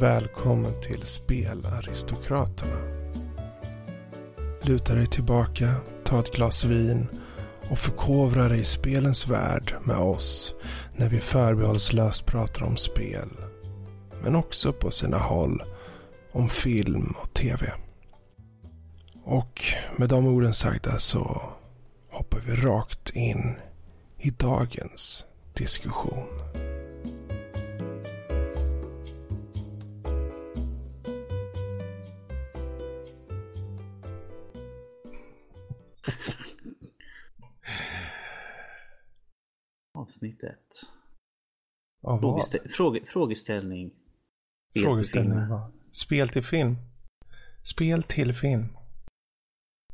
välkommen 0.00 0.80
till 0.82 1.02
Spelaristokraterna. 1.02 2.78
Luta 4.62 4.94
dig 4.94 5.06
tillbaka, 5.06 5.74
ta 6.04 6.20
ett 6.20 6.32
glas 6.32 6.64
vin 6.64 7.08
och 7.70 7.78
förkovra 7.78 8.48
dig 8.48 8.60
i 8.60 8.64
spelens 8.64 9.28
värld 9.28 9.74
med 9.84 9.96
oss 9.96 10.54
när 10.96 11.08
vi 11.08 11.20
förbehållslöst 11.20 12.26
pratar 12.26 12.62
om 12.62 12.76
spel. 12.76 13.28
Men 14.22 14.36
också 14.36 14.72
på 14.72 14.90
sina 14.90 15.18
håll 15.18 15.62
om 16.32 16.48
film 16.48 17.14
och 17.22 17.34
tv. 17.34 17.72
Och 19.24 19.64
med 19.96 20.08
de 20.08 20.26
orden 20.26 20.54
sagda 20.54 20.98
så 20.98 21.42
hoppar 22.10 22.40
vi 22.46 22.56
rakt 22.56 23.10
in 23.10 23.56
i 24.18 24.30
dagens 24.30 25.24
diskussion. 25.54 26.47
Avsnitt 40.08 40.42
ett. 40.42 40.68
Av? 42.02 42.20
Frågestä- 42.20 42.68
fråge- 42.68 43.04
frågeställning. 43.06 43.90
Spel 43.90 43.96
till 44.72 44.82
Frågeställning 44.82 45.32
filmer. 45.32 45.48
var 45.48 45.70
spel 45.92 46.28
till 46.28 46.42
film. 46.44 46.76
Spel 47.74 48.02
till 48.02 48.34
film. 48.34 48.66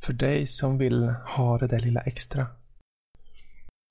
För 0.01 0.13
dig 0.13 0.47
som 0.47 0.77
vill 0.77 1.03
ha 1.09 1.57
det 1.57 1.67
där 1.67 1.79
lilla 1.79 2.01
extra. 2.01 2.47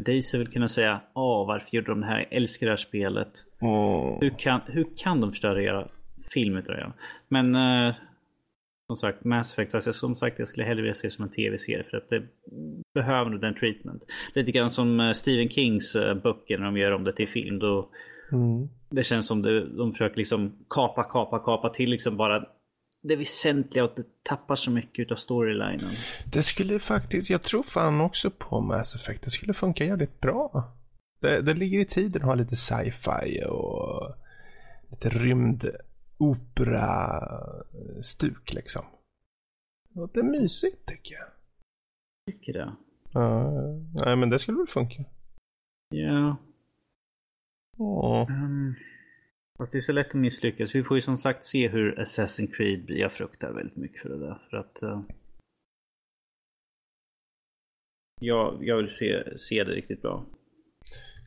Daisy 0.05 0.39
vill 0.39 0.49
kunna 0.53 0.69
säga 0.69 1.01
Åh, 1.15 1.47
varför 1.47 1.77
gjorde 1.77 1.91
de 1.91 2.01
det 2.01 2.07
här? 2.07 2.19
Jag 2.19 2.33
älskar 2.33 2.67
det 2.67 2.73
här 2.73 2.77
spelet. 2.77 3.33
Hur 4.21 4.39
kan, 4.39 4.61
hur 4.67 4.87
kan 4.97 5.21
de 5.21 5.31
förstöra 5.31 5.63
era 5.63 5.89
film 6.33 6.57
utav 6.57 6.75
det? 6.77 6.93
Men 7.29 7.55
eh, 7.55 7.95
som 8.87 8.97
sagt, 8.97 9.25
Mass 9.25 9.53
Effect, 9.53 9.75
alltså, 9.75 9.93
som 9.93 10.15
sagt, 10.17 10.39
jag 10.39 10.49
skulle 10.49 10.65
hellre 10.67 10.83
vilja 10.83 10.95
se 10.95 11.11
som 11.11 11.25
en 11.25 11.31
tv-serie 11.31 11.85
för 11.91 11.97
att 11.97 12.09
det 12.11 12.23
behöver 12.95 13.31
nog 13.31 13.41
den 13.41 13.55
treatment. 13.55 14.03
Lite 14.35 14.51
grann 14.53 14.71
som 14.71 15.01
eh, 15.01 15.13
Stephen 15.13 15.49
Kings 15.49 15.97
eh, 15.97 16.15
böcker 16.15 16.59
när 16.59 16.65
de 16.67 16.77
gör 16.77 16.93
om 16.93 17.05
det 17.05 17.13
till 17.13 17.29
film. 17.29 17.59
Då, 17.59 17.91
Mm. 18.33 18.69
det 18.91 19.03
känns 19.03 19.27
som 19.27 19.43
det, 19.43 19.77
de 19.77 19.93
försöker 19.93 20.17
liksom 20.17 20.53
kapa, 20.71 21.05
kapa, 21.05 21.39
kapa 21.39 21.69
till 21.71 21.91
liksom 21.91 22.17
bara 22.17 22.45
det 23.03 23.17
väsentliga 23.17 23.85
och 23.85 23.93
det 23.97 24.05
tappar 24.23 24.55
så 24.55 24.71
mycket 24.71 24.99
utav 25.03 25.17
storylinen. 25.17 25.91
Det 26.33 26.43
skulle 26.43 26.79
faktiskt, 26.79 27.31
jag 27.31 27.43
tror 27.43 27.63
fan 27.63 28.01
också 28.01 28.31
på 28.31 28.61
Mass 28.61 28.95
Effect. 28.95 29.25
Det 29.25 29.31
skulle 29.31 29.55
funka 29.55 29.85
jävligt 29.85 30.21
bra. 30.21 30.73
Det, 31.21 31.41
det 31.43 31.55
ligger 31.55 31.79
i 31.81 31.85
tiden 31.85 32.23
att 32.23 32.29
ha 32.29 32.35
lite 32.35 32.57
sci-fi 32.57 33.43
och 33.49 34.15
lite 34.91 35.09
rymdopera-stuk 36.25 38.53
liksom. 38.53 38.85
Det 39.89 40.21
är 40.21 40.23
mysigt 40.23 40.87
tycker 40.87 41.15
jag. 41.15 41.27
Tycker 42.31 42.53
det. 42.53 42.77
Ja, 43.13 43.51
nej 43.95 44.17
men 44.17 44.31
det 44.31 44.39
skulle 44.39 44.59
väl 44.59 44.67
funka. 44.67 45.05
Ja. 45.95 46.37
Åh. 47.79 48.31
Um, 48.31 48.75
fast 49.59 49.73
det 49.73 49.79
är 49.79 49.83
så 49.83 49.93
lätt 49.93 50.09
att 50.09 50.15
misslyckas. 50.15 50.75
Vi 50.75 50.85
får 50.85 50.97
ju 50.97 51.01
som 51.01 51.19
sagt 51.19 51.45
se 51.45 51.69
hur 51.69 51.99
Assassin's 51.99 52.53
Creed 52.53 52.85
blir. 52.85 52.97
Jag 52.97 53.13
fruktar 53.13 53.53
väldigt 53.53 53.77
mycket 53.77 54.03
för 54.03 54.09
det 54.09 54.19
där. 54.19 54.47
För 54.51 54.57
att... 54.57 54.83
Uh, 54.83 55.03
jag, 58.21 58.65
jag 58.65 58.77
vill 58.77 58.91
se, 58.91 59.39
se 59.39 59.65
det 59.65 59.73
riktigt 59.73 60.03
bra. 60.03 60.27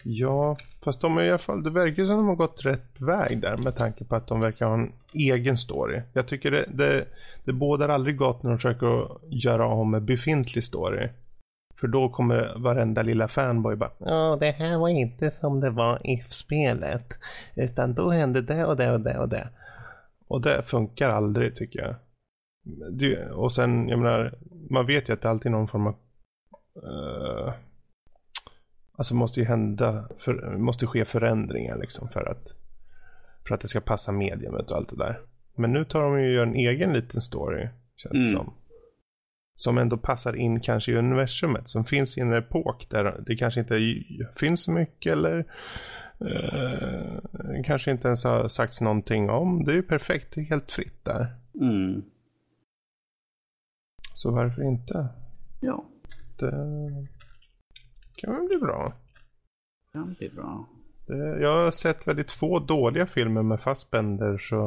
Ja, 0.04 0.58
fast 0.84 1.02
de 1.02 1.18
är 1.18 1.24
i 1.24 1.30
alla 1.30 1.38
fall, 1.38 1.64
det 1.64 1.70
verkar 1.70 2.06
som 2.06 2.18
de 2.18 2.28
har 2.28 2.36
gått 2.36 2.66
rätt 2.66 3.02
väg 3.02 3.42
där 3.42 3.58
med 3.58 3.76
tanke 3.76 4.06
på 4.06 4.16
att 4.16 4.28
de 4.28 4.42
verkar 4.42 4.66
ha 4.66 4.74
en 4.74 4.92
egen 5.14 5.58
story. 5.58 6.02
Jag 6.14 6.28
tycker 6.28 6.52
det, 6.52 6.66
det, 6.74 7.06
det 7.44 7.54
bådar 7.54 7.90
aldrig 7.90 8.18
gott 8.18 8.44
när 8.44 8.50
de 8.50 8.58
försöker 8.58 9.04
att 9.04 9.22
göra 9.24 9.68
om 9.68 9.94
en 9.94 10.06
befintlig 10.06 10.64
story. 10.64 11.10
För 11.80 11.88
då 11.88 12.10
kommer 12.10 12.54
varenda 12.58 13.02
lilla 13.02 13.28
fanboy 13.28 13.76
bara 13.76 13.92
Ja, 13.98 14.38
det 14.40 14.52
här 14.52 14.78
var 14.78 14.90
inte 14.90 15.32
som 15.32 15.60
det 15.60 15.70
var 15.70 16.08
i 16.08 16.24
spelet. 16.30 17.20
Utan 17.56 17.94
då 17.94 18.10
hände 18.10 18.42
det 18.42 18.66
och 18.66 18.78
det 18.78 18.92
och 18.92 19.02
det 19.02 19.18
och 19.18 19.30
det. 19.30 19.50
Och 20.28 20.42
det 20.42 20.64
funkar 20.64 21.10
aldrig 21.10 21.56
tycker 21.56 21.80
jag. 21.80 21.96
Det, 22.92 23.30
och 23.30 23.52
sen, 23.52 23.90
jag 23.90 24.00
menar, 24.00 24.34
man 24.70 24.86
vet 24.86 25.10
ju 25.10 25.14
att 25.14 25.22
det 25.22 25.30
alltid 25.30 25.46
är 25.46 25.56
någon 25.56 25.68
form 25.68 25.88
av 25.88 25.96
uh, 26.84 27.54
Alltså 28.98 29.16
måste 29.16 29.40
ju 29.40 29.46
hända, 29.46 30.10
för, 30.18 30.58
måste 30.58 30.88
ske 30.88 31.06
förändringar 31.06 31.78
liksom 31.78 32.10
för 32.10 32.32
att 32.32 32.54
för 33.48 33.56
att 33.56 33.62
det 33.62 33.68
ska 33.68 33.80
passa 33.82 34.12
mediumet 34.12 34.72
och 34.72 34.78
allt 34.78 34.90
det 34.90 34.96
där. 34.98 35.20
Men 35.56 35.74
nu 35.74 35.86
tar 35.86 36.02
de 36.02 36.22
ju 36.22 36.28
och 36.28 36.34
gör 36.34 36.44
en 36.44 36.56
egen 36.56 36.94
liten 36.94 37.22
story, 37.22 37.68
känns 37.96 38.14
det 38.14 38.20
Mm. 38.20 38.32
som. 38.32 38.54
Som 39.56 39.78
ändå 39.78 39.98
passar 39.98 40.36
in 40.36 40.60
kanske 40.60 40.92
i 40.92 40.96
universumet, 40.96 41.70
som 41.70 41.86
finns 41.86 42.18
i 42.18 42.22
en 42.22 42.34
epok 42.34 42.90
där 42.90 43.24
det 43.26 43.36
kanske 43.36 43.60
inte 43.60 44.04
finns 44.36 44.64
så 44.64 44.72
mycket 44.72 45.12
eller 45.12 45.46
eh, 46.20 47.64
kanske 47.66 47.92
inte 47.92 48.08
ens 48.08 48.24
har 48.24 48.48
sagts 48.48 48.82
någonting 48.82 49.30
om. 49.30 49.64
Det 49.64 49.72
är 49.72 49.76
ju 49.76 49.84
perfekt, 49.84 50.36
det 50.36 50.42
är 50.42 50.46
helt 50.46 50.72
fritt 50.72 51.06
där. 51.06 51.36
Mm. 51.62 52.04
Så 54.14 54.32
varför 54.32 54.64
inte? 54.64 55.08
Ja, 55.62 55.86
Det 56.40 56.52
kan 58.18 58.36
väl 58.36 58.48
bli 58.48 58.58
bra. 58.58 58.94
kan 59.94 60.14
bli 60.14 60.30
bra. 60.30 60.66
Det, 61.08 61.40
jag 61.42 61.64
har 61.64 61.72
sett 61.72 62.08
väldigt 62.08 62.32
få 62.32 62.60
dåliga 62.60 63.06
filmer 63.08 63.44
med 63.44 63.60
Fassbender 63.62 64.38
så... 64.38 64.58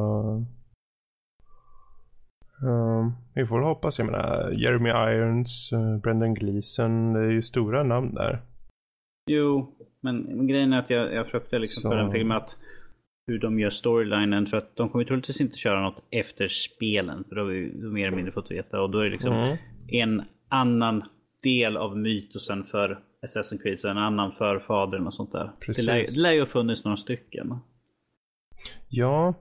Um, 2.62 3.12
vi 3.34 3.46
får 3.46 3.60
hoppas. 3.60 3.98
Jag 3.98 4.06
menar 4.06 4.50
Jeremy 4.50 4.88
Irons, 4.90 5.70
uh, 5.72 5.98
Brendan 5.98 6.34
Gleeson. 6.34 7.12
Det 7.12 7.20
är 7.20 7.30
ju 7.30 7.42
stora 7.42 7.82
namn 7.82 8.14
där. 8.14 8.40
Jo, 9.30 9.74
men, 10.00 10.16
men 10.22 10.46
grejen 10.46 10.72
är 10.72 10.78
att 10.78 10.90
jag, 10.90 11.14
jag 11.14 11.26
fruktar 11.26 11.58
liksom 11.58 11.80
Så- 11.82 11.90
för 11.90 11.96
den 11.96 12.12
filmen 12.12 12.36
att 12.36 12.56
hur 13.26 13.38
de 13.38 13.58
gör 13.60 13.70
storylinen. 13.70 14.46
För 14.46 14.56
att 14.56 14.76
de 14.76 14.88
kommer 14.88 15.04
troligtvis 15.04 15.40
inte 15.40 15.56
köra 15.56 15.80
något 15.82 16.02
efter 16.10 16.48
spelen. 16.48 17.24
För 17.28 17.34
då 17.36 17.40
har 17.42 17.48
vi 17.48 17.72
mer 17.82 18.06
eller 18.06 18.16
mindre 18.16 18.32
fått 18.32 18.50
veta. 18.50 18.80
Och 18.82 18.90
då 18.90 18.98
är 18.98 19.04
det 19.04 19.10
liksom 19.10 19.32
Mm. 19.32 19.56
en 19.88 20.22
annan 20.48 21.02
del 21.42 21.76
av 21.76 21.98
mytosen 21.98 22.64
för 22.64 22.98
Assassin's 23.26 23.62
Creed. 23.62 23.81
Så 23.81 23.88
en 23.88 23.98
annan 23.98 24.32
förfadern 24.32 25.06
och 25.06 25.14
sånt 25.14 25.32
där. 25.32 25.50
Precis. 25.60 25.86
Det 25.86 25.92
lär, 25.92 25.98
det 26.00 26.20
lär 26.20 26.32
ju 26.32 26.41
ha 26.41 26.47
funnits 26.47 26.84
några 26.84 26.97
stycken. 26.97 27.58
Ja. 28.88 29.34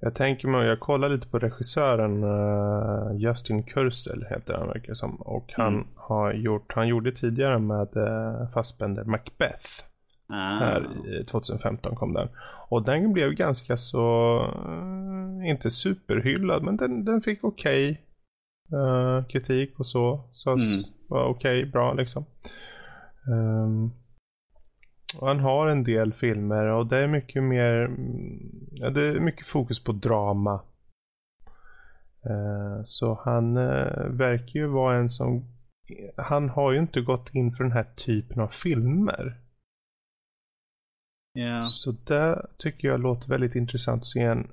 Jag 0.00 0.14
tänker 0.14 0.48
mig, 0.48 0.66
jag 0.66 0.80
kollar 0.80 1.08
lite 1.08 1.26
på 1.26 1.38
regissören 1.38 2.24
uh, 2.24 3.16
Justin 3.16 3.62
Kurzel 3.62 4.26
heter 4.30 4.54
han 4.54 4.68
verkar 4.68 4.94
som. 4.94 5.14
Och 5.16 5.52
han 5.52 5.74
Mm. 5.74 5.86
har 5.96 6.32
gjort, 6.32 6.72
han 6.74 6.88
gjorde 6.88 7.12
tidigare 7.12 7.58
med 7.58 7.96
uh, 7.96 8.48
Fassbender 8.54 9.04
Macbeth. 9.04 9.66
Ah. 10.26 10.58
Här 10.58 10.88
i 11.20 11.24
2015 11.24 11.96
kom 11.96 12.12
den. 12.14 12.28
Och 12.68 12.82
den 12.82 13.12
blev 13.12 13.30
ganska 13.32 13.76
så, 13.76 14.36
eh, 14.68 15.50
inte 15.50 15.70
superhyllad, 15.70 16.62
men 16.62 16.76
den, 16.76 17.04
den 17.04 17.20
fick 17.20 17.44
okej 17.44 18.00
eh, 18.72 19.26
kritik 19.26 19.78
och 19.78 19.86
så. 19.86 20.28
Så 20.32 20.50
Mm. 20.50 20.82
var 21.08 21.24
okej, 21.24 21.66
bra 21.66 21.92
liksom. 21.92 22.24
Ehm, 23.32 23.90
och 25.20 25.28
han 25.28 25.40
har 25.40 25.68
en 25.68 25.84
del 25.84 26.12
filmer 26.12 26.66
och 26.66 26.86
det 26.86 26.98
är 26.98 27.08
mycket 27.08 27.42
mer, 27.42 27.84
mm, 27.84 28.38
ja, 28.70 28.90
det 28.90 29.02
är 29.02 29.20
mycket 29.20 29.46
fokus 29.46 29.84
på 29.84 29.92
drama. 29.92 30.62
Eh, 32.26 32.80
så 32.84 33.20
han 33.24 33.56
uh, 33.56 34.06
verkar 34.10 34.60
ju 34.60 34.66
vara 34.66 34.96
en 34.96 35.10
som, 35.10 35.44
han 36.16 36.48
har 36.48 36.72
ju 36.72 36.78
inte 36.78 37.00
gått 37.00 37.34
in 37.34 37.52
för 37.56 37.64
den 37.64 37.72
här 37.72 37.86
typen 37.96 38.40
av 38.40 38.48
filmer. 38.48 39.40
Ja. 41.32 41.62
Så 41.62 41.92
det 41.92 42.46
tycker 42.58 42.88
jag 42.88 43.00
låter 43.00 43.28
väldigt 43.28 43.54
intressant 43.54 44.00
att 44.02 44.06
se 44.06 44.20
en. 44.20 44.50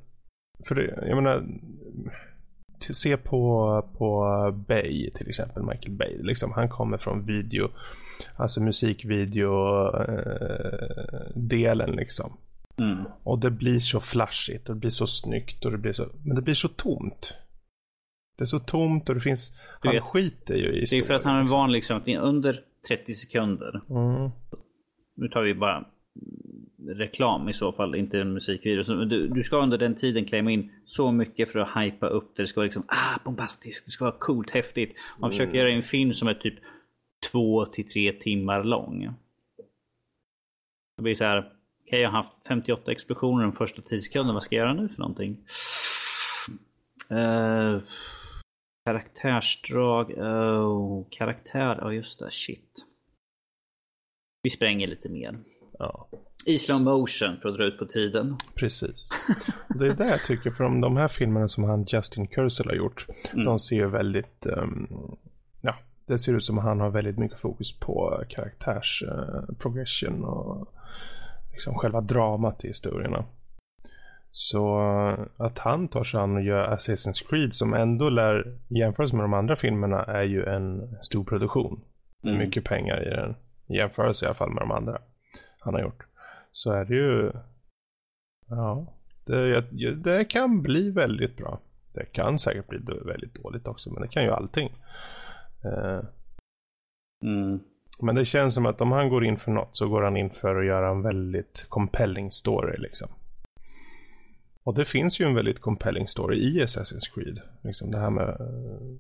För 0.68 0.76
det, 0.76 1.08
jag 1.08 1.16
menar. 1.16 1.48
Se 2.84 3.18
på, 3.18 3.86
på 3.98 4.26
Bay 4.68 5.12
till 5.12 5.30
exempel, 5.30 5.64
Michael 5.64 5.92
Bay. 5.92 6.18
Liksom, 6.24 6.52
han 6.52 6.70
kommer 6.70 6.98
från 6.98 7.26
video, 7.26 7.70
alltså 8.36 8.62
musikvideo 8.62 9.88
eh, 9.88 11.32
delen 11.36 11.92
liksom. 11.92 12.38
Mm. 12.80 13.04
Och 13.24 13.40
det 13.40 13.52
blir 13.52 13.80
så 13.80 14.00
flashigt 14.00 14.70
och 14.70 14.76
det 14.76 14.80
blir 14.80 14.90
så 14.90 15.08
snyggt 15.08 15.66
och 15.66 15.72
det 15.72 15.78
blir 15.78 15.94
så, 15.94 16.08
men 16.24 16.36
det 16.36 16.42
blir 16.42 16.56
så 16.56 16.68
tomt. 16.68 17.38
Det 18.38 18.44
är 18.44 18.46
så 18.46 18.60
tomt 18.60 19.10
och 19.10 19.16
det 19.16 19.22
finns, 19.22 19.50
Du 19.82 19.88
han 19.88 19.96
vet, 19.96 20.04
skiter 20.04 20.56
ju 20.56 20.74
i 20.74 20.86
Det 20.90 20.98
är 20.98 21.04
för 21.04 21.14
att 21.14 21.24
han 21.24 21.46
är 21.46 21.50
van 21.50 21.72
liksom 21.72 22.02
är 22.06 22.20
under 22.20 22.64
30 22.88 23.14
sekunder. 23.14 23.82
Mm. 23.90 24.32
Nu 25.16 25.28
tar 25.28 25.42
vi 25.42 25.54
bara 25.54 25.86
reklam 26.88 27.50
i 27.50 27.54
så 27.54 27.72
fall, 27.72 27.96
inte 27.96 28.20
en 28.20 28.34
musikvideo. 28.34 29.06
Du, 29.06 29.28
du 29.28 29.44
ska 29.44 29.58
under 29.58 29.78
den 29.78 29.96
tiden 29.96 30.26
klämma 30.26 30.52
in 30.52 30.72
så 30.86 31.12
mycket 31.12 31.52
för 31.52 31.60
att 31.60 31.84
hypa 31.84 32.08
upp 32.08 32.36
det. 32.36 32.44
Det 32.44 32.48
ska 32.48 32.60
vara 32.60 32.66
liksom 32.66 32.84
ah, 32.88 33.20
bombastiskt, 33.26 33.86
det 33.86 33.92
ska 33.92 34.06
vara 34.06 34.16
coolt, 34.20 34.50
häftigt. 34.50 34.96
Man 35.20 35.32
försöker 35.32 35.58
göra 35.58 35.72
en 35.72 35.84
film 35.84 36.14
som 36.14 36.28
är 36.28 36.34
typ 36.34 36.56
två 37.32 37.66
till 37.66 37.90
tre 37.90 38.14
timmar 38.14 38.64
lång. 38.64 39.14
Det 40.98 41.04
blir 41.04 41.16
så 41.16 41.26
här, 41.26 41.52
okay, 41.86 42.00
jag 42.00 42.10
har 42.10 42.18
haft 42.18 42.48
58 42.48 42.92
explosioner 42.92 43.44
de 43.44 43.54
första 43.54 43.82
10 43.82 44.00
sekunderna. 44.00 44.34
Vad 44.34 44.44
ska 44.44 44.56
jag 44.56 44.64
göra 44.64 44.74
nu 44.74 44.90
för 44.90 45.00
någonting? 45.00 45.38
Uh, 47.12 47.82
karaktärsdrag. 48.86 50.12
Oh, 50.12 51.06
karaktär. 51.10 51.78
Ja, 51.82 51.88
oh, 51.88 51.96
just 51.96 52.20
det. 52.20 52.32
Shit. 52.32 52.86
Vi 54.44 54.50
spränger 54.50 54.88
lite 54.88 55.10
mer. 55.10 55.40
Ja. 55.80 56.08
I 56.46 56.58
slow 56.58 56.82
motion 56.82 57.38
för 57.42 57.50
att 57.50 57.56
dra 57.56 57.64
ut 57.64 57.80
på 57.80 57.86
tiden. 57.86 58.38
Precis. 58.56 59.10
Det 59.70 59.86
är 59.86 59.94
det 59.94 60.08
jag 60.08 60.24
tycker, 60.24 60.52
för 60.52 60.64
de, 60.64 60.82
de 60.82 60.98
här 60.98 61.08
filmerna 61.08 61.48
som 61.48 61.64
han 61.64 61.86
Justin 61.88 62.28
Kurzel 62.28 62.68
har 62.68 62.76
gjort, 62.76 63.06
mm. 63.34 63.46
de 63.46 63.60
ser 63.60 63.86
väldigt, 63.86 64.46
um, 64.46 64.88
ja, 65.62 65.76
det 66.06 66.20
ser 66.20 66.34
ut 66.34 66.44
som 66.44 66.58
att 66.58 66.64
han 66.64 66.80
har 66.80 66.90
väldigt 66.90 67.18
mycket 67.18 67.40
fokus 67.40 67.80
på 67.80 68.24
karaktärs 68.30 69.04
uh, 69.04 69.56
progression 69.60 70.24
och 70.24 70.68
liksom 71.52 71.76
själva 71.76 72.02
dramat 72.02 72.66
i 72.66 72.68
historierna. 72.68 73.26
Så 74.32 74.80
att 75.38 75.60
han 75.60 75.88
tar 75.88 76.04
sig 76.04 76.20
an 76.20 76.36
och 76.36 76.44
gör 76.44 76.76
Assassin's 76.76 77.30
Creed 77.30 77.56
som 77.56 77.74
ändå 77.74 78.10
lär 78.10 78.58
jämföras 78.68 79.14
med 79.14 79.24
de 79.24 79.34
andra 79.34 79.56
filmerna 79.56 80.04
är 80.04 80.24
ju 80.24 80.46
en 80.46 80.98
stor 81.02 81.24
produktion. 81.24 81.82
Mm. 82.24 82.38
Mycket 82.38 82.64
pengar 82.64 83.08
i 83.08 83.10
den. 83.10 83.36
I 83.68 83.78
jämförelse 83.78 84.26
i 84.26 84.28
alla 84.28 84.36
fall 84.36 84.50
med 84.50 84.62
de 84.62 84.72
andra 84.72 84.98
han 85.60 85.74
har 85.74 85.82
gjort. 85.82 86.06
Så 86.52 86.72
är 86.72 86.86
det 86.86 86.96
ju... 86.96 87.32
Ja. 88.50 88.88
Det, 89.26 89.62
det 89.96 90.26
kan 90.26 90.62
bli 90.62 90.90
väldigt 90.90 91.38
bra. 91.38 91.60
Det 91.94 92.06
kan 92.06 92.40
säkert 92.40 92.68
bli 92.68 92.80
väldigt 93.06 93.34
dåligt 93.34 93.68
också. 93.68 93.90
Men 93.90 94.02
det 94.02 94.08
kan 94.08 94.24
ju 94.24 94.30
allting. 94.30 94.74
Uh, 95.66 96.04
mm. 97.24 97.60
Men 98.00 98.16
det 98.16 98.26
känns 98.26 98.54
som 98.54 98.66
att 98.66 98.82
om 98.82 98.92
han 98.92 99.10
går 99.10 99.26
in 99.26 99.38
för 99.38 99.52
något 99.52 99.78
så 99.78 99.88
går 99.88 100.02
han 100.02 100.18
in 100.18 100.30
för 100.30 100.56
att 100.56 100.66
göra 100.66 100.90
en 100.90 101.02
väldigt 101.02 101.66
compelling 101.70 102.32
story 102.32 102.78
liksom. 102.78 103.08
Och 104.64 104.74
det 104.74 104.86
finns 104.86 105.20
ju 105.20 105.26
en 105.26 105.36
väldigt 105.36 105.60
compelling 105.60 106.08
story 106.08 106.38
i 106.38 106.64
Assassin's 106.64 107.14
Creed. 107.14 107.42
Liksom 107.62 107.92
det 107.92 108.00
här 108.00 108.10
med 108.10 108.42
uh, 108.42 108.98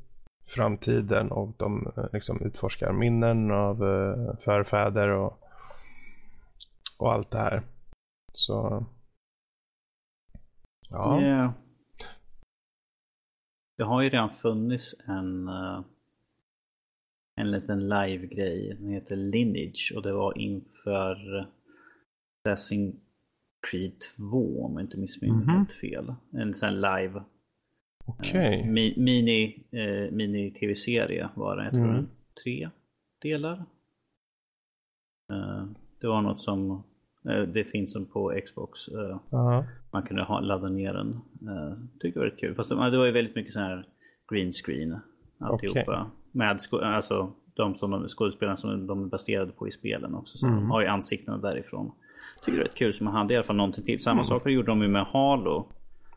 framtiden 0.56 1.31
och 1.31 1.53
de 1.57 1.94
uh, 1.98 2.06
liksom 2.13 2.42
utforskar 2.42 2.92
minnen 2.94 3.51
av 3.51 3.77
förfäder 4.44 5.09
och, 5.09 5.41
och 7.01 7.13
allt 7.13 7.31
det 7.31 7.38
här. 7.38 7.63
Så... 8.33 8.86
Ja. 10.89 11.21
Yeah. 11.21 11.51
Det 13.77 13.83
har 13.83 14.01
ju 14.01 14.09
redan 14.09 14.30
funnits 14.30 14.95
en 15.07 15.50
en 17.36 17.51
liten 17.51 17.89
live-grej. 17.89 18.77
Den 18.80 18.89
heter 18.89 19.15
Lineage 19.15 19.94
och 19.95 20.01
det 20.01 20.13
var 20.13 20.38
inför 20.38 21.48
Assassin's 22.45 22.95
Creed 23.68 24.00
2 24.18 24.65
om 24.65 24.74
jag 24.74 24.81
inte 24.81 24.98
missminner 24.98 25.45
mig 25.45 25.56
mm 25.56 25.65
-hmm. 25.65 25.80
fel. 25.81 26.13
En 26.31 26.53
sån 26.53 26.75
live 26.75 27.24
okay. 28.06 28.59
eh, 28.59 28.65
mini, 28.98 29.63
eh, 29.71 30.12
mini 30.12 30.51
tv-serie 30.51 31.30
var 31.36 31.57
det. 31.57 31.63
Jag 31.63 31.71
tror 31.71 31.89
mm. 31.89 32.07
tre 32.44 32.69
delar. 33.21 33.65
Eh, 35.31 35.65
det 36.00 36.07
var 36.07 36.21
något 36.21 36.42
som 36.42 36.71
eh, 36.71 36.81
det 37.54 37.64
finns 37.64 37.94
som 37.94 38.06
på 38.06 38.42
Xbox. 38.46 38.90
Uh 38.90 39.18
-huh. 39.30 39.64
Man 39.92 40.04
kunde 40.04 40.24
ha, 40.24 40.40
ladda 40.40 40.70
ner 40.70 40.94
den. 40.94 41.08
Uh, 41.44 41.74
tycker 42.00 42.20
det 42.20 42.30
var 42.30 42.38
kul. 42.38 42.56
Fast 42.56 42.70
det, 42.70 42.76
var 42.76 43.06
ju 43.06 43.12
väldigt 43.12 43.36
mycket 43.36 43.54
sån 43.54 43.64
här 43.64 43.86
green 44.32 44.52
screen. 44.52 45.00
Alltihopa. 45.40 45.82
Okay 45.82 46.04
med 46.32 46.60
alltså 46.82 47.32
de 47.54 47.76
som 47.76 47.92
de, 47.92 48.08
skådespelarna 48.08 48.58
som 48.58 48.88
de 48.88 49.04
är 49.04 49.08
baserade 49.08 49.52
på 49.52 49.68
i 49.68 49.72
spelen 49.72 50.16
också. 50.16 50.38
Så 50.38 50.48
mm. 50.48 50.60
de 50.60 50.72
har 50.72 50.82
ju 50.82 50.88
ansiktena 50.88 51.38
därifrån. 51.38 51.92
Tycker 52.46 52.58
det 52.58 52.64
är 52.64 52.68
rätt 52.68 52.76
kul 52.76 52.94
som 52.94 53.08
hade 53.08 53.34
i 53.34 53.38
alla 53.38 53.44
fall 53.44 53.56
någonting 53.56 53.84
till. 53.84 54.00
Samma 54.00 54.14
mm. 54.14 54.26
sak 54.26 54.50
gjorde 54.50 54.72
de 54.72 54.82
ju 54.82 54.88
med 54.88 55.06
Halo. 55.06 55.68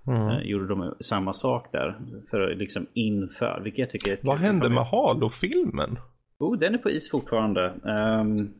Mm. 0.07 0.29
Eh, 0.29 0.43
gjorde 0.43 0.67
de 0.67 0.95
samma 1.01 1.33
sak 1.33 1.73
där. 1.73 1.99
För 2.31 2.51
att 2.51 2.59
liksom 2.59 2.87
inför. 2.93 3.61
Vilket 3.65 3.79
jag 3.79 3.91
tycker 3.91 4.13
är 4.13 4.19
Vad 4.23 4.39
hände 4.39 4.71
med 4.71 4.87
Halo-filmen? 4.87 5.99
Oh, 6.39 6.59
den 6.59 6.75
är 6.75 6.79
på 6.79 6.91
is 6.91 7.11
fortfarande. 7.11 7.75
Um, 7.83 8.55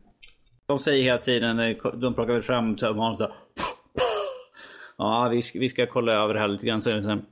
de 0.67 0.79
säger 0.79 1.03
hela 1.03 1.17
tiden, 1.17 1.57
de 2.01 2.13
plockar 2.13 2.33
väl 2.33 2.43
fram 2.43 2.77
Holland 2.81 3.17
så 3.17 3.31
Ja, 4.97 5.29
vi 5.31 5.41
ska, 5.41 5.59
vi 5.59 5.69
ska 5.69 5.85
kolla 5.85 6.13
över 6.13 6.33
det 6.33 6.39
här 6.39 6.47
lite 6.47 6.65
grann. 6.65 6.81
Sen, 6.81 7.25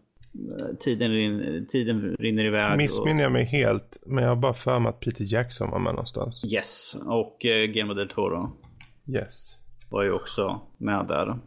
tiden, 0.79 1.11
rin, 1.11 1.67
tiden 1.69 2.15
rinner 2.19 2.45
iväg. 2.45 2.77
Missminner 2.77 3.23
jag 3.23 3.31
mig 3.31 3.45
helt, 3.45 4.03
men 4.05 4.23
jag 4.23 4.31
har 4.31 4.35
bara 4.35 4.53
för 4.53 4.79
mig 4.79 4.89
att 4.89 4.99
Peter 4.99 5.33
Jackson 5.33 5.69
var 5.71 5.79
med 5.79 5.93
någonstans. 5.93 6.53
Yes, 6.53 6.97
och 7.05 7.45
eh, 7.45 7.65
Guillermo 7.65 7.93
del 7.93 8.09
Toro. 8.09 8.51
Yes. 9.07 9.57
Var 9.89 10.03
ju 10.03 10.11
också 10.11 10.61
med 10.77 11.05
där. 11.07 11.39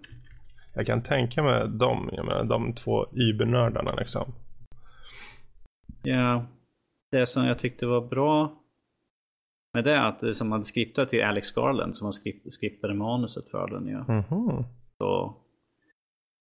Jag 0.75 0.87
kan 0.87 1.03
tänka 1.03 1.43
mig 1.43 1.69
dem, 1.69 2.11
jag 2.13 2.27
menar 2.27 2.45
de 2.45 2.73
två 2.73 3.07
übernördarna 3.13 3.95
liksom. 3.95 4.35
Ja, 6.03 6.47
det 7.11 7.27
som 7.27 7.45
jag 7.45 7.59
tyckte 7.59 7.87
var 7.87 8.01
bra 8.01 8.63
med 9.77 9.85
det 9.85 10.07
att 10.07 10.21
det 10.21 10.35
som 10.35 10.53
hade 10.53 10.65
skriptat 10.65 11.09
till 11.09 11.25
Alex 11.25 11.53
Garland 11.53 11.97
som 11.97 12.05
har 12.05 12.13
skriptade 12.51 12.95
manuset 12.95 13.51
för 13.51 13.71
den 13.71 13.87
ju. 13.87 13.93
Ja. 13.93 14.05
Mm 14.09 14.23
-hmm. 14.23 14.65
Så 14.99 15.37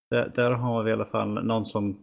där, 0.10 0.32
där, 0.36 0.52
har 0.52 0.84
vi 0.84 0.90
i 0.90 0.94
alla 0.94 1.06
fall 1.06 1.46
någon 1.46 1.66
som 1.66 2.00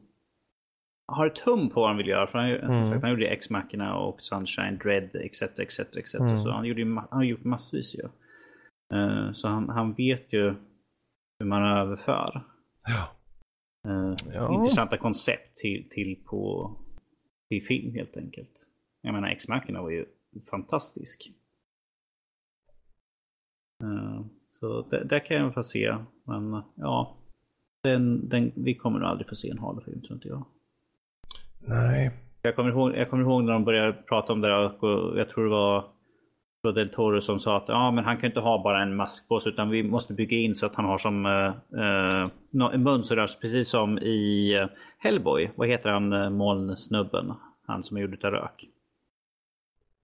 har 1.06 1.26
ett 1.26 1.38
hum 1.38 1.70
på 1.70 1.80
vad 1.80 1.88
han 1.88 1.96
vill 1.96 2.08
göra. 2.08 2.26
För 2.26 2.38
han, 2.38 2.50
mm. 2.50 2.84
sagt, 2.84 3.02
han 3.02 3.10
gjorde 3.10 3.26
x 3.26 3.50
machina 3.50 3.96
och 3.96 4.20
Sunshine, 4.20 4.78
Dread 4.78 5.14
etc. 5.14 5.42
etc, 5.42 5.80
etc. 5.80 6.14
Mm. 6.14 6.36
Så 6.36 6.50
han, 6.50 6.64
gjorde, 6.64 6.84
han 6.84 7.08
har 7.10 7.24
gjort 7.24 7.44
massvis 7.44 7.94
ju. 7.94 8.02
Uh, 8.98 9.32
så 9.32 9.48
han, 9.48 9.68
han 9.68 9.92
vet 9.92 10.32
ju 10.32 10.54
hur 11.38 11.46
man 11.46 11.62
överför. 11.62 12.42
Ja. 12.84 13.08
Uh, 13.90 14.14
ja. 14.34 14.54
Intressanta 14.54 14.96
koncept 14.96 15.58
till, 15.58 15.88
till, 15.90 16.16
på, 16.24 16.70
till 17.48 17.62
film 17.62 17.94
helt 17.94 18.16
enkelt. 18.16 18.66
Jag 19.02 19.14
menar 19.14 19.28
x 19.28 19.48
machina 19.48 19.82
var 19.82 19.90
ju 19.90 20.04
fantastisk. 20.50 21.32
Uh, 23.84 24.20
så 24.50 24.82
det, 24.82 25.04
där 25.04 25.18
kan 25.18 25.36
jag 25.36 25.54
få 25.54 25.62
se. 25.62 25.96
Men 26.24 26.62
ja, 26.74 27.16
den, 27.82 28.28
den, 28.28 28.52
vi 28.54 28.74
kommer 28.74 28.98
nog 28.98 29.08
aldrig 29.08 29.28
få 29.28 29.34
se 29.34 29.50
en 29.50 29.58
Halo-film 29.58 30.00
tror 30.00 30.14
inte 30.14 30.28
jag. 30.28 30.44
Nej. 31.58 32.10
Jag 32.42 32.56
kommer, 32.56 32.70
ihåg, 32.70 32.96
jag 32.96 33.10
kommer 33.10 33.22
ihåg 33.22 33.44
när 33.44 33.52
de 33.52 33.64
började 33.64 33.92
prata 33.92 34.32
om 34.32 34.40
det 34.40 34.56
och 34.56 35.18
jag 35.18 35.28
tror 35.28 35.44
det 35.44 35.50
var 35.50 35.84
Del 36.74 36.88
Toro 36.88 37.20
som 37.20 37.40
sa 37.40 37.56
att 37.56 37.68
ja, 37.68 37.90
men 37.90 38.04
han 38.04 38.16
kan 38.16 38.26
inte 38.26 38.40
ha 38.40 38.62
bara 38.62 38.82
en 38.82 38.96
mask 38.96 39.28
på 39.28 39.40
sig 39.40 39.52
utan 39.52 39.70
vi 39.70 39.82
måste 39.82 40.14
bygga 40.14 40.36
in 40.36 40.54
så 40.54 40.66
att 40.66 40.74
han 40.74 40.84
har 40.84 40.98
som 40.98 41.26
uh, 41.26 42.72
en 42.72 42.82
mun 42.82 43.04
så 43.04 43.26
precis 43.40 43.68
som 43.68 43.98
i 43.98 44.52
Hellboy. 44.98 45.50
Vad 45.54 45.68
heter 45.68 45.90
han 45.90 46.34
molnsnubben? 46.34 47.32
Han 47.66 47.82
som 47.82 47.96
är 47.96 48.00
gjord 48.00 48.24
av 48.24 48.30
rök. 48.30 48.68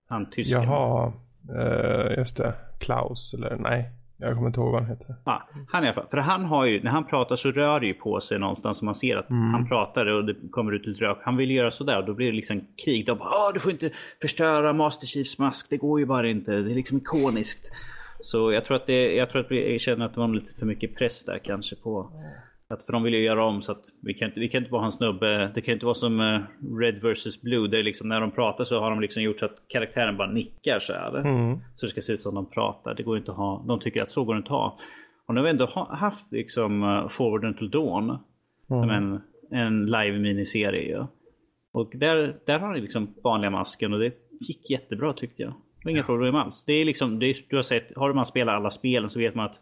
Han 0.08 0.30
tysken. 0.30 0.62
Jaha, 0.62 1.12
uh, 1.50 2.18
just 2.18 2.36
det. 2.36 2.54
Klaus 2.78 3.34
eller 3.34 3.56
nej. 3.56 3.90
Jag 4.20 4.34
kommer 4.34 4.46
inte 4.46 4.60
ihåg 4.60 4.72
vad 4.72 4.82
han 4.82 4.90
heter. 4.90 5.14
Ja, 5.24 5.48
han 5.68 5.84
i 5.84 5.86
alla 5.86 5.94
fall. 5.94 6.06
För 6.10 6.16
han 6.16 6.44
har 6.44 6.64
ju, 6.64 6.82
när 6.82 6.90
han 6.90 7.06
pratar 7.06 7.36
så 7.36 7.50
rör 7.50 7.80
det 7.80 7.86
ju 7.86 7.94
på 7.94 8.20
sig 8.20 8.38
någonstans. 8.38 8.78
Så 8.78 8.84
man 8.84 8.94
ser 8.94 9.16
att 9.16 9.30
mm. 9.30 9.54
han 9.54 9.68
pratar 9.68 10.06
och 10.06 10.24
det 10.24 10.34
kommer 10.50 10.72
ut 10.72 10.86
lite 10.86 11.04
rök. 11.04 11.18
Han 11.22 11.36
vill 11.36 11.50
göra 11.50 11.70
sådär 11.70 11.98
och 11.98 12.06
då 12.06 12.14
blir 12.14 12.26
det 12.26 12.36
liksom 12.36 12.60
krig. 12.84 13.06
De 13.06 13.18
bara, 13.18 13.52
du 13.52 13.60
får 13.60 13.72
inte 13.72 13.90
förstöra 14.20 14.72
Master 14.72 15.06
Chiefs 15.06 15.38
mask. 15.38 15.66
Det 15.70 15.76
går 15.76 16.00
ju 16.00 16.06
bara 16.06 16.28
inte. 16.28 16.50
Det 16.50 16.72
är 16.72 16.74
liksom 16.74 16.98
ikoniskt. 16.98 17.70
Så 18.20 18.52
jag 18.52 18.64
tror 18.64 18.76
att 18.76 18.86
det, 18.86 19.14
jag 19.14 19.30
tror 19.30 19.40
att 19.40 19.50
vi 19.50 19.78
känner 19.78 20.06
att 20.06 20.14
det 20.14 20.20
var 20.20 20.28
lite 20.28 20.54
för 20.54 20.66
mycket 20.66 20.96
press 20.96 21.24
där 21.24 21.38
kanske 21.38 21.76
på 21.76 22.10
att 22.70 22.82
för 22.82 22.92
de 22.92 23.02
vill 23.02 23.14
ju 23.14 23.22
göra 23.22 23.44
om 23.44 23.62
så 23.62 23.72
att 23.72 23.84
vi 24.02 24.14
kan 24.14 24.28
inte, 24.28 24.40
vi 24.40 24.48
kan 24.48 24.58
inte 24.58 24.70
bara 24.70 24.80
ha 24.80 24.86
en 24.86 24.92
snubbe. 24.92 25.52
Det 25.54 25.60
kan 25.60 25.74
inte 25.74 25.86
vara 25.86 25.94
som 25.94 26.20
uh, 26.20 26.40
Red 26.80 27.02
vs 27.02 27.42
Blue. 27.42 27.68
Där 27.68 27.82
liksom 27.82 28.08
när 28.08 28.20
de 28.20 28.30
pratar 28.30 28.64
så 28.64 28.80
har 28.80 28.90
de 28.90 29.00
liksom 29.00 29.22
gjort 29.22 29.40
så 29.40 29.46
att 29.46 29.62
karaktären 29.68 30.16
bara 30.16 30.30
nickar 30.30 30.78
så 30.78 30.92
här. 30.92 31.18
Mm. 31.18 31.58
Så 31.74 31.86
det 31.86 31.90
ska 31.90 32.00
se 32.00 32.12
ut 32.12 32.22
som 32.22 32.34
de 32.34 32.50
pratar. 32.50 32.94
Det 32.94 33.02
går 33.02 33.18
inte 33.18 33.30
att 33.30 33.36
ha. 33.36 33.64
De 33.68 33.80
tycker 33.80 34.02
att 34.02 34.10
så 34.10 34.24
går 34.24 34.34
det 34.34 34.38
inte 34.38 34.52
att 34.52 34.58
ha. 34.58 34.78
Och 35.26 35.34
nu 35.34 35.40
har 35.40 35.44
vi 35.44 35.50
ändå 35.50 35.64
ha, 35.64 35.94
haft 35.94 36.32
liksom 36.32 36.82
uh, 36.82 37.08
Forward 37.08 37.44
Until 37.44 37.70
Dawn. 37.70 38.04
Mm. 38.70 38.82
Som 38.82 38.90
en, 38.90 39.20
en 39.50 39.86
live 39.86 40.18
miniserie 40.18 40.88
ju. 40.88 41.04
Och 41.72 41.92
där, 41.94 42.36
där 42.46 42.58
har 42.58 42.74
ni 42.74 42.80
liksom 42.80 43.14
vanliga 43.24 43.50
masken 43.50 43.92
och 43.92 43.98
det 43.98 44.12
gick 44.40 44.70
jättebra 44.70 45.12
tyckte 45.12 45.42
jag. 45.42 45.50
Det 45.50 45.84
var 45.84 45.90
inga 45.90 46.00
ja. 46.00 46.04
problem 46.04 46.34
alls. 46.34 46.64
Det 46.64 46.72
är 46.72 46.84
liksom, 46.84 47.18
det 47.18 47.26
är, 47.26 47.36
du 47.48 47.56
har 47.56 47.62
sett, 47.62 47.96
har 47.96 48.12
man 48.12 48.26
spelat 48.26 48.54
alla 48.54 48.70
spelen 48.70 49.10
så 49.10 49.18
vet 49.18 49.34
man 49.34 49.46
att 49.46 49.60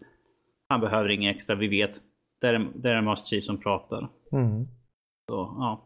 han 0.69 0.81
behöver 0.81 1.09
inget 1.09 1.35
extra. 1.35 1.57
Vi 1.57 1.69
vet 1.69 2.01
det 2.41 2.47
är, 2.47 2.71
det 2.75 2.91
är 2.91 3.01
Master 3.03 3.29
Chief 3.29 3.45
som 3.45 3.59
pratar. 3.59 4.09
Mm. 4.33 4.65
Så, 5.31 5.57
ja. 5.59 5.83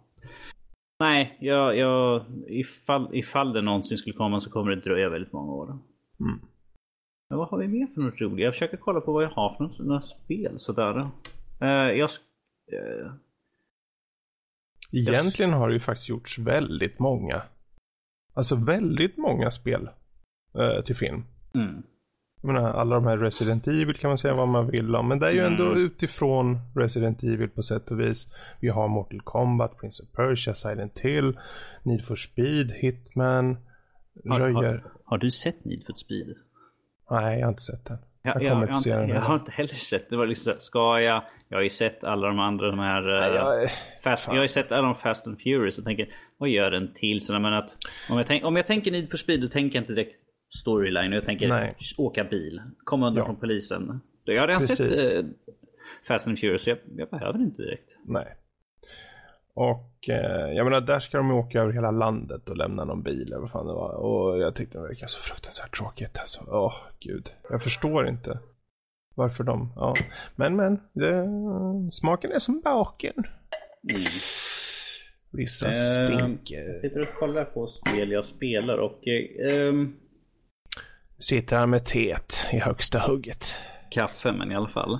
Nej, 1.01 1.37
jag, 1.41 1.77
jag, 1.77 2.25
ifall, 2.49 3.15
ifall 3.15 3.53
det 3.53 3.63
någonsin 3.63 3.99
skulle 3.99 4.17
komma 4.17 4.41
så 4.41 4.51
kommer 4.51 4.71
det 4.71 4.81
dröja 4.81 5.09
väldigt 5.09 5.33
många 5.33 5.53
år. 5.53 5.79
Mm. 6.21 6.41
Men 7.29 7.39
vad 7.39 7.49
har 7.49 7.59
vi 7.59 7.69
mer 7.69 7.87
för 7.87 8.01
något 8.01 8.21
roligt? 8.21 8.45
Jag 8.45 8.55
försöker 8.55 8.77
kolla 8.77 9.01
på 9.01 9.13
vad 9.13 9.25
jag 9.25 9.31
har 9.31 9.55
för 9.55 9.65
några, 9.65 9.85
några 9.85 10.03
spel 10.03 10.59
sådär. 10.59 10.99
Uh, 11.63 11.69
jag... 11.69 12.11
Uh, 12.73 13.13
Egentligen 14.93 15.53
har 15.53 15.69
det 15.69 15.75
ju 15.75 15.81
faktiskt 15.81 16.09
gjorts 16.09 16.39
väldigt 16.39 16.99
många. 16.99 17.43
Alltså 18.35 18.57
väldigt 18.57 19.17
många 19.17 19.51
spel 19.51 19.89
uh, 20.59 20.85
till 20.85 20.97
film. 20.97 21.25
Mm. 21.55 21.83
Jag 22.43 22.53
menar, 22.53 22.71
alla 22.71 22.95
de 22.95 23.07
här 23.07 23.17
Resident 23.19 23.69
Evil 23.69 23.95
kan 23.95 24.09
man 24.11 24.19
säga 24.19 24.35
vad 24.35 24.49
man 24.49 24.71
vill 24.71 24.97
om. 24.97 25.09
Men 25.09 25.19
det 25.19 25.27
är 25.27 25.33
ju 25.33 25.41
ändå 25.45 25.65
Mm. 25.67 25.85
utifrån 25.85 26.59
Resident 26.77 27.23
Evil 27.23 27.49
på 27.49 27.63
sätt 27.63 27.91
och 27.91 28.01
vis. 28.01 28.33
Vi 28.61 28.69
har 28.69 28.89
Mortal 28.89 29.21
Kombat, 29.21 29.77
Prince 29.79 30.03
of 30.03 30.09
Persia, 30.17 30.55
Silent 30.55 30.99
Hill, 31.01 31.39
Need 31.83 32.05
for 32.05 32.17
Speed, 32.17 32.71
Hitman, 32.71 33.57
Har, 34.29 34.41
Röjer. 34.41 34.55
har, 34.55 34.83
har 35.05 35.19
du 35.19 35.31
sett 35.31 35.65
Need 35.65 35.85
for 35.87 35.93
Speed? 35.93 36.35
Nej, 37.11 37.39
jag 37.39 37.47
har 37.47 37.51
inte 37.53 37.63
sett 37.63 37.85
den. 37.87 37.99
Jag, 38.23 38.37
Jag 38.37 38.43
jag, 38.43 38.55
har 38.55 38.63
inte, 38.77 38.91
den 38.91 38.99
jag 39.01 39.07
heller. 39.07 39.21
har 39.21 39.35
inte 39.35 39.51
heller 39.53 39.75
sett. 39.75 40.11
Det 40.11 40.17
var 40.17 40.27
liksom, 40.27 40.53
ska 40.59 41.01
jag? 41.01 41.23
Jag 41.49 41.57
har 41.59 41.63
ju 41.63 41.71
sett 41.71 42.05
alla 42.05 42.27
de 42.27 42.39
andra, 42.39 42.67
de 42.71 42.79
här... 42.79 43.15
eh, 43.15 43.21
Nej, 43.21 43.35
jag, 43.63 43.71
Fast, 44.03 44.29
jag 44.29 44.35
har 44.35 44.43
ju 44.43 44.49
sett 44.49 44.73
alla 44.73 44.83
de 44.83 44.95
Fast 44.95 45.27
and 45.27 45.41
Furious 45.41 45.79
och 45.79 45.85
tänker, 45.85 46.09
vad 46.39 46.49
gör 46.49 46.71
den 46.71 46.95
till? 46.95 47.21
Så 47.21 47.39
men 47.39 47.55
att, 47.55 47.77
om, 48.11 48.19
jag 48.19 48.27
tänk, 48.27 48.45
om 48.45 48.57
jag 48.57 48.67
tänker 48.67 48.91
Need 48.91 49.11
for 49.11 49.17
Speed, 49.17 49.41
då 49.41 49.49
tänker 49.49 49.77
jag 49.77 49.83
inte 49.83 49.93
direkt 49.93 50.20
storyline. 50.59 51.13
Jag 51.13 51.25
tänker 51.25 51.49
Nej. 51.49 51.75
åka 51.99 52.25
bil, 52.25 52.63
komma 52.85 53.07
undan 53.07 53.19
Ja. 53.21 53.27
från 53.27 53.37
polisen. 53.37 54.01
Jag 54.25 54.41
har 54.41 54.49
redan 54.49 54.61
Precis. 54.61 55.01
sett 55.01 55.17
eh, 55.17 55.25
Fast 56.09 56.27
and 56.29 56.39
Furious, 56.39 56.63
så 56.65 56.71
jag, 56.71 56.79
jag 56.97 57.09
behöver 57.11 57.39
inte 57.39 57.63
direkt. 57.63 57.97
nej. 58.05 58.37
Och 59.55 60.09
eh, 60.09 60.53
jag 60.53 60.65
menar, 60.65 60.81
där 60.81 61.01
ska 61.01 61.17
de 61.17 61.31
åka 61.31 61.61
över 61.61 61.73
hela 61.73 61.91
landet 61.91 62.49
och 62.49 62.57
lämna 62.57 62.85
någon 62.85 63.03
bil 63.03 63.23
eller 63.23 63.39
vad 63.39 63.51
fan 63.51 63.67
det 63.67 63.73
var. 63.73 63.93
Och 63.95 64.39
jag 64.39 64.55
tyckte 64.55 64.79
det 64.79 64.83
verkade 64.83 65.09
så 65.09 65.21
fruktansvärt 65.21 65.77
tråkigt 65.79 66.19
alltså. 66.19 66.45
Åh, 66.49 66.75
gud. 67.01 67.33
Jag 67.51 67.63
förstår 67.63 68.09
inte. 68.09 68.39
Varför 69.15 69.45
de, 69.45 69.73
ja. 69.77 69.95
Men 70.37 70.57
men, 70.57 70.81
det, 70.93 71.27
smaken 71.93 72.33
är 72.33 72.39
som 72.39 72.61
baken. 72.61 73.15
Vissa 75.33 75.67
Ehm, 75.69 75.75
stinker. 76.19 76.69
Jag 76.69 76.77
sitter 76.77 77.01
och 77.01 77.15
kollar 77.19 77.45
på 77.45 77.67
spel 77.67 78.11
jag 78.11 78.25
spelar 78.25 78.79
och 78.79 79.09
eh, 79.09 79.53
ehm, 79.69 79.97
Sitter 81.21 81.59
här 81.59 81.67
med 81.67 81.85
teet 81.87 82.49
i 82.53 82.59
högsta 82.59 82.99
hugget. 82.99 83.57
kaffe, 83.91 84.33
men 84.33 84.53
i 84.53 84.55
alla 84.55 84.69
fall. 84.69 84.99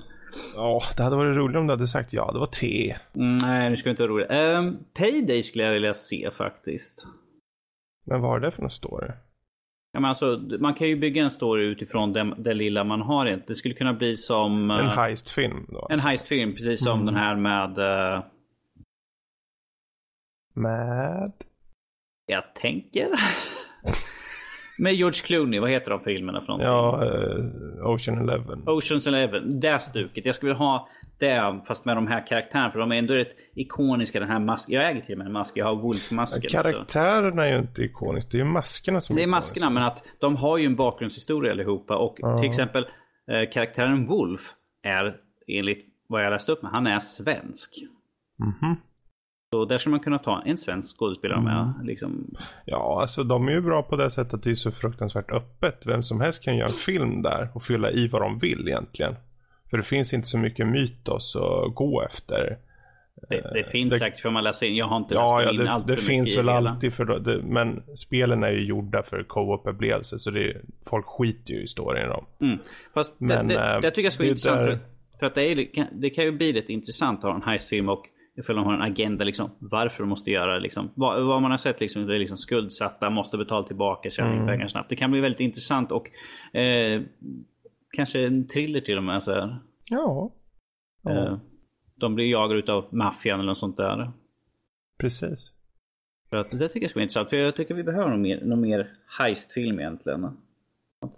Ja, 0.55 0.81
det 0.97 1.03
hade 1.03 1.15
varit 1.15 1.37
roligt 1.37 1.57
om 1.57 1.67
du 1.67 1.73
hade 1.73 1.87
sagt 1.87 2.13
ja, 2.13 2.31
det 2.31 2.39
var 2.39 2.47
te. 2.47 2.97
Mm, 3.15 3.37
nej, 3.37 3.69
nu 3.69 3.77
ska 3.77 3.89
vi 3.89 3.91
inte 3.91 4.03
vara 4.07 4.11
roliga. 4.13 4.57
Um, 4.57 4.77
Payday 4.93 5.43
skulle 5.43 5.63
jag 5.63 5.73
vilja 5.73 5.93
se 5.93 6.29
faktiskt. 6.37 7.07
Men 8.05 8.21
vad 8.21 8.35
är 8.35 8.39
det 8.39 8.51
för 8.51 8.61
någon 8.61 8.71
story? 8.71 9.07
Ja, 9.93 9.99
men 9.99 10.05
alltså, 10.09 10.41
man 10.59 10.73
kan 10.73 10.87
ju 10.87 10.95
bygga 10.95 11.23
en 11.23 11.29
story 11.31 11.63
utifrån 11.65 12.13
det, 12.13 12.35
det 12.37 12.53
lilla 12.53 12.83
man 12.83 13.01
har. 13.01 13.43
Det 13.47 13.55
skulle 13.55 13.73
kunna 13.73 13.93
bli 13.93 14.17
som... 14.17 14.71
En 14.71 14.79
eh, 14.85 14.91
heistfilm 14.95 15.65
då? 15.69 15.87
en 15.89 15.99
heistfilm, 15.99 16.53
precis 16.53 16.83
som 16.83 16.93
Mm. 17.01 17.05
den 17.05 17.15
här 17.15 17.35
med... 17.35 17.77
eh, 18.15 18.23
Med? 20.53 21.31
jag 22.25 22.55
tänker... 22.55 23.07
med 24.81 24.93
George 24.93 25.21
Clooney, 25.25 25.59
vad 25.59 25.69
heter 25.69 25.91
de 25.91 25.99
filmerna 25.99 26.41
från? 26.41 26.59
Ja, 26.59 27.05
eh, 27.05 27.89
Ocean 27.89 28.17
Eleven. 28.17 28.63
Oceans 28.67 29.07
Eleven, 29.07 29.59
det 29.59 29.79
stuket. 29.79 30.25
Jag 30.25 30.35
skulle 30.35 30.49
vilja 30.53 30.63
ha 30.65 30.89
det 31.19 31.61
fast 31.67 31.85
med 31.85 31.97
de 31.97 32.07
här 32.07 32.27
karaktärerna. 32.27 32.71
För 32.71 32.79
de 32.79 32.91
är 32.91 32.95
ändå 32.95 33.13
rätt 33.13 33.35
ikoniska. 33.55 34.19
Den 34.19 34.29
här 34.29 34.39
masken. 34.39 34.75
Jag 34.75 34.89
äger 34.91 35.01
till 35.01 35.13
och 35.13 35.17
med 35.17 35.27
en 35.27 35.33
mask. 35.33 35.57
Jag 35.57 35.65
har 35.65 35.75
Wolf-masken. 35.75 36.49
Karaktärerna 36.49 37.45
är 37.47 37.53
ju 37.53 37.59
inte 37.59 37.81
ikoniska, 37.81 38.29
det 38.31 38.37
är 38.37 38.45
ju 38.45 38.51
maskerna 38.51 39.01
som 39.01 39.15
Det 39.15 39.23
är 39.23 39.27
maskerna, 39.27 39.69
men 39.69 39.83
att 39.83 40.03
de 40.19 40.35
har 40.35 40.57
ju 40.57 40.65
en 40.65 40.75
bakgrundshistoria 40.75 41.51
allihopa. 41.51 41.97
Och 41.97 42.15
Ja. 42.19 42.37
till 42.37 42.47
exempel 42.49 42.83
eh, 43.31 43.49
karaktären 43.53 44.07
Wolf 44.07 44.41
är 44.83 45.15
enligt 45.47 45.85
vad 46.07 46.25
jag 46.25 46.31
läste 46.31 46.51
upp 46.51 46.61
med, 46.63 46.71
han 46.71 46.87
är 46.87 46.99
svensk. 46.99 47.71
Mhm. 48.39 48.75
Så 49.53 49.65
där 49.65 49.77
skulle 49.77 49.91
man 49.91 49.99
kunna 49.99 50.19
ta 50.19 50.41
en 50.45 50.57
svensk 50.57 50.97
skådespelare 50.97 51.41
med. 51.41 51.61
Mm. 51.61 51.85
Liksom. 51.87 52.35
Ja, 52.65 53.01
alltså 53.01 53.23
de 53.23 53.47
är 53.47 53.51
ju 53.51 53.61
bra 53.61 53.83
på 53.83 53.95
det 53.95 54.11
sättet 54.11 54.33
att 54.33 54.43
det 54.43 54.49
är 54.49 54.55
så 54.55 54.71
fruktansvärt 54.71 55.31
öppet. 55.31 55.81
Vem 55.85 56.03
som 56.03 56.21
helst 56.21 56.43
kan 56.43 56.57
göra 56.57 56.67
en 56.67 56.73
film 56.73 57.21
där 57.21 57.49
och 57.53 57.63
fylla 57.63 57.91
i 57.91 58.07
vad 58.07 58.21
de 58.21 58.39
vill 58.39 58.67
egentligen. 58.67 59.15
För 59.69 59.77
det 59.77 59.83
finns 59.83 60.13
inte 60.13 60.27
så 60.27 60.37
mycket 60.37 60.67
mytos 60.67 61.35
att 61.35 61.75
gå 61.75 62.01
efter. 62.03 62.57
Det, 63.29 63.51
det 63.53 63.63
finns 63.71 63.93
det- 63.93 63.99
säkert 63.99 64.19
för 64.19 64.29
man 64.29 64.43
läser 64.43 64.67
in. 64.67 64.75
Jag 64.75 64.85
har 64.87 64.97
inte 64.97 65.13
Ja, 65.15 65.37
läst 65.39 65.45
ja 65.45 65.53
in 65.53 65.59
det, 65.65 65.71
allt 65.71 65.87
det 65.87 65.95
för 65.95 66.01
finns 66.01 66.37
väl 66.37 66.49
alltid 66.49 66.93
för 66.93 67.05
det, 67.05 67.41
men 67.43 67.83
spelen 67.95 68.43
är 68.43 68.51
ju 68.51 68.65
gjorda 68.65 69.03
för 69.03 69.23
co-op 69.23 69.67
upplevelser 69.67 70.17
så 70.17 70.31
det, 70.31 70.43
är- 70.49 70.61
folk 70.89 71.05
skiter 71.05 71.53
ju 71.53 71.61
i 71.63 71.67
storyn 71.67 72.09
då. 72.09 72.45
Mm. 72.45 72.57
Fast 72.93 73.19
Men, 73.19 73.47
det, 73.47 73.53
det, 73.53 73.73
eh, 73.75 73.81
det 73.81 73.89
tycker 73.91 74.03
jag 74.03 74.13
ska 74.13 74.23
vara 74.23 74.29
intressant. 74.29 74.59
där- 74.59 74.67
För, 75.11 75.19
för 75.19 75.25
att 75.25 75.35
det, 75.35 75.43
är, 75.43 75.87
det 75.91 76.09
kan 76.09 76.23
ju 76.23 76.31
bli 76.31 76.53
rätt 76.53 76.69
intressant 76.69 77.19
att 77.19 77.23
ha 77.29 77.35
en 77.35 77.41
heistfilm 77.43 77.89
och 77.89 78.03
ifall 78.41 78.55
de 78.55 78.65
har 78.65 78.73
en 78.73 78.81
agenda 78.81 79.23
liksom. 79.23 79.49
Varför 79.59 80.03
de 80.03 80.09
måste 80.09 80.31
göra 80.31 80.59
liksom. 80.59 80.89
Vad, 80.95 81.25
vad 81.25 81.41
man 81.41 81.51
har 81.51 81.57
sett 81.57 81.79
liksom. 81.79 82.07
Det 82.07 82.15
är 82.15 82.19
liksom 82.19 82.37
skuldsatta, 82.37 83.09
måste 83.09 83.37
betala 83.37 83.67
tillbaka, 83.67 84.09
tjäna 84.09 84.33
Mm. 84.33 84.47
pengar 84.47 84.67
snabbt. 84.67 84.89
Det 84.89 84.95
kan 84.95 85.11
bli 85.11 85.19
väldigt 85.21 85.39
intressant 85.39 85.91
och 85.91 86.09
eh, 86.57 87.01
kanske 87.91 88.25
en 88.25 88.47
thriller 88.47 88.81
till 88.81 88.97
och 88.97 89.03
med. 89.03 89.23
Så 89.23 89.31
här. 89.33 89.59
Ja. 89.89 90.31
ja 91.03 91.11
Eh, 91.11 91.37
de 91.95 92.15
blir 92.15 92.31
jagade 92.31 92.59
utav 92.59 92.87
maffian 92.91 93.39
eller 93.39 93.47
något 93.47 93.57
sånt 93.57 93.77
där. 93.77 94.11
precis. 94.99 95.53
För 96.29 96.37
att 96.37 96.51
det 96.51 96.67
tycker 96.67 96.81
jag 96.81 96.89
ska 96.89 96.97
vara 96.97 97.03
intressant. 97.03 97.29
För 97.29 97.37
jag 97.37 97.55
tycker 97.55 97.73
vi 97.73 97.83
behöver 97.83 98.09
någon 98.09 98.21
mer, 98.21 98.41
någon 98.45 98.61
mer 98.61 98.89
heistfilm 99.19 99.79
egentligen. 99.79 100.37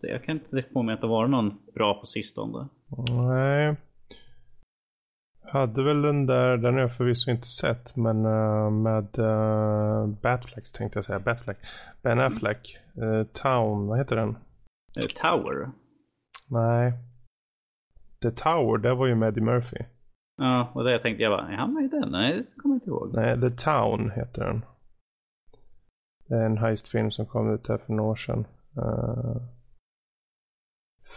Jag 0.01 0.23
kan 0.23 0.35
inte 0.35 0.61
på 0.61 0.83
mig 0.83 0.93
att 0.93 1.01
det 1.01 1.07
var 1.07 1.27
någon 1.27 1.53
bra 1.73 1.93
på 1.99 2.05
sistone. 2.05 2.67
Nej. 3.09 3.75
Hade 5.53 5.83
väl 5.83 6.01
den 6.01 6.25
där, 6.25 6.57
den 6.57 6.73
har 6.73 6.81
jag 6.81 6.97
förvisso 6.97 7.31
inte 7.31 7.47
sett, 7.47 7.95
men 7.95 8.25
eh, 8.25 8.69
med 8.69 9.19
uh, 9.19 10.07
Batflex 10.21 10.71
tänkte 10.71 10.97
jag 10.97 11.05
säga. 11.05 11.19
Batfleck. 11.19 11.57
Ben 12.01 12.19
Affleck. 12.19 12.79
eh, 12.95 13.23
Town, 13.23 13.87
vad 13.87 13.97
heter 13.97 14.15
den? 14.15 14.37
Tower. 15.21 15.71
Nej. 16.49 16.93
The 18.21 18.31
Tower, 18.31 18.77
det 18.77 18.93
var 18.93 19.07
ju 19.07 19.15
med 19.15 19.27
Eddie 19.27 19.41
Murphy. 19.41 19.77
Ja, 20.37 20.71
och 20.73 20.83
det 20.83 20.99
tänkte 20.99 21.23
jag 21.23 21.31
bara, 21.31 21.47
är 21.47 21.55
han 21.55 21.73
med 21.73 21.83
i 21.83 21.87
den? 21.87 22.09
Nej, 22.11 22.37
det 22.37 22.61
kommer 22.61 22.75
jag 22.75 22.77
inte 22.77 22.89
ihåg. 22.89 23.13
Nej, 23.13 23.41
The 23.41 23.49
Town 23.49 24.11
heter 24.11 24.45
den. 24.45 24.65
Det 26.27 26.35
är 26.35 26.45
en 26.45 26.57
heistfilm 26.57 27.11
som 27.11 27.25
kom 27.25 27.53
ut 27.53 27.67
här 27.67 27.77
för 27.77 27.93
några 27.93 28.11
år 28.11 28.15
sedan. 28.15 28.45
Eh, 28.77 29.41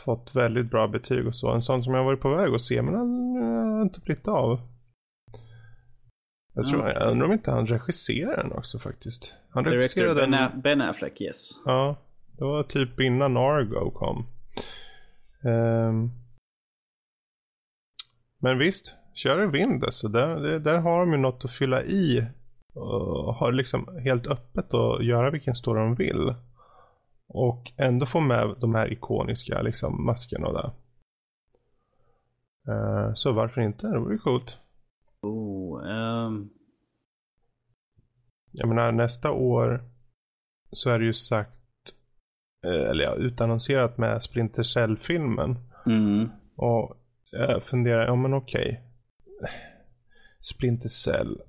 fått 0.05 0.35
väldigt 0.35 0.71
bra 0.71 0.89
betyg 0.89 1.27
och 1.27 1.35
så. 1.35 1.53
En 1.53 1.63
sån 1.63 1.85
som 1.85 1.95
jag 1.95 2.05
varit 2.05 2.21
på 2.21 2.37
väg 2.37 2.55
att 2.55 2.61
se 2.61 2.83
men 2.83 2.95
den 2.95 3.37
har 3.77 3.83
inte 3.83 4.01
blivit 4.01 4.29
av. 4.29 4.61
Jag, 6.55 6.67
tror, 6.67 6.89
Ja. 6.89 6.93
jag 6.95 7.11
undrar 7.11 7.27
om 7.27 7.33
inte 7.33 7.51
han 7.51 7.67
regisserar 7.67 8.37
den 8.37 8.53
också 8.53 8.79
faktiskt. 8.79 9.35
Han 9.51 9.65
regisserade 9.65 10.15
ben, 10.21 10.31
den. 10.31 10.61
Ben 10.61 10.81
Affleck, 10.81 11.21
yes. 11.21 11.51
Ja, 11.65 11.97
det 12.39 12.45
var 12.45 12.63
typ 12.63 13.01
innan 13.01 13.37
Argo 13.37 13.91
kom. 13.91 14.27
Ehm. 15.45 16.11
men 18.39 18.59
visst, 18.59 18.95
kör 19.15 19.43
i 19.43 19.47
vind 19.47 19.85
alltså. 19.85 20.09
Där, 20.09 20.37
det, 20.37 20.59
där 20.59 20.79
har 20.79 21.01
de 21.01 21.13
ju 21.13 21.19
något 21.19 21.45
att 21.45 21.51
fylla 21.51 21.83
i. 21.83 22.27
Och 22.75 23.35
har 23.35 23.53
liksom 23.53 23.99
helt 24.05 24.27
öppet 24.27 24.75
att 24.75 25.05
göra 25.05 25.31
vilken 25.31 25.55
story 25.55 25.81
de 25.81 25.95
vill. 25.95 26.35
Och 27.29 27.73
ändå 27.77 28.07
få 28.07 28.21
med 28.21 28.55
de 28.61 28.75
här 28.75 28.93
ikoniska 28.93 29.63
liksom 29.63 30.05
maskerna 30.07 30.47
och 30.47 30.55
Eh, 32.69 33.15
så 33.15 33.33
varför 33.33 33.61
inte? 33.61 33.87
Det 33.87 33.99
vore 33.99 34.19
coolt. 34.19 34.59
Oh, 35.23 35.91
ehm, 35.91 36.51
Jag 38.53 38.69
menar 38.69 38.93
nästa 38.93 39.31
år 39.31 39.85
så 40.71 40.91
är 40.91 40.99
det 40.99 41.05
ju 41.05 41.13
sagt, 41.15 41.61
eh, 42.65 42.91
eller 42.91 43.05
ja, 43.05 43.15
utannonserat 43.15 43.99
med 43.99 44.23
Splinter 44.23 44.63
Cell-filmen. 44.63 45.57
mm. 45.87 46.29
Och 46.57 46.97
jag 47.31 47.63
funderar, 47.63 48.07
ja 48.07 48.15
men 48.15 48.35
okej. 48.35 48.83
Splinter 50.41 50.89
Cell 50.89 51.43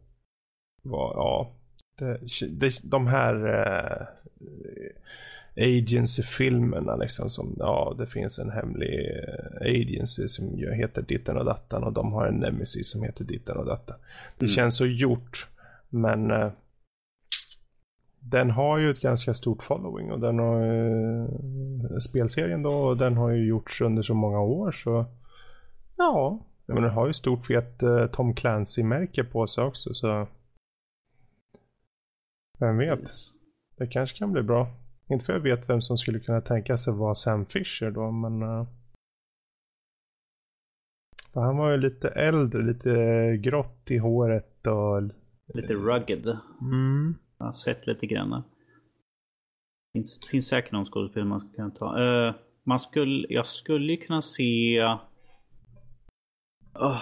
var, 0.83 1.13
ja. 1.15 1.53
Det, 1.97 2.19
det, 2.49 2.81
de 2.83 3.07
här 3.07 3.35
eh, 3.47 4.07
agency-filmerna 5.57 6.95
liksom 6.95 7.29
som, 7.29 7.55
ja 7.59 7.95
det 7.97 8.07
finns 8.07 8.39
en 8.39 8.49
hemlig 8.51 9.09
eh, 9.09 9.61
agency 9.61 10.27
som 10.27 10.57
heter 10.57 11.01
ditten 11.01 11.37
och 11.37 11.45
dattan 11.45 11.83
och 11.83 11.93
de 11.93 12.13
har 12.13 12.27
en 12.27 12.35
nemesis 12.35 12.91
som 12.91 13.03
heter 13.03 13.23
ditten 13.23 13.57
och 13.57 13.65
dattan. 13.65 13.95
Det 14.37 14.45
Mm. 14.45 14.49
känns 14.49 14.77
så 14.77 14.85
gjort, 14.85 15.47
men 15.89 16.31
eh, 16.31 16.51
den 18.19 18.49
har 18.51 18.77
ju 18.77 18.91
ett 18.91 18.99
ganska 19.01 19.33
stort 19.33 19.63
following 19.63 20.11
och 20.11 20.19
den 20.19 20.39
har 20.39 20.61
eh, 20.61 21.97
spelserien 21.99 22.63
då 22.63 22.73
och 22.73 22.97
den 22.97 23.17
har 23.17 23.29
ju 23.29 23.47
gjorts 23.47 23.81
under 23.81 24.03
så 24.03 24.13
många 24.13 24.39
år 24.41 24.71
så 24.71 25.05
ja, 25.97 26.39
men 26.65 26.81
den 26.83 26.91
har 26.91 27.07
ju 27.07 27.13
stort 27.13 27.45
fet 27.45 27.83
eh, 27.83 28.07
Tom 28.07 28.33
Clancy-märke 28.35 29.23
på 29.23 29.47
sig 29.47 29.63
också 29.63 29.93
så 29.93 30.27
vem 32.59 32.77
vet, 32.77 33.09
det 33.77 33.87
kanske 33.87 34.17
kan 34.17 34.31
bli 34.31 34.43
bra. 34.43 34.67
Inte 35.09 35.25
för 35.25 35.33
jag 35.33 35.39
vet 35.39 35.69
vem 35.69 35.81
som 35.81 35.97
skulle 35.97 36.19
kunna 36.19 36.41
tänka 36.41 36.77
sig 36.77 36.93
vara 36.93 37.15
Sam 37.15 37.45
Fisher 37.45 37.91
då 37.91 38.11
men 38.11 38.41
eh, 38.41 38.67
för 41.37 41.41
han 41.41 41.57
var 41.57 41.71
ju 41.71 41.77
lite 41.77 42.09
äldre, 42.09 42.63
lite 42.63 43.37
grått 43.37 43.91
i 43.91 43.97
håret 43.97 44.67
och 44.67 45.01
Lite 45.53 45.73
rugged. 45.73 46.37
mm. 46.61 47.15
Jag 47.37 47.45
har 47.45 47.53
sett 47.53 47.87
lite 47.87 48.05
grann. 48.05 48.43
Finns, 49.93 50.19
finns 50.31 50.47
säkert 50.47 50.71
någon 50.71 50.85
skådespelare 50.85 51.29
man 51.29 51.39
ska 51.39 51.49
kunna 51.55 51.69
ta. 51.69 51.99
Uh, 51.99 52.35
man 52.63 52.79
skulle, 52.79 53.27
jag 53.29 53.47
skulle 53.47 53.97
kunna 53.97 54.21
se... 54.21 54.79
Oh, 56.73 57.01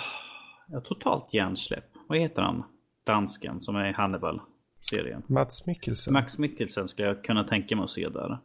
jag 0.68 0.86
totalt 0.86 1.34
hjärnsläpp. 1.34 1.92
Vad 2.08 2.18
heter 2.18 2.42
han? 2.42 2.64
Dansken 3.06 3.62
som 3.62 3.76
är 3.76 3.90
i 3.90 3.94
Hannibal-serien. 4.92 5.24
Mats 5.28 5.66
Mikkelsen. 5.66 6.14
Max 6.14 6.38
Mikkelsen 6.38 6.88
skulle 6.88 7.08
jag 7.08 7.24
kunna 7.24 7.44
tänka 7.44 7.76
mig 7.76 7.84
att 7.84 7.90
se 7.90 8.10
där. 8.10 8.38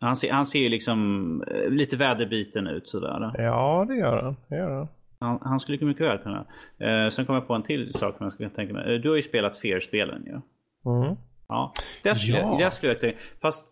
Han 0.00 0.16
ser, 0.16 0.32
han 0.32 0.46
ser 0.46 0.58
ju 0.58 0.68
liksom 0.68 1.42
eh, 1.42 1.70
lite 1.70 1.96
väderbiten 1.96 2.66
ut 2.66 2.88
sådär. 2.88 3.30
Ja, 3.38 3.84
det 3.88 3.96
gör 3.96 4.22
han. 4.22 4.36
Det 4.48 4.56
gör 4.56 4.70
han. 4.70 4.88
Han, 5.20 5.38
han 5.42 5.60
skulle 5.60 5.86
mycket 5.86 6.06
väl 6.06 6.18
kunna. 6.18 6.44
Eh, 6.78 7.08
sen 7.10 7.26
kom 7.26 7.34
jag 7.34 7.46
på 7.46 7.54
en 7.54 7.62
till 7.62 7.92
sak 7.92 8.16
som 8.16 8.24
jag 8.24 8.32
skulle 8.32 8.50
tänka 8.50 8.72
mig. 8.74 8.94
Eh, 8.94 9.00
du 9.00 9.08
har 9.08 9.16
ju 9.16 9.22
spelat 9.22 9.56
Fear-spelen 9.56 10.22
ju. 10.26 10.40
Mm. 10.92 11.16
Ja. 11.48 11.72
Där 12.02 12.14
skulle, 12.14 12.38
Ja. 12.38 12.56
där 12.60 12.70
skulle 12.70 12.92
jag 12.92 13.00
tänka. 13.00 13.18
Fast 13.42 13.66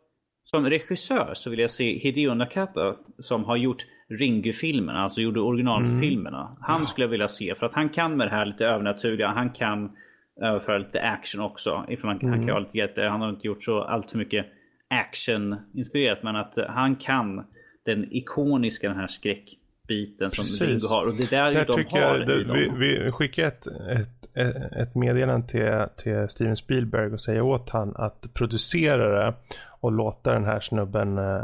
som 0.44 0.66
regissör 0.70 1.30
så 1.34 1.50
vill 1.50 1.58
jag 1.58 1.70
se 1.70 1.98
Hideo 1.98 2.34
Nakata 2.34 2.96
som 3.18 3.44
har 3.44 3.56
gjort 3.56 3.82
Ringu-filmerna, 4.08 5.02
alltså 5.02 5.20
gjorde 5.20 5.40
originalfilmerna. 5.40 6.56
Han 6.60 6.86
skulle 6.86 7.04
jag 7.04 7.10
vilja 7.10 7.28
se 7.28 7.54
för 7.54 7.66
att 7.66 7.74
han 7.74 7.88
kan 7.88 8.16
med 8.16 8.26
det 8.26 8.30
här 8.30 8.46
lite 8.46 8.66
övernaturliga. 8.66 9.28
Han 9.28 9.50
kan 9.50 9.96
överföra 10.42 10.78
lite 10.78 11.00
action 11.00 11.40
också. 11.40 11.84
Ifall 11.88 12.06
man, 12.06 12.30
han, 12.30 12.46
kan 12.46 12.50
ha 12.50 12.66
lite, 12.72 13.02
han 13.02 13.20
har 13.20 13.30
inte 13.30 13.46
gjort 13.46 13.62
så 13.62 13.82
allt 13.82 14.10
för 14.10 14.18
mycket 14.18 14.46
action-inspirerat 14.88 16.22
men 16.22 16.36
att 16.36 16.58
eh, 16.58 16.66
han 16.68 16.96
kan 16.96 17.46
den 17.84 18.12
ikoniska 18.12 18.88
den 18.88 18.96
här 18.96 19.06
skräckbiten 19.06 20.30
som 20.30 20.42
Precis. 20.44 20.90
Har. 20.90 21.06
Och 21.06 21.14
det 21.14 21.30
där 21.30 21.52
Där 21.52 21.66
de 21.66 21.76
tycker 21.76 22.02
har 22.02 22.18
jag, 22.18 22.28
det, 22.28 22.44
vi, 22.54 22.68
vi 22.68 23.12
skickar 23.12 23.46
ett, 23.46 23.66
ett, 23.66 24.36
ett, 24.36 24.72
ett 24.72 24.94
meddelande 24.94 25.48
till, 25.48 25.86
till 25.96 26.28
Steven 26.28 26.56
Spielberg 26.56 27.12
och 27.12 27.20
säger 27.20 27.40
åt 27.40 27.70
han 27.70 27.96
att 27.96 28.34
producera 28.34 29.24
det 29.24 29.34
och 29.80 29.92
låta 29.92 30.32
den 30.32 30.44
här 30.44 30.60
snubben 30.60 31.18
uh, 31.18 31.34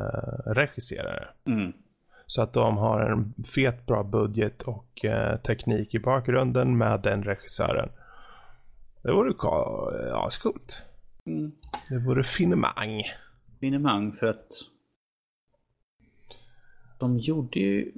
regissera 0.47 1.13
det. 1.13 1.29
Mm. 1.51 1.73
Så 2.27 2.43
att 2.43 2.53
de 2.53 2.77
har 2.77 3.01
en 3.01 3.35
fet 3.55 3.87
bra 3.87 4.03
budget 4.03 4.63
och 4.63 5.05
eh, 5.05 5.37
teknik 5.37 5.95
i 5.95 5.99
bakgrunden 5.99 6.79
med 6.79 7.01
den 7.01 7.23
regissören. 7.23 7.89
Det 9.03 9.13
vore 9.13 9.33
ka- 9.33 10.09
ja, 10.09 10.27
ascoolt. 10.27 10.85
Mm. 11.27 11.53
Det 11.89 11.99
vore 11.99 12.23
finemang. 12.25 13.03
finemang 13.61 14.13
för 14.13 14.27
att 14.27 14.53
de 16.99 17.19
gjorde 17.19 17.61
ju... 17.61 17.93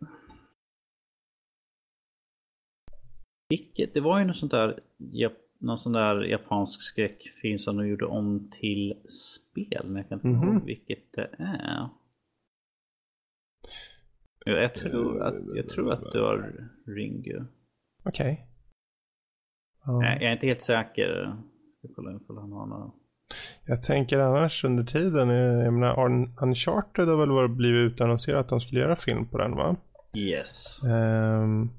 Vilket, 3.49 3.95
det 3.95 4.01
var 4.01 4.19
ju 4.19 4.25
något 4.25 4.37
sånt 4.37 4.53
där, 4.53 4.81
jap, 4.97 5.33
någon 5.59 5.79
sån 5.79 5.93
där 5.93 6.23
japansk 6.25 6.81
skräckfilm 6.83 7.59
som 7.59 7.77
de 7.77 7.89
gjorde 7.89 8.05
om 8.07 8.51
till 8.61 9.03
spel. 9.09 9.83
Men 9.87 9.97
jag 9.97 10.09
kan 10.09 10.19
inte 10.19 10.29
Mhm. 10.29 10.49
ihåg 10.53 10.65
vilket 10.67 11.13
det 11.13 11.31
är. 11.39 11.89
Jag, 14.45 14.63
jag, 14.63 14.75
tror 14.75 15.23
att, 15.23 15.35
jag 15.57 15.69
tror 15.69 15.93
att 15.93 16.13
det 16.13 16.21
var 16.21 16.69
Ringu. 16.87 17.45
Okej. 18.03 18.47
Ja. 19.85 20.05
Jag 20.05 20.23
är 20.23 20.33
inte 20.33 20.47
helt 20.47 20.63
säker. 20.63 21.37
Jag 21.83 21.91
kolla 21.97 22.11
ifall 22.17 22.39
han 22.39 22.53
har 22.53 22.67
några. 22.67 22.91
Jag 23.67 23.83
tänker 23.83 24.19
annars 24.19 24.65
under 24.65 24.85
tiden, 24.85 25.31
eh, 25.31 25.65
jag 25.65 25.73
menar 25.73 26.05
Un- 26.07 26.35
Uncharted 26.43 27.09
har 27.09 27.17
väl 27.17 27.31
varit 27.31 27.51
blivit 27.51 27.93
utannonserat 27.93 28.41
att 28.41 28.49
de 28.49 28.61
skulle 28.61 28.81
göra 28.81 28.97
film 28.97 29.27
på 29.29 29.39
den 29.39 29.57
va? 29.57 29.77
Yes. 30.17 30.83
Ehm, 30.83 31.71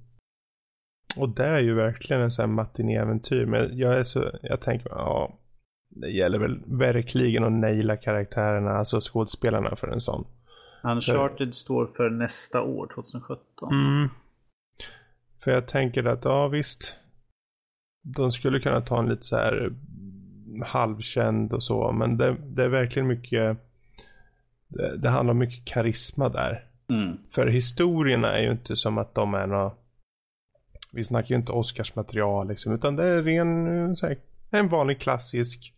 och 1.18 1.30
det 1.30 1.46
är 1.46 1.60
ju 1.60 1.74
verkligen 1.74 2.22
en 2.22 2.32
sån 2.32 2.44
här 2.50 2.56
matinéäventyr. 2.56 3.46
Men 3.46 3.78
jag 3.78 3.98
är 3.98 4.04
så, 4.04 4.32
jag 4.42 4.62
tänker, 4.62 4.90
ja. 4.90 5.40
Det 5.90 6.10
gäller 6.10 6.40
väl 6.40 6.60
verkligen 6.66 7.44
att 7.44 7.52
naila 7.52 7.98
karaktärerna, 7.98 8.72
alltså 8.72 9.00
skådespelarna 9.02 9.76
för 9.76 9.88
en 9.88 10.02
sån. 10.02 10.26
Uncharted 10.84 11.56
står 11.56 11.86
för 11.86 12.10
nästa 12.10 12.62
år, 12.62 12.92
2017. 12.96 13.74
Mm. 13.74 14.10
För 15.44 15.52
jag 15.52 15.68
tänker 15.68 16.06
att, 16.06 16.26
ja 16.26 16.48
visst. 16.48 17.00
De 18.04 18.32
skulle 18.32 18.60
kunna 18.60 18.82
ta 18.82 19.00
en 19.00 19.10
lite 19.10 19.24
så 19.24 19.36
här 19.36 19.74
halvkänd 20.66 21.54
och 21.54 21.64
så. 21.64 21.92
Men 21.92 22.18
det, 22.18 22.36
det 22.46 22.64
är 22.64 22.68
verkligen 22.68 23.08
mycket. 23.08 23.58
Det, 24.68 24.98
det 24.98 25.10
handlar 25.10 25.32
om 25.32 25.38
mycket 25.38 25.66
karisma 25.66 26.30
där. 26.30 26.66
Mm. 26.90 27.18
För 27.32 27.48
historierna 27.48 28.38
är 28.38 28.42
ju 28.42 28.52
inte 28.52 28.76
som 28.76 28.98
att 28.98 29.16
de 29.16 29.34
är 29.34 29.48
några. 29.48 29.72
Vi 30.92 31.04
snackar 31.04 31.30
ju 31.30 31.36
inte 31.36 31.52
Oscarsmaterial 31.52 32.48
liksom. 32.48 32.74
Utan 32.74 32.96
det 32.96 33.08
är 33.08 33.22
ren, 33.22 33.96
här, 34.02 34.18
en 34.52 34.68
vanlig 34.68 35.00
klassisk 35.00 35.74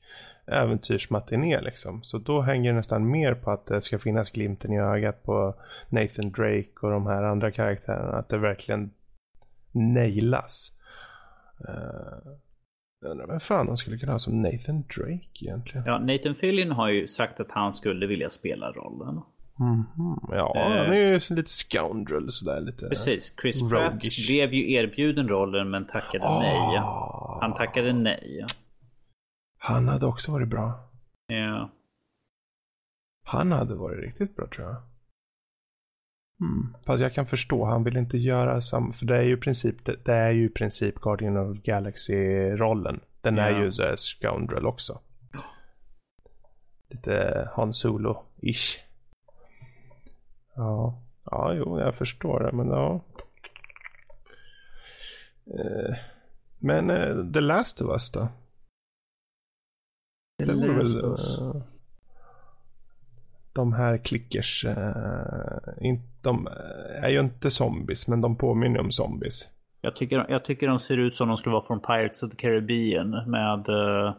äventyrsmatiné 0.47 1.61
liksom. 1.61 2.03
Så 2.03 2.17
då 2.17 2.41
hänger 2.41 2.71
det 2.71 2.77
nästan 2.77 3.11
mer 3.11 3.33
på 3.33 3.51
att 3.51 3.65
det 3.65 3.81
ska 3.81 3.99
finnas 3.99 4.31
glimten 4.31 4.73
i 4.73 4.79
ögat 4.79 5.23
på 5.23 5.55
Nathan 5.89 6.31
Drake 6.31 6.69
och 6.81 6.91
de 6.91 7.05
här 7.07 7.23
andra 7.23 7.51
karaktärerna. 7.51 8.17
Att 8.17 8.29
det 8.29 8.37
verkligen 8.37 8.91
nailas. 9.71 10.74
Uh, 11.69 12.31
jag 13.01 13.11
undrar 13.11 13.27
vem 13.27 13.39
fan 13.39 13.65
de 13.65 13.77
skulle 13.77 13.97
kunna 13.97 14.11
ha 14.11 14.19
som 14.19 14.41
Nathan 14.41 14.81
Drake 14.81 15.29
egentligen. 15.45 15.83
Ja, 15.85 15.99
Nathan 15.99 16.35
Fillion 16.35 16.71
har 16.71 16.89
ju 16.89 17.07
sagt 17.07 17.39
att 17.39 17.51
han 17.51 17.73
skulle 17.73 18.07
vilja 18.07 18.29
spela 18.29 18.71
rollen. 18.71 19.21
Mhm. 19.59 20.19
Ja, 20.31 20.53
Eh. 20.55 20.61
han 20.63 20.93
är 20.93 20.95
ju 20.95 21.13
lite 21.35 21.49
scoundrel 21.51 22.31
sådär 22.31 22.61
lite. 22.61 22.87
Precis. 22.87 23.35
Chris 23.41 23.69
Pratt 23.69 23.99
blev 23.99 24.53
ju 24.53 24.71
erbjuden 24.73 25.27
rollen 25.27 25.69
men 25.69 25.87
tackade 25.87 26.23
nej. 26.39 26.77
Ah. 26.77 27.37
Han 27.41 27.53
tackade 27.53 27.93
nej. 27.93 28.45
Han 29.57 29.87
hade 29.87 30.05
också 30.05 30.31
varit 30.31 30.47
bra. 30.47 30.89
Ja. 31.27 31.69
Han 33.23 33.51
hade 33.51 33.75
varit 33.75 34.03
riktigt 34.03 34.35
bra 34.35 34.47
tror 34.55 34.67
jag. 34.67 34.75
Mm. 36.41 36.75
Fast 36.85 37.01
jag 37.01 37.13
kan 37.13 37.25
förstå, 37.25 37.65
han 37.65 37.83
vill 37.83 37.97
inte 37.97 38.17
göra 38.17 38.61
samma, 38.61 38.93
för 38.93 39.05
det 39.05 39.17
är 39.17 39.21
ju 39.21 39.33
i 39.33 39.37
princip, 39.37 39.85
det, 39.85 39.95
det 40.05 40.13
är 40.13 40.31
ju 40.31 40.45
i 40.45 40.49
princip 40.49 40.95
Guardian 40.95 41.37
of 41.37 41.57
the 41.57 41.71
Galaxy-rollen. 41.71 42.99
Den 43.21 43.37
är 43.37 43.49
Ja. 43.51 43.59
ju 43.63 43.71
här 43.71 43.95
scoundrel 43.95 44.65
också. 44.65 44.99
Lite 46.89 47.49
Han 47.55 47.71
Solo-ish. 47.73 48.79
Ja. 50.55 51.01
ja, 51.23 51.53
jo, 51.53 51.79
jag 51.79 51.95
förstår 51.95 52.39
det, 52.39 52.51
men 52.51 52.67
ja. 52.69 53.01
Eh, 55.47 55.95
Men 56.59 56.89
eh, 56.89 57.31
The 57.33 57.39
Last 57.41 57.81
of 57.81 57.89
Us 57.91 58.11
då? 58.11 58.27
Det 60.37 60.53
vore 60.53 60.77
Last 60.83 60.97
of 60.97 61.03
Us. 61.03 61.39
eh, 61.41 61.61
de 63.55 63.73
här 63.73 63.97
klickers. 63.97 64.65
eh, 64.65 65.85
in, 65.85 66.01
de 66.21 66.47
är 67.01 67.09
ju 67.09 67.19
inte 67.19 67.51
zombies 67.51 68.07
men 68.07 68.21
de 68.21 68.35
påminner 68.35 68.79
om 68.79 68.91
zombies. 68.91 69.49
Jag 69.81 69.95
tycker, 69.95 70.25
jag 70.29 70.45
tycker 70.45 70.67
de 70.67 70.79
ser 70.79 70.97
ut 70.97 71.15
som 71.15 71.27
de 71.27 71.37
skulle 71.37 71.53
vara 71.53 71.63
från 71.65 71.79
Pirates 71.79 72.23
of 72.23 72.31
the 72.31 72.37
Caribbean 72.37 73.09
med... 73.31 73.69
Uh, 73.69 74.13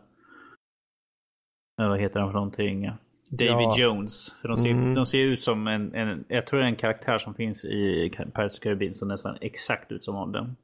vad 1.79 2.01
heter 2.01 2.20
han 2.20 2.29
för 2.29 2.35
någonting? 2.35 2.90
David 3.31 3.51
Ja. 3.66 3.75
Jones. 3.79 4.37
För 4.42 4.49
de 4.49 4.57
ser, 4.57 4.70
Mm. 4.70 4.94
de 4.94 5.07
ser 5.07 5.18
ut 5.25 5.44
som 5.44 5.66
en, 5.66 5.94
en... 5.94 6.25
Jag 6.29 6.46
tror 6.46 6.59
det 6.61 6.64
är 6.66 6.68
en 6.68 6.77
karaktär 6.77 7.18
som 7.18 7.35
finns 7.35 7.64
i 7.64 8.11
Pirates 8.16 8.55
of 8.55 8.61
the 8.61 8.62
Caribbean 8.62 8.94
som 8.94 9.09
nästan 9.09 9.38
exakt 9.40 9.92
ut 9.92 10.05
som 10.05 10.33
dem. 10.33 10.57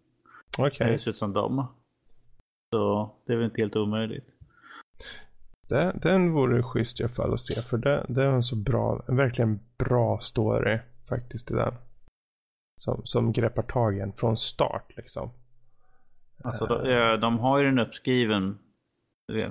Okej, 0.59 0.93
Det 0.93 0.99
ser 0.99 1.11
ut 1.11 1.17
som 1.17 1.33
dem. 1.33 1.67
Så 2.75 3.11
det 3.27 3.33
är 3.33 3.37
väl 3.37 3.45
inte 3.45 3.61
helt 3.61 3.77
omöjligt. 3.77 4.27
Det- 5.73 5.99
den 6.03 6.33
vore 6.33 6.63
schysst 6.63 7.01
i 7.01 7.05
alla 7.05 7.13
fall 7.13 7.33
att 7.35 7.41
se 7.41 7.63
för 7.63 7.77
det, 7.77 8.07
det 8.09 8.23
är 8.23 8.27
en 8.27 8.43
så 8.43 8.57
bra, 8.57 9.05
en 9.09 9.17
verkligen 9.17 9.61
bra 9.79 10.19
story 10.21 10.79
faktiskt 11.09 11.51
i 11.51 11.55
den. 11.55 11.75
Som, 12.81 13.01
som 13.05 13.33
greppar 13.33 13.63
tag 13.63 13.97
i 13.97 14.01
en 14.01 14.13
från 14.13 14.37
start 14.37 14.93
liksom. 14.97 15.31
Alltså 16.45 16.67
de, 16.67 16.91
eh, 16.91 17.13
de 17.21 17.39
har 17.39 17.59
ju 17.59 17.65
den 17.65 17.79
uppskriven 17.79 18.59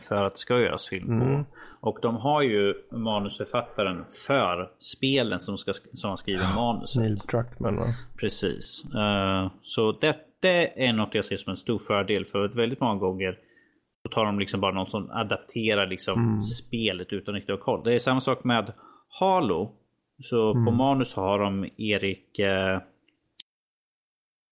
för 0.01 0.25
att 0.25 0.31
det 0.31 0.37
ska 0.37 0.59
göras 0.59 0.87
film 0.87 1.19
på. 1.19 1.25
Mm. 1.25 1.45
Och 1.79 1.99
de 2.01 2.15
har 2.15 2.41
ju 2.41 2.73
manusförfattaren 2.91 4.05
för 4.27 4.71
spelen 4.79 5.39
som, 5.39 5.57
ska, 5.57 5.73
som 5.93 6.09
har 6.09 6.17
skrivit 6.17 6.55
manuset. 6.55 7.01
Neil 7.01 7.15
Druckmann 7.15 7.75
va? 7.75 7.85
Precis. 8.17 8.83
Eh, 8.95 9.51
så 9.61 9.91
det, 9.91 10.15
det 10.39 10.85
är 10.87 10.93
något 10.93 11.15
jag 11.15 11.25
ser 11.25 11.37
som 11.37 11.51
en 11.51 11.57
stor 11.57 11.79
fördel 11.79 12.25
för 12.25 12.47
väldigt 12.47 12.79
många 12.79 12.99
gånger 12.99 13.39
så 14.07 14.13
tar 14.13 14.25
de 14.25 14.39
liksom 14.39 14.61
bara 14.61 14.71
någon 14.71 14.87
som 14.87 15.09
adapterar 15.11 15.87
liksom 15.87 16.19
Mm. 16.29 16.41
spelet 16.41 17.13
utan 17.13 17.33
riktigt 17.35 17.49
att 17.53 17.59
ha 17.59 17.65
koll. 17.65 17.83
Det 17.83 17.93
är 17.93 17.99
samma 17.99 18.21
sak 18.21 18.43
med 18.43 18.73
Halo. 19.19 19.75
Så 20.23 20.51
Mm. 20.51 20.65
på 20.65 20.71
manus 20.71 21.15
har 21.15 21.39
de 21.39 21.69
Erik... 21.77 22.39
Eh, 22.39 22.81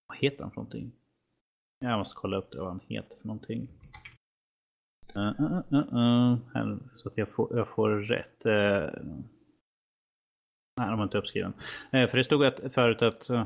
vad 0.08 0.18
heter 0.18 0.42
han 0.44 0.52
för 0.52 0.56
någonting? 0.56 0.92
Jag 1.80 1.98
måste 2.00 2.16
kolla 2.16 2.38
upp 2.38 2.52
det, 2.52 2.60
vad 2.60 2.68
han 2.68 2.80
heter 2.88 3.16
för 3.22 3.28
någonting. 3.28 3.68
Uh, 5.16 5.42
uh, 5.42 5.94
uh. 5.94 6.38
Här, 6.54 6.78
så 6.96 7.10
att 7.10 7.18
jag 7.18 7.30
får, 7.30 7.58
jag 7.58 7.68
får 7.68 7.90
rätt. 7.90 8.46
Uh, 8.46 8.90
nej, 10.78 10.90
de 10.90 10.98
var 10.98 11.04
inte 11.04 11.18
uppskriven. 11.18 11.54
Uh, 11.94 12.08
för 12.08 12.18
det 12.18 12.24
stod 12.24 12.46
att, 12.46 12.74
förut 12.74 13.02
att 13.02 13.30
uh, 13.30 13.46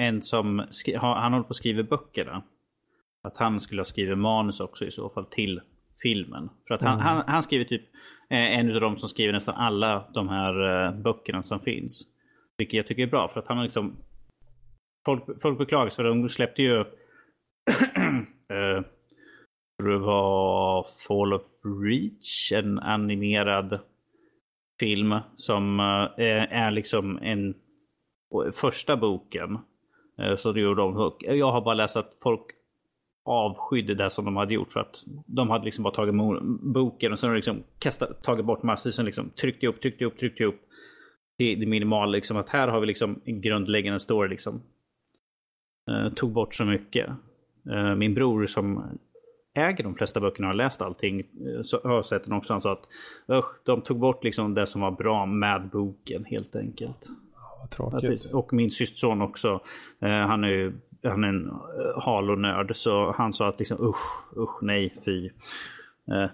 en 0.00 0.22
som 0.22 0.66
skri- 0.70 0.96
ha, 0.96 1.20
han 1.20 1.32
håller 1.32 1.44
på 1.44 1.50
att 1.50 1.56
skriva 1.56 1.82
böckerna. 1.82 2.42
Att 3.24 3.36
han 3.36 3.60
skulle 3.60 3.80
ha 3.80 3.84
skrivit 3.84 4.18
manus 4.18 4.60
också 4.60 4.84
i 4.84 4.90
så 4.90 5.10
fall 5.10 5.26
till 5.26 5.60
filmen. 6.02 6.50
För 6.68 6.74
att 6.74 6.80
han, 6.80 6.94
Mm. 6.94 7.06
han, 7.06 7.24
han 7.26 7.42
skriver 7.42 7.64
typ 7.64 7.82
eh, 8.30 8.58
en 8.58 8.74
av 8.74 8.80
de 8.80 8.96
som 8.96 9.08
skriver 9.08 9.32
nästan 9.32 9.54
alla 9.54 10.10
de 10.14 10.28
här 10.28 10.86
eh, 10.86 10.94
böckerna 11.02 11.42
som 11.42 11.60
finns. 11.60 12.02
Vilket 12.58 12.74
jag 12.76 12.86
tycker 12.86 13.02
är 13.02 13.06
bra 13.06 13.28
för 13.28 13.40
att 13.40 13.48
han 13.48 13.56
har 13.56 13.64
liksom... 13.64 13.96
Folk, 15.06 15.42
folk 15.42 15.58
beklagar 15.58 15.88
sig 15.88 15.96
för 15.96 16.04
de 16.04 16.28
släppte 16.28 16.62
ju... 16.62 16.78
uh, 16.78 16.84
det 19.82 19.98
var 19.98 20.86
Fall 21.08 21.32
of 21.32 21.42
Reach, 21.84 22.52
en 22.52 22.78
animerad 22.78 23.80
film 24.80 25.18
som 25.36 25.80
uh, 25.80 26.10
är 26.18 26.70
liksom 26.70 27.18
en 27.18 27.54
första 28.52 28.96
boken. 28.96 29.58
Så 30.38 30.52
det 30.52 30.60
gjorde 30.60 30.82
de. 30.82 31.12
Jag 31.20 31.52
har 31.52 31.60
bara 31.60 31.74
läst 31.74 31.96
att 31.96 32.18
folk 32.22 32.46
avskydde 33.24 33.94
det 33.94 34.10
som 34.10 34.24
de 34.24 34.36
hade 34.36 34.54
gjort 34.54 34.72
för 34.72 34.80
att 34.80 35.04
de 35.26 35.50
hade 35.50 35.64
liksom 35.64 35.82
bara 35.82 35.94
tagit 35.94 36.14
boken 36.60 37.12
och 37.12 37.20
sen 37.20 37.34
liksom 37.34 37.62
kastat, 37.78 38.22
tagit 38.22 38.44
bort 38.46 38.62
massvis 38.62 38.98
och 38.98 39.04
liksom 39.04 39.30
tryckte 39.30 39.66
upp, 39.66 39.80
tryckte 39.80 40.04
upp, 40.04 40.18
tryckte 40.18 40.44
upp 40.44 40.60
till 41.38 41.60
det 41.60 41.66
minimala. 41.66 42.12
Liksom 42.12 42.36
att 42.36 42.48
här 42.48 42.68
har 42.68 42.80
vi 42.80 42.86
liksom 42.86 43.20
en 43.24 43.40
grundläggande 43.40 44.00
story 44.00 44.28
liksom. 44.28 44.62
Eh, 45.90 46.12
tog 46.12 46.32
bort 46.32 46.54
så 46.54 46.64
mycket. 46.64 47.10
Eh, 47.70 47.94
min 47.94 48.14
bror 48.14 48.46
som 48.46 48.98
äger 49.54 49.84
de 49.84 49.94
flesta 49.94 50.20
böckerna 50.20 50.48
och 50.48 50.52
har 50.52 50.56
läst 50.56 50.82
allting. 50.82 51.20
Eh, 51.20 51.62
så 51.64 51.80
har 51.84 52.02
sett 52.02 52.24
den 52.24 52.32
också. 52.32 52.52
Han 52.52 52.60
sa 52.60 52.72
att 52.72 52.88
usch, 53.28 53.64
de 53.64 53.82
tog 53.82 53.98
bort 53.98 54.24
liksom 54.24 54.54
det 54.54 54.66
som 54.66 54.80
var 54.80 54.90
bra 54.90 55.26
med 55.26 55.68
boken 55.72 56.24
helt 56.24 56.56
enkelt. 56.56 57.08
Tråkigt. 57.70 58.24
Och 58.32 58.52
min 58.52 58.70
systerson 58.70 59.22
också. 59.22 59.60
han 60.00 60.44
är 60.44 60.48
ju 60.48 60.72
han 61.02 61.24
är 61.24 61.28
en 61.28 61.50
Halo-nörd. 61.96 62.76
Så 62.76 63.12
han 63.12 63.32
sa 63.32 63.48
att 63.48 63.58
liksom 63.58 63.78
usch, 63.80 64.36
usch, 64.36 64.62
nej, 64.62 64.94
fy. 65.04 65.30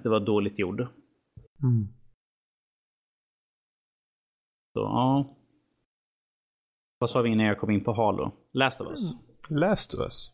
det 0.03 0.09
var 0.09 0.21
dåligt 0.21 0.59
gjord. 0.59 0.81
Mm. 1.63 1.89
Så 4.73 4.81
ja. 4.81 5.37
Vad 6.99 7.11
sa 7.11 7.23
vi 7.23 7.31
innan 7.31 7.47
jag 7.47 7.59
kom 7.59 7.71
in 7.71 7.85
på 7.85 7.93
Halo? 7.93 8.33
Last 8.53 8.81
of 8.81 8.89
Us. 8.89 9.13
Mm. 9.13 9.61
Last 9.61 9.95
of 9.95 10.01
Us. 10.01 10.33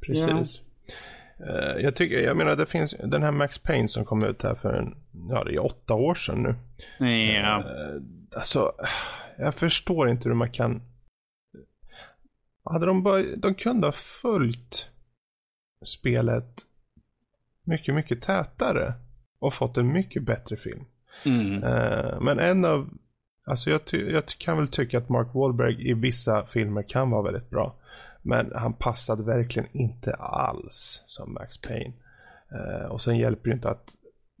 Precis. 0.00 0.26
Yeah. 0.28 1.74
Uh, 1.74 1.82
jag 1.82 1.96
tycker, 1.96 2.22
jag 2.22 2.36
menar 2.36 2.56
det 2.56 2.66
finns 2.66 2.94
den 3.04 3.22
här 3.22 3.32
Max 3.32 3.58
Payne 3.58 3.88
som 3.88 4.04
kom 4.04 4.24
ut 4.24 4.42
här 4.42 4.54
för 4.54 4.74
en, 4.74 4.96
ja 5.30 5.44
det 5.44 5.54
är 5.54 5.64
åtta 5.64 5.94
år 5.94 6.14
sedan 6.14 6.42
nu. 6.42 6.54
Ja. 6.98 7.06
Yeah. 7.06 7.66
Uh, 7.66 8.02
alltså, 8.36 8.72
jag 9.38 9.54
förstår 9.54 10.08
inte 10.08 10.28
hur 10.28 10.36
man 10.36 10.52
kan. 10.52 10.82
Hade 12.64 12.86
de 12.86 13.02
bara, 13.02 13.22
de 13.36 13.54
kunde 13.54 13.86
ha 13.86 13.92
följt 13.92 14.90
spelet 15.84 16.60
mycket, 17.64 17.94
mycket 17.94 18.22
tätare 18.22 18.94
och 19.38 19.54
fått 19.54 19.76
en 19.76 19.92
mycket 19.92 20.22
bättre 20.22 20.56
film. 20.56 20.84
Mm. 21.24 21.64
Uh, 21.64 22.20
men 22.20 22.38
en 22.38 22.64
av 22.64 22.90
Alltså 23.46 23.70
jag, 23.70 23.80
jag 23.92 24.26
kan 24.26 24.56
väl 24.56 24.68
tycka 24.68 24.98
att 24.98 25.08
Mark 25.08 25.34
Wahlberg 25.34 25.90
i 25.90 25.94
vissa 25.94 26.46
filmer 26.46 26.82
kan 26.82 27.10
vara 27.10 27.22
väldigt 27.22 27.50
bra. 27.50 27.76
Men 28.22 28.52
han 28.54 28.72
passade 28.72 29.22
verkligen 29.22 29.68
inte 29.72 30.14
alls 30.14 31.02
som 31.06 31.34
Max 31.34 31.58
Payne. 31.58 31.94
Uh, 32.52 32.86
och 32.86 33.02
sen 33.02 33.18
hjälper 33.18 33.50
det 33.50 33.54
inte 33.54 33.70
att 33.70 33.94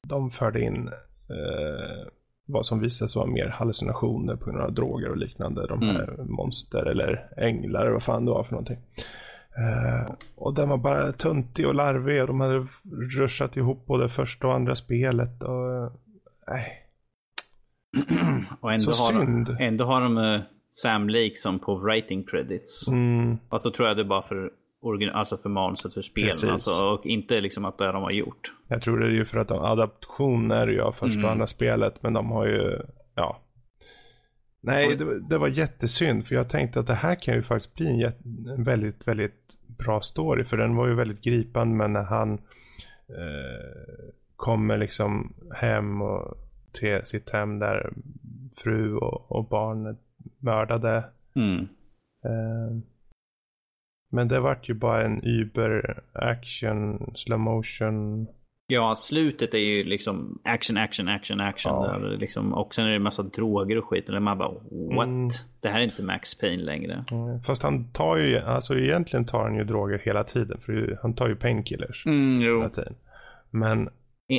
de 0.08 0.30
förde 0.30 0.60
in 0.60 0.88
uh, 1.30 2.06
vad 2.46 2.66
som 2.66 2.80
visade 2.80 3.08
sig 3.08 3.20
vara 3.20 3.30
mer 3.30 3.48
hallucinationer 3.48 4.36
på 4.36 4.44
grund 4.50 4.62
av 4.62 4.72
droger 4.72 5.10
och 5.10 5.16
liknande. 5.16 5.66
De 5.66 5.82
här 5.82 6.14
mm. 6.14 6.32
monster 6.32 6.86
eller 6.86 7.28
änglar 7.36 7.80
eller 7.80 7.92
vad 7.92 8.02
fan 8.02 8.24
det 8.24 8.30
var 8.30 8.44
för 8.44 8.52
någonting. 8.52 8.78
Uh, 9.58 10.14
och 10.34 10.54
den 10.54 10.68
var 10.68 10.76
bara 10.76 11.12
tuntig 11.12 11.66
och 11.66 11.74
larvig 11.74 12.20
och 12.20 12.26
de 12.26 12.40
hade 12.40 12.66
ruschat 13.18 13.56
ihop 13.56 13.86
både 13.86 14.08
första 14.08 14.46
och 14.46 14.54
andra 14.54 14.74
spelet. 14.74 15.42
och 15.42 15.92
Nej. 16.48 16.80
och 18.60 18.72
ändå 18.72 18.92
så 18.92 19.04
har 19.04 19.20
synd. 19.20 19.46
De, 19.46 19.64
ändå 19.64 19.84
har 19.84 20.00
de 20.00 20.18
uh, 20.18 20.40
Sam 20.68 21.08
Lake 21.08 21.34
som 21.34 21.58
på 21.58 21.76
writing 21.76 22.24
credits. 22.24 22.88
Mm. 22.88 23.38
Fast 23.50 23.64
då 23.64 23.70
tror 23.70 23.88
jag 23.88 23.96
det 23.96 24.02
är 24.02 24.04
bara 24.04 24.22
för, 24.22 24.50
alltså 25.12 25.36
för 25.36 25.48
manuset 25.48 25.94
för 25.94 26.02
spelen. 26.02 26.52
Alltså, 26.52 26.84
och 26.84 27.06
inte 27.06 27.40
liksom 27.40 27.64
att 27.64 27.78
det 27.78 27.92
de 27.92 28.02
har 28.02 28.10
gjort. 28.10 28.52
Jag 28.68 28.82
tror 28.82 28.98
det 28.98 29.06
är 29.06 29.10
ju 29.10 29.24
för 29.24 29.38
att 29.38 29.48
de 29.48 29.64
adaptioner 29.64 30.66
ju 30.66 30.80
av 30.80 30.92
första 30.92 31.18
mm. 31.18 31.24
och 31.24 31.30
andra 31.30 31.46
spelet. 31.46 32.02
Men 32.02 32.12
de 32.12 32.30
har 32.30 32.46
ju, 32.46 32.78
ja. 33.14 33.40
Nej, 34.60 34.96
det, 34.96 35.20
det, 35.20 35.38
var 35.38 35.48
jättesynd. 35.48 36.26
För 36.26 36.34
jag 36.34 36.48
tänkte 36.48 36.80
att 36.80 36.86
det 36.86 36.94
här 36.94 37.14
kan 37.14 37.34
ju 37.34 37.42
faktiskt 37.42 37.74
bli 37.74 38.02
en, 38.04 38.12
en 38.48 38.64
väldigt, 38.64 39.08
väldigt 39.08 39.56
bra 39.66 40.00
story. 40.00 40.44
För 40.44 40.56
den 40.56 40.76
var 40.76 40.86
ju 40.86 40.94
väldigt 40.94 41.22
gripande. 41.22 41.76
Men 41.76 41.92
när 41.92 42.02
han 42.02 42.32
eh, 43.08 44.12
kommer 44.36 44.78
liksom 44.78 45.32
hem 45.54 46.02
och 46.02 46.38
till 46.72 47.00
sitt 47.04 47.30
hem 47.30 47.58
där 47.58 47.92
fru 48.56 48.96
och, 48.96 49.32
och 49.32 49.48
barn 49.48 49.96
mördade. 50.38 51.04
Mm. 51.34 51.68
Eh, 52.24 52.78
men 54.14 54.28
det 54.28 54.40
vart 54.40 54.68
ju 54.68 54.74
bara 54.74 55.04
en 55.04 55.24
Uber 55.24 56.02
action, 56.12 57.12
slow 57.14 57.38
motion. 57.38 58.26
Ja, 58.66 58.94
slutet 58.94 59.54
är 59.54 59.58
ju 59.58 59.82
liksom 59.82 60.38
action, 60.44 60.76
action, 60.76 61.08
action, 61.08 61.40
action. 61.40 61.72
Ja. 61.72 61.86
Där 61.86 62.16
liksom, 62.16 62.52
och 62.52 62.74
sen 62.74 62.84
är 62.84 62.90
det 62.90 62.96
en 62.96 63.02
massa 63.02 63.22
droger 63.22 63.78
och 63.78 63.84
skit. 63.84 64.08
Och 64.08 64.22
man 64.22 64.38
bara 64.38 64.52
what? 64.96 65.06
Mm. 65.06 65.28
Det 65.60 65.68
här 65.68 65.78
är 65.78 65.82
inte 65.82 66.02
Max 66.02 66.34
Payne 66.34 66.62
längre. 66.62 67.04
Mm. 67.10 67.42
Fast 67.42 67.62
han 67.62 67.84
tar 67.92 68.16
ju, 68.16 68.38
alltså 68.38 68.78
egentligen 68.78 69.24
tar 69.24 69.42
han 69.42 69.56
ju 69.56 69.64
droger 69.64 69.98
hela 70.04 70.24
tiden. 70.24 70.60
För 70.60 70.98
han 71.02 71.14
tar 71.14 71.28
ju 71.28 71.36
painkillers 71.36 72.06
mm, 72.06 72.40
hela 72.40 72.68
tiden. 72.68 72.94
Men 73.50 73.88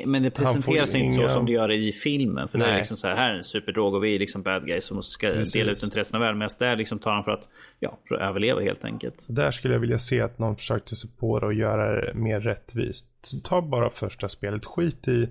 men 0.05 0.23
det 0.23 0.31
presenteras 0.31 0.95
inte 0.95 1.15
inga... 1.15 1.27
så 1.27 1.33
som 1.33 1.45
det 1.45 1.51
gör 1.51 1.71
i 1.71 1.91
filmen. 1.91 2.47
För 2.47 2.57
Nej. 2.57 2.67
det 2.67 2.73
är 2.73 2.77
liksom 2.77 2.97
så 2.97 3.07
här, 3.07 3.15
här 3.15 3.29
är 3.29 3.37
en 3.37 3.43
superdrog 3.43 3.93
och 3.93 4.03
vi 4.03 4.15
är 4.15 4.19
liksom 4.19 4.41
bad 4.41 4.65
guys 4.65 4.85
som 4.85 5.03
ska 5.03 5.29
Precis. 5.31 5.53
dela 5.53 5.71
ut 5.71 5.81
den 5.81 5.89
till 5.89 5.99
resten 5.99 6.17
av 6.17 6.21
världen. 6.21 6.37
Medan 6.37 6.55
där 6.59 6.75
liksom 6.75 6.99
tar 6.99 7.11
han 7.11 7.23
för 7.23 7.31
att, 7.31 7.49
ja, 7.79 7.97
för 8.07 8.15
att 8.15 8.21
överleva 8.21 8.61
helt 8.61 8.85
enkelt. 8.85 9.25
Där 9.27 9.51
skulle 9.51 9.73
jag 9.73 9.81
vilja 9.81 9.99
se 9.99 10.21
att 10.21 10.39
någon 10.39 10.55
försökte 10.55 10.95
sig 10.95 11.09
på 11.19 11.39
det 11.39 11.45
och 11.45 11.53
göra 11.53 12.01
det 12.01 12.13
mer 12.13 12.39
rättvist. 12.39 13.43
Ta 13.43 13.61
bara 13.61 13.89
första 13.89 14.29
spelet, 14.29 14.65
skit 14.65 15.07
i 15.07 15.29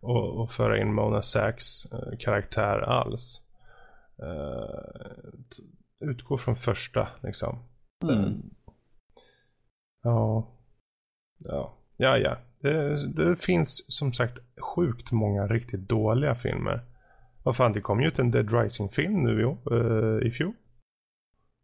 och, 0.00 0.40
och 0.40 0.52
föra 0.52 0.80
in 0.80 0.94
Mona 0.94 1.22
Sachs 1.22 1.86
uh, 1.92 2.18
karaktär 2.18 2.78
alls. 2.78 3.40
Uh, 4.22 6.10
utgå 6.10 6.38
från 6.38 6.56
första 6.56 7.08
liksom. 7.22 7.58
Mm. 8.02 8.42
ja. 10.02 10.50
Ja. 11.38 11.74
Ja, 11.96 12.18
ja. 12.18 12.36
Det, 12.64 13.06
det, 13.06 13.36
finns 13.36 13.84
som 13.88 14.12
sagt 14.12 14.38
sjukt 14.60 15.12
många 15.12 15.46
riktigt 15.46 15.80
dåliga 15.80 16.34
filmer. 16.34 16.80
Vad 17.42 17.56
fan, 17.56 17.72
det 17.72 17.80
kom 17.80 18.00
ju 18.00 18.08
ut 18.08 18.18
en 18.18 18.30
Dead 18.30 18.52
Rising-film 18.52 19.22
nu 19.22 19.40
i, 19.40 19.74
uh, 19.74 20.26
i 20.26 20.30
fjol. 20.30 20.52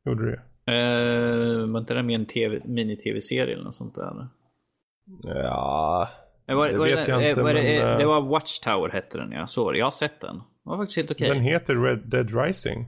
Gjorde 0.07 0.31
det? 0.31 0.43
Uh, 0.73 1.73
var 1.73 1.81
inte 1.81 1.95
det 1.95 2.03
med 2.03 2.21
en 2.21 2.27
TV, 2.27 2.61
mini-tv-serie 2.65 3.55
eller 3.55 3.65
något 3.65 3.75
sånt 3.75 3.95
där? 3.95 4.29
Ja, 5.23 6.09
det 6.47 6.55
var, 6.55 6.73
var 6.73 6.87
vet 6.87 7.07
det, 7.07 7.13
jag 7.13 7.29
inte. 7.29 7.43
Var 7.43 7.55
det, 7.55 7.85
men, 7.85 7.99
det 7.99 8.07
var 8.07 8.21
Watchtower 8.21 8.89
hette 8.89 9.19
den 9.19 9.33
ja. 9.33 9.47
Så, 9.47 9.75
jag 9.75 9.87
har 9.87 9.91
sett 9.91 10.21
den. 10.21 10.37
Det 10.37 10.43
var 10.63 10.77
faktiskt 10.77 10.97
helt 10.97 11.11
okej. 11.11 11.31
Okay. 11.31 11.39
Den 11.39 11.45
heter 11.45 11.77
Red 11.77 11.99
Dead 11.99 12.45
Rising. 12.45 12.87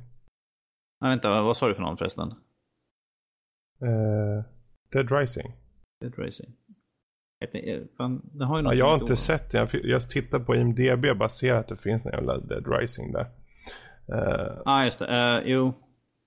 Ja, 1.01 1.09
vänta, 1.09 1.43
vad 1.43 1.57
sa 1.57 1.69
du 1.69 1.75
för 1.75 1.83
någon 1.83 1.97
förresten? 1.97 2.29
Uh, 3.83 4.45
Dead 4.93 5.13
Rising. 5.13 5.53
Dead 6.01 6.19
Rising. 6.19 6.57
Fan, 7.97 8.31
har 8.41 8.63
ja, 8.63 8.75
jag 8.75 8.89
har 8.89 8.95
inte 8.95 9.17
sett 9.17 9.51
den. 9.51 9.69
Jag, 9.73 9.85
jag 9.85 10.11
tittar 10.11 10.39
på 10.39 10.57
IMDB 10.57 11.05
och 11.05 11.17
bara 11.17 11.29
ser 11.29 11.55
att 11.55 11.69
det 11.69 11.77
finns 11.77 12.07
en 12.07 12.13
jävla 12.13 12.39
Dead 12.39 12.67
Rising 12.79 13.13
där. 13.13 13.27
Ja, 14.07 14.17
uh, 14.17 14.63
ah, 14.65 14.85
just 14.85 14.99
det. 14.99 15.07
Uh, 15.07 15.51
jo. 15.51 15.73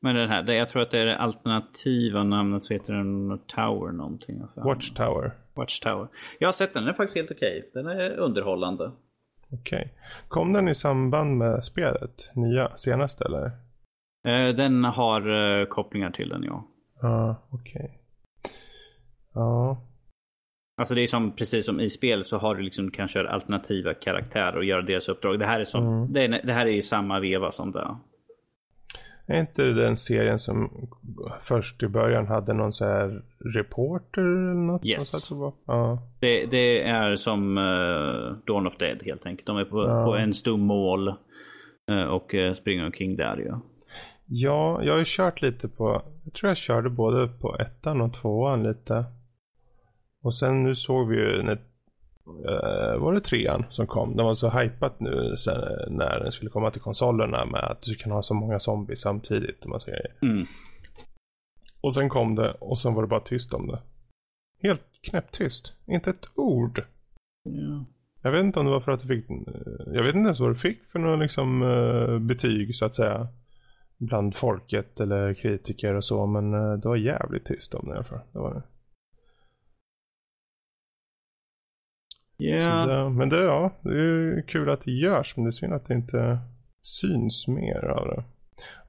Men 0.02 0.16
den 0.16 0.30
här, 0.30 0.44
det, 0.44 0.56
jag 0.56 0.70
tror 0.70 0.82
att 0.82 0.92
det 0.92 1.00
är 1.00 1.06
det 1.06 1.18
alternativa 1.18 2.24
namnet 2.24 2.66
så 2.66 2.74
heter 2.74 2.94
den 2.94 3.40
Tower 3.48 3.92
någonting. 3.92 4.42
Watchtower. 4.56 5.32
Watchtower. 5.54 6.08
Jag 6.40 6.48
har 6.48 6.54
sett 6.54 6.74
den, 6.74 6.84
den 6.84 6.94
är 6.94 6.98
faktiskt 6.98 7.18
helt 7.18 7.32
okej. 7.32 7.72
Den 7.74 7.88
är 7.88 8.18
underhållande. 8.18 8.92
Okej. 9.52 9.80
Okay. 9.80 9.90
Kom 10.28 10.54
den 10.54 10.68
i 10.68 10.76
samband 10.76 11.38
med 11.38 11.64
spelet? 11.64 12.32
Nya, 12.34 12.78
senaste 12.78 13.26
eller? 13.26 13.46
Uh, 14.28 14.56
den 14.56 14.84
har 14.84 15.66
kopplingar 15.66 16.12
till 16.12 16.30
den 16.30 16.44
ja. 16.44 16.68
Ja, 17.02 17.10
ah, 17.10 17.36
okej. 17.50 18.00
Ja. 19.34 19.78
Alltså 20.78 20.96
det 20.96 21.02
är 21.02 21.08
som 21.08 21.32
precis 21.32 21.66
som 21.66 21.80
i 21.80 21.90
spel 21.90 22.26
så 22.26 22.38
har 22.38 22.56
du 22.56 22.64
liksom, 22.64 22.86
du 22.86 22.92
kan 22.92 23.08
köra 23.08 23.30
alternativa 23.30 23.94
karaktärer 23.94 24.58
och 24.58 24.64
göra 24.64 24.82
deras 24.82 25.10
uppdrag. 25.10 25.40
Det 25.40 25.46
här 25.46 25.60
är, 25.60 25.66
som, 25.66 25.88
mm. 25.88 26.14
det, 26.14 26.24
är, 26.24 26.46
det 26.46 26.54
här 26.54 26.66
är 26.66 26.72
i 26.72 26.82
samma 26.82 27.20
veva 27.20 27.52
som 27.52 27.72
det. 27.72 27.98
Är 29.28 29.40
inte 29.40 29.64
den 29.64 29.98
serien 29.98 30.40
som 30.40 30.88
först 31.42 31.84
i 31.84 31.88
början 31.88 32.28
hade 32.28 32.54
någon 32.54 32.74
så 32.74 32.86
här 32.86 33.22
reporter 33.56 34.22
eller 34.22 34.54
något? 34.54 34.86
Yes. 34.86 35.32
Ja. 35.68 36.00
Det, 36.20 36.46
det, 36.46 36.82
är 36.82 37.16
som 37.16 37.58
uh, 37.58 38.38
Dawn 38.48 38.68
of 38.68 38.78
Dead 38.78 39.04
helt 39.06 39.26
enkelt. 39.26 39.48
De 39.48 39.58
är 39.58 39.66
på, 39.66 39.88
ja. 39.88 40.06
på 40.06 40.16
en 40.16 40.34
stor 40.34 40.58
mål 40.58 41.08
uh, 41.92 42.04
och 42.04 42.34
uh, 42.34 42.54
springer 42.54 42.86
omkring 42.86 43.16
där 43.16 43.38
ju. 43.38 43.46
Ja. 43.46 43.62
ja, 44.26 44.84
jag 44.84 44.94
har 44.94 45.00
ju 45.00 45.06
kört 45.08 45.42
lite 45.42 45.68
på, 45.68 46.02
jag 46.24 46.34
tror 46.34 46.50
jag 46.50 46.58
körde 46.58 46.90
både 46.90 47.28
på 47.28 47.56
ettan 47.60 48.02
och 48.02 48.14
tvåan 48.14 48.64
lite. 48.64 49.06
Och 50.26 50.36
sen 50.36 50.64
nu 50.64 50.76
såg 50.76 51.10
vi 51.10 51.16
ju 51.16 51.44
när 51.44 51.54
uh, 52.28 53.02
var 53.02 53.14
det 53.14 53.22
trean 53.22 53.66
som 53.70 53.88
kom? 53.88 54.16
Den 54.16 54.26
var 54.26 54.34
så 54.34 54.50
hypat 54.50 55.00
nu 55.00 55.36
sen, 55.38 55.62
när 55.90 56.20
den 56.20 56.32
skulle 56.32 56.52
komma 56.52 56.72
till 56.72 56.82
konsolerna 56.82 57.46
med 57.46 57.64
att 57.64 57.82
du 57.82 57.96
kan 57.96 58.12
ha 58.12 58.22
så 58.22 58.34
många 58.34 58.60
zombies 58.60 59.02
samtidigt. 59.02 59.64
Och, 59.64 59.70
massa 59.70 59.92
grejer. 59.92 60.14
Mm. 60.22 60.46
och 61.82 61.94
sen 61.94 62.10
kom 62.10 62.36
det 62.36 62.52
och 62.52 62.80
sen 62.80 62.94
var 62.94 63.02
det 63.02 63.08
bara 63.08 63.20
tyst 63.20 63.54
om 63.54 63.68
det. 63.68 63.80
Helt 64.62 64.82
knäpptyst. 65.10 65.76
Inte 65.88 66.10
ett 66.10 66.28
ord. 66.36 66.84
Ja. 67.44 67.86
Jag 68.22 68.32
vet 68.32 68.44
inte 68.44 68.60
om 68.60 68.66
det 68.66 68.72
var 68.72 68.80
för 68.80 68.92
att 68.92 69.02
du 69.02 69.08
fick, 69.08 69.26
jag 69.94 70.04
vet 70.04 70.16
inte 70.16 70.28
ens 70.28 70.40
vad 70.40 70.52
du 70.52 70.56
fick 70.56 70.84
för 70.92 71.00
några 71.00 71.16
liksom 71.16 71.62
uh, 71.62 72.20
betyg 72.20 72.76
så 72.76 72.86
att 72.86 72.96
säga. 72.96 73.28
Bland 73.98 74.36
folket 74.36 75.00
eller 75.00 75.34
kritiker 75.34 75.94
och 75.94 76.06
så 76.06 76.26
men 76.26 76.52
det 76.80 76.88
var 76.88 76.96
jävligt 76.96 77.46
tyst 77.46 77.74
om 77.74 77.88
det 77.88 77.94
i 77.94 77.96
alla 77.96 78.04
fall. 78.04 78.20
Det 78.32 78.40
var 78.40 78.54
det. 78.54 78.62
Så 82.38 82.88
det, 82.88 83.10
men 83.10 83.30
det, 83.30 83.44
ja, 83.44 83.72
det 83.82 84.00
är 84.00 84.48
kul 84.48 84.70
att 84.70 84.82
det 84.82 84.92
görs, 84.92 85.38
men 85.38 85.46
det 85.46 85.50
är 85.50 85.52
synd 85.52 85.74
att 85.74 85.88
det 85.88 85.94
inte 85.94 86.40
syns 86.82 87.48
mer 87.48 87.86
av 87.86 88.08
det. 88.08 88.24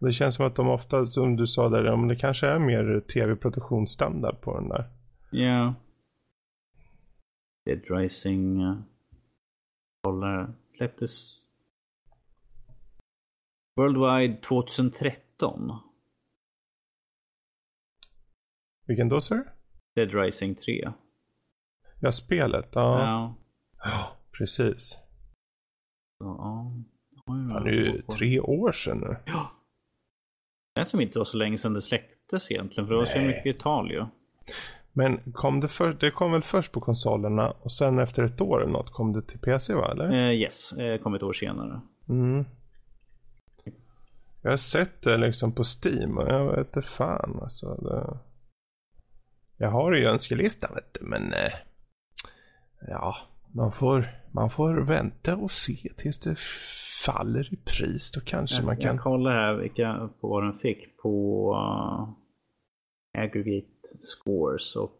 Och 0.01 0.07
det 0.07 0.13
känns 0.13 0.35
som 0.35 0.47
att 0.47 0.57
de 0.57 0.69
ofta, 0.69 1.07
som 1.07 1.37
du 1.37 1.47
sa 1.47 1.69
där, 1.69 1.97
men 1.97 2.09
det 2.09 2.17
kanske 2.17 2.47
är 2.47 2.59
mer 2.59 3.01
tv-produktionsstandard 3.01 4.41
på 4.41 4.61
den 4.61 4.69
där. 4.69 4.85
Ja. 5.31 5.75
Dead 7.65 7.81
Rising 7.91 8.63
uh, 10.07 10.49
släpptes 10.71 11.43
Worldwide 13.77 14.37
2013. 14.43 15.73
Vilken 18.87 19.09
då, 19.09 19.21
sir? 19.21 19.45
Dead 19.95 20.15
Rising 20.15 20.55
3. 20.55 20.93
Ja, 22.01 22.13
spelet. 22.13 22.69
Ja, 22.73 23.01
Ja. 23.01 23.35
ja 23.85 24.17
precis. 24.39 24.99
Ja. 26.19 26.73
Fan, 27.27 27.65
det 27.65 27.71
är 27.71 27.75
ju 27.75 28.03
tre 28.03 28.41
år 28.41 28.73
sedan 28.73 28.99
nu. 28.99 29.17
Ja. 29.27 29.51
Det 30.75 30.85
som 30.85 31.01
inte 31.01 31.19
var 31.19 31.25
så 31.25 31.37
länge 31.37 31.59
sedan 31.59 31.75
det 31.75 31.81
släpptes 31.81 32.51
egentligen. 32.51 32.87
För 32.87 32.95
det 32.95 33.01
var 33.01 33.07
så 33.07 33.19
mycket 33.19 33.47
Italien. 33.47 34.07
Men 34.93 35.33
kom 35.33 35.61
det, 35.61 35.69
för, 35.69 35.93
det 35.93 36.11
kom 36.11 36.33
väl 36.33 36.43
först 36.43 36.73
på 36.73 36.81
konsolerna 36.81 37.51
och 37.51 37.73
sen 37.73 37.99
efter 37.99 38.23
ett 38.23 38.41
år 38.41 38.63
eller 38.63 38.73
något 38.73 38.93
kom 38.93 39.13
det 39.13 39.23
till 39.23 39.39
PC 39.39 39.75
va? 39.75 39.91
Eller? 39.93 40.13
Eh, 40.13 40.35
yes, 40.35 40.73
eh, 40.73 41.01
kom 41.01 41.15
ett 41.15 41.23
år 41.23 41.33
senare. 41.33 41.81
Mm. 42.09 42.45
Jag 44.43 44.51
har 44.51 44.57
sett 44.57 45.03
det 45.03 45.17
liksom 45.17 45.53
på 45.53 45.63
Steam 45.65 46.19
och 46.19 46.29
jag 46.29 46.57
vet 46.57 46.77
inte 46.77 46.89
fan 46.89 47.39
alltså. 47.43 47.75
Det... 47.75 48.19
Jag 49.57 49.71
har 49.71 49.93
det 49.93 49.99
i 49.99 50.05
önskelistan 50.05 50.71
vet 50.75 50.95
du 50.95 51.07
men 51.07 51.33
eh, 51.33 51.53
ja, 52.89 53.17
man 53.55 53.73
får, 53.73 54.09
man 54.33 54.51
får 54.51 54.75
vänta 54.75 55.37
och 55.37 55.51
se 55.51 55.93
tills 55.97 56.21
det 56.21 56.37
faller 57.07 57.55
i 57.55 57.57
pris. 57.57 58.13
Då 58.13 58.21
kanske 58.21 58.63
man 58.63 58.75
Jag, 58.75 58.83
kan. 58.83 58.95
jag 58.95 59.03
kollar 59.05 59.31
här 59.31 59.55
vilka, 59.55 60.09
på 60.21 60.29
vad 60.29 60.43
den 60.43 60.59
fick 60.59 60.97
på 60.97 61.51
uh, 61.55 62.09
aggregate 63.23 63.67
scores 64.01 64.77
och 64.77 64.99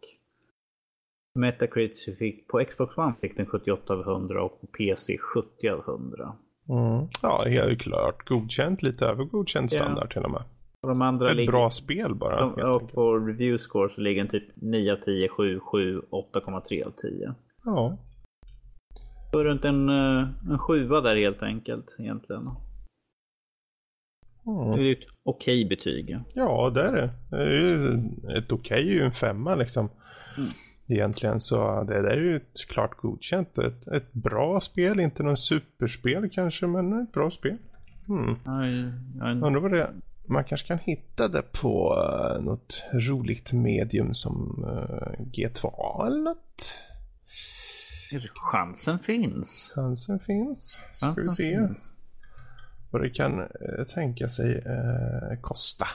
Metacritic 1.39 2.17
fick, 2.19 2.47
på 2.47 2.63
Xbox 2.69 2.97
One 2.97 3.13
fick 3.21 3.37
den 3.37 3.45
78 3.45 3.93
av 3.93 4.01
100 4.01 4.43
och 4.43 4.61
på 4.61 4.67
PC 4.67 5.17
70 5.17 5.69
av 5.69 5.79
100. 5.79 6.35
Mm. 6.69 7.07
Ja, 7.21 7.43
helt 7.47 7.81
klart 7.81 8.27
godkänt. 8.27 8.81
Lite 8.81 9.05
över 9.05 9.23
godkänd 9.23 9.71
standard 9.71 10.13
till 10.13 10.23
och 10.23 10.31
med. 10.31 10.43
Och 10.81 10.89
de 10.89 11.01
andra 11.01 11.29
Ett 11.29 11.35
ligger, 11.35 11.51
bra 11.51 11.69
spel 11.69 12.15
bara. 12.15 12.41
de, 12.55 12.61
och 12.61 12.91
på 12.93 13.17
review 13.17 13.57
score 13.57 13.89
så 13.89 14.01
ligger 14.01 14.21
den 14.21 14.31
typ 14.31 14.43
9 14.55 14.93
av 14.93 14.97
10, 14.97 15.29
7, 15.29 15.59
7, 15.59 15.99
8,3 15.99 16.85
av 16.85 16.91
10. 16.91 17.35
Ja. 17.67 17.97
Så 19.31 19.43
runt 19.43 19.65
en, 19.65 19.89
eh, 19.89 20.29
en 20.49 20.59
sjua 20.59 21.01
där 21.01 21.15
helt 21.15 21.43
enkelt 21.43 21.95
egentligen. 21.99 22.49
Mm. 24.45 24.71
Det 24.71 24.79
är 24.79 24.83
ju 24.83 24.91
ett 24.93 25.07
okej 25.23 25.65
betyg. 25.65 26.17
Ja, 26.33 26.69
det 26.69 26.81
är 26.81 26.91
det. 26.91 27.09
det 27.29 27.43
är 27.43 27.49
ju, 27.49 27.99
ett 28.37 28.51
okej 28.51 28.89
är 28.89 28.93
ju 28.93 29.03
en 29.03 29.11
femma 29.11 29.55
liksom. 29.55 29.89
Mm. 30.37 30.49
Egentligen 30.87 31.39
så 31.39 31.83
det, 31.83 32.01
det 32.01 32.11
är 32.11 32.17
ju 32.17 32.35
ett 32.35 32.67
klart 32.69 32.97
godkänt. 32.97 33.57
Ett, 33.57 33.87
ett 33.87 34.13
bra 34.13 34.61
spel, 34.61 34.99
inte 34.99 35.23
någon 35.23 35.37
superspel 35.37 36.29
kanske, 36.29 36.67
men 36.67 37.01
ett 37.01 37.11
bra 37.11 37.31
spel. 37.31 37.57
Mm. 38.09 38.35
Ja, 38.45 39.31
Undrar 39.31 39.59
vad 39.59 39.71
det 39.71 39.83
är. 39.83 39.93
Man 40.27 40.43
kanske 40.43 40.67
kan 40.67 40.79
hitta 40.79 41.27
det 41.27 41.41
på 41.61 41.95
uh, 41.95 42.43
något 42.43 42.83
roligt 42.93 43.53
medium 43.53 44.13
som 44.13 44.63
uh, 44.67 45.25
G2A 45.33 46.07
eller 46.07 46.21
något. 46.21 46.73
Chansen 48.33 48.99
finns. 48.99 49.71
Chansen 49.75 50.19
finns. 50.19 50.81
Ska 50.91 51.07
vi 51.07 51.15
Chansen 51.15 51.29
se 51.29 51.43
finns. 51.43 51.93
vad 52.91 53.01
det 53.01 53.09
kan 53.09 53.39
uh, 53.39 53.85
tänka 53.93 54.29
sig 54.29 54.55
uh, 54.55 55.41
kosta. 55.41 55.87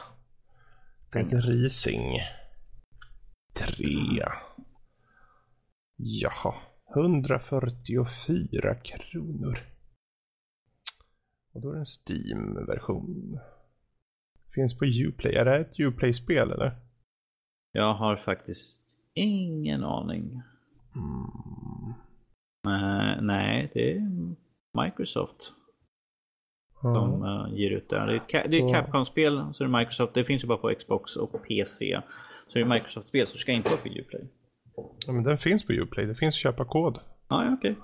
Dead 1.13 1.45
Rising. 1.45 2.19
3. 3.55 3.77
Jaha. 5.97 6.55
144 6.95 8.75
kronor. 8.75 9.59
Och 11.53 11.61
då 11.61 11.71
är 11.71 11.75
det 11.75 11.79
en 11.79 11.87
Steam-version. 11.87 13.39
Finns 14.55 14.79
på 14.79 14.85
Uplay. 14.85 15.35
Är 15.35 15.45
det 15.45 15.59
ett 15.59 15.81
Uplay-spel 15.81 16.51
eller? 16.51 16.77
Jag 17.73 17.95
har 17.95 18.17
faktiskt 18.17 18.99
ingen 19.15 19.85
aning. 19.85 20.43
Mm. 20.97 21.95
Eh, 22.67 23.23
nej, 23.23 23.71
det 23.75 23.93
är 23.93 24.01
Microsoft 24.85 25.53
som 26.81 27.23
Ja. 27.23 27.47
eh, 27.49 27.55
ger 27.55 27.71
ut 27.71 27.89
det. 27.89 27.97
Det 28.07 28.13
är, 28.13 28.17
ett 28.17 28.23
Ca- 28.29 28.49
det 28.49 28.59
är 28.59 28.65
ett. 28.67 28.73
Capcom-spel, 28.73 29.55
så 29.55 29.65
det 29.65 29.71
är 29.71 29.79
Microsoft. 29.79 30.15
Det 30.15 30.25
finns 30.25 30.45
ju 30.45 30.49
bara 30.49 30.59
på 30.59 30.75
Xbox 30.79 31.17
och 31.17 31.43
PC. 31.49 32.01
Så 32.49 32.59
det 32.59 32.61
är 32.61 32.65
Microsoft-spel, 32.65 33.27
så 33.27 33.33
det 33.35 33.39
ska 33.39 33.53
inte 33.53 33.71
vara 33.71 33.81
på 33.81 33.89
Uplay. 33.89 34.29
ja, 35.07 35.13
men 35.13 35.25
den 35.25 35.39
finns 35.39 35.67
på 35.67 35.73
Uplay. 35.73 36.07
Det 36.07 36.15
finns 36.15 36.35
köpa 36.35 36.65
kod. 36.65 36.99
Ah, 37.29 37.45
ja, 37.45 37.55
okej. 37.59 37.77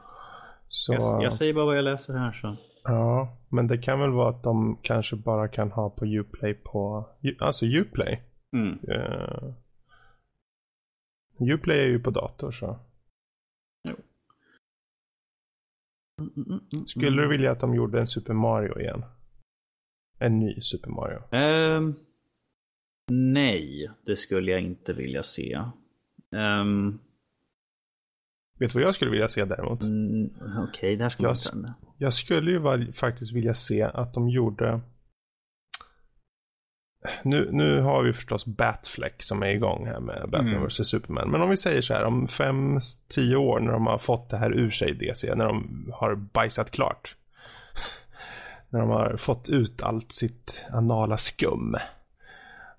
Så, 0.68 0.92
Jag, 0.92 1.22
jag 1.22 1.32
säger 1.32 1.54
bara 1.54 1.64
vad 1.64 1.76
jag 1.76 1.84
läser 1.84 2.14
här 2.14 2.32
så. 2.32 2.56
ja, 2.84 3.36
men 3.48 3.66
det 3.66 3.78
kan 3.78 4.00
väl 4.00 4.10
vara 4.10 4.30
att 4.30 4.42
de 4.42 4.78
kanske 4.82 5.16
bara 5.16 5.48
kan 5.48 5.70
ha 5.72 5.90
på 5.90 6.04
Uplay 6.06 6.54
på, 6.54 7.08
alltså 7.40 7.66
Uplay. 7.66 8.22
Mm. 8.56 8.78
Uh, 8.88 9.54
Uplay 11.54 11.78
är 11.78 11.86
ju 11.86 12.00
på 12.00 12.10
dator 12.10 12.50
så. 12.52 12.66
Mm, 12.66 12.76
mm, 13.86 13.96
mm, 13.96 14.02
Skulle 16.86 17.22
du 17.22 17.28
vilja 17.28 17.52
att 17.52 17.60
de 17.60 17.74
gjorde 17.74 18.00
en 18.00 18.06
Super 18.06 18.32
Mario 18.34 18.80
igen? 18.80 19.04
En 20.18 20.38
ny 20.38 20.60
Super 20.60 20.90
Mario? 20.90 21.18
Ehm, 21.32 21.94
nej, 23.10 23.90
det 24.06 24.16
skulle 24.16 24.50
jag 24.50 24.60
inte 24.60 24.92
vilja 24.92 25.22
se. 25.22 25.62
Ehm, 26.36 26.98
Vet 28.58 28.72
du 28.72 28.78
vad 28.78 28.88
jag 28.88 28.94
skulle 28.94 29.10
vilja 29.10 29.28
se 29.28 29.44
däremot? 29.44 29.82
mm, 29.82 30.30
Okej, 30.68 30.96
det 30.96 31.02
här 31.04 31.08
ska 31.08 31.22
Jag-. 31.22 31.72
Jag 31.98 32.12
skulle 32.12 32.50
ju 32.50 32.92
faktiskt 32.92 33.32
vilja 33.32 33.54
se 33.54 33.82
att 33.82 34.14
de 34.14 34.28
gjorde 34.28 34.80
nu, 37.22 37.48
nu 37.52 37.80
har 37.80 38.02
vi 38.02 38.12
förstås 38.12 38.46
Batfleck 38.46 39.22
som 39.22 39.42
är 39.42 39.46
igång 39.46 39.86
här 39.86 40.00
med 40.00 40.28
Batman 40.30 40.48
Mm. 40.54 40.66
vs 40.66 40.88
Superman. 40.88 41.30
Men 41.30 41.42
om 41.42 41.50
vi 41.50 41.56
säger 41.56 41.82
så 41.82 41.94
här 41.94 42.04
om 42.04 42.26
5-10 42.26 43.34
år 43.34 43.60
när 43.60 43.72
de 43.72 43.86
har 43.86 43.98
fått 43.98 44.30
det 44.30 44.36
här 44.36 44.50
ur 44.52 44.70
sig 44.70 44.94
DC, 44.94 45.34
när 45.34 45.44
de 45.46 45.86
har 45.94 46.14
bajsat 46.14 46.70
klart. 46.70 47.16
när 48.68 48.80
de 48.80 48.88
har 48.90 49.16
fått 49.16 49.48
ut 49.48 49.82
allt 49.82 50.12
sitt 50.12 50.64
anala 50.72 51.16
skum. 51.16 51.76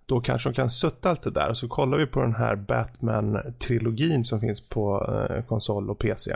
Då 0.06 0.22
kanske 0.22 0.50
de 0.50 0.54
kan 0.56 0.70
sutta 0.70 1.10
allt 1.10 1.24
det 1.24 1.32
där 1.32 1.50
och 1.50 1.58
så 1.58 1.68
kollar 1.68 1.98
vi 1.98 2.06
på 2.06 2.22
den 2.22 2.36
här 2.36 2.56
Batman-trilogin 2.56 4.24
som 4.24 4.40
finns 4.40 4.70
på 4.70 5.06
eh, 5.30 5.44
konsol 5.46 5.90
och 5.90 6.00
PC. 6.00 6.36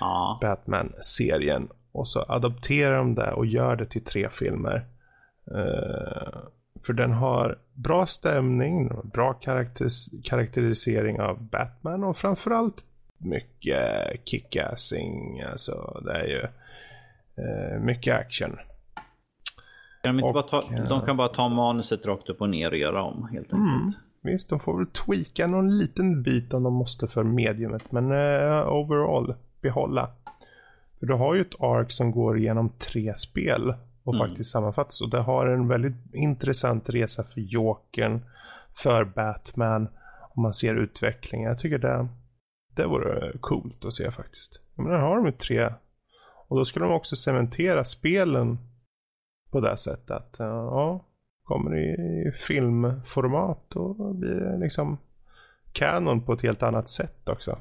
Ja. 0.00 0.38
Batman-serien. 0.42 1.68
Och 1.92 2.08
så 2.08 2.24
adopterar 2.28 2.96
de 2.96 3.14
det 3.14 3.32
och 3.32 3.46
gör 3.46 3.76
det 3.76 3.86
till 3.86 4.04
tre 4.04 4.28
filmer. 4.32 4.86
Eh, 5.54 6.38
för 6.86 6.92
den 6.92 7.12
har 7.12 7.58
bra 7.74 8.06
stämning, 8.06 8.90
bra 9.12 9.32
karaktäris- 9.42 10.22
karaktärisering 10.24 11.20
av 11.20 11.42
Batman 11.42 12.04
och 12.04 12.16
framförallt 12.16 12.84
mycket 13.18 13.84
kickassing. 14.24 15.40
Alltså 15.42 16.00
det 16.04 16.12
är 16.12 16.26
ju 16.26 16.42
eh, 17.44 17.80
mycket 17.80 18.16
action. 18.16 18.58
Kan 20.02 20.16
de, 20.16 20.22
Och, 20.22 20.48
ta, 20.48 20.58
eh, 20.58 20.88
de 20.88 21.06
kan 21.06 21.16
bara 21.16 21.28
ta 21.28 21.48
manuset 21.48 22.06
rakt 22.06 22.28
upp 22.28 22.40
och 22.40 22.50
ner 22.50 22.70
och 22.70 22.76
göra 22.76 23.02
om 23.02 23.28
helt 23.32 23.52
enkelt. 23.52 23.98
Visst, 24.22 24.48
de 24.48 24.60
får 24.60 24.78
väl 24.78 24.86
tweaka 24.86 25.46
någon 25.46 25.78
liten 25.78 26.22
bit 26.22 26.54
om 26.54 26.62
de 26.62 26.74
måste 26.74 27.08
för 27.08 27.22
mediumet. 27.22 27.92
Men 27.92 28.12
eh, 28.12 28.72
overall, 28.72 29.34
behålla. 29.60 30.10
För 30.98 31.06
du 31.06 31.14
har 31.14 31.34
ju 31.34 31.40
ett 31.40 31.60
ark 31.60 31.90
som 31.90 32.10
går 32.10 32.38
igenom 32.38 32.68
tre 32.68 33.14
spel 33.14 33.74
och 34.04 34.14
Mm. 34.14 34.28
faktiskt 34.28 34.50
sammanfattas. 34.50 35.00
Och 35.00 35.10
det 35.10 35.20
har 35.20 35.46
en 35.46 35.68
väldigt 35.68 36.14
intressant 36.14 36.88
resa 36.90 37.24
för 37.24 37.40
Jokern, 37.40 38.20
för 38.82 39.04
Batman. 39.04 39.88
Och 40.30 40.38
man 40.42 40.52
ser 40.54 40.74
utvecklingen. 40.74 41.48
Jag 41.48 41.58
tycker 41.58 41.78
det, 41.78 42.08
Det 42.76 42.86
vore 42.86 43.32
coolt 43.40 43.84
att 43.84 43.94
se 43.94 44.10
faktiskt. 44.10 44.60
Men 44.74 44.86
där 44.86 44.98
har 44.98 45.16
de 45.16 45.26
ju 45.26 45.32
tre. 45.32 45.74
Och 46.48 46.56
då 46.58 46.64
skulle 46.64 46.84
de 46.84 46.94
också 46.94 47.16
cementera 47.16 47.84
spelen 47.84 48.58
på 49.50 49.60
det 49.60 49.76
sättet. 49.76 50.10
Att, 50.10 50.36
ja, 50.38 51.04
kommer 51.42 51.76
i 51.78 52.32
filmformat 52.48 53.72
och 53.76 54.14
blir 54.14 54.58
liksom 54.58 54.98
kanon 55.72 56.20
på 56.20 56.32
ett 56.32 56.42
helt 56.42 56.62
annat 56.62 56.90
sätt 56.90 57.28
också. 57.28 57.58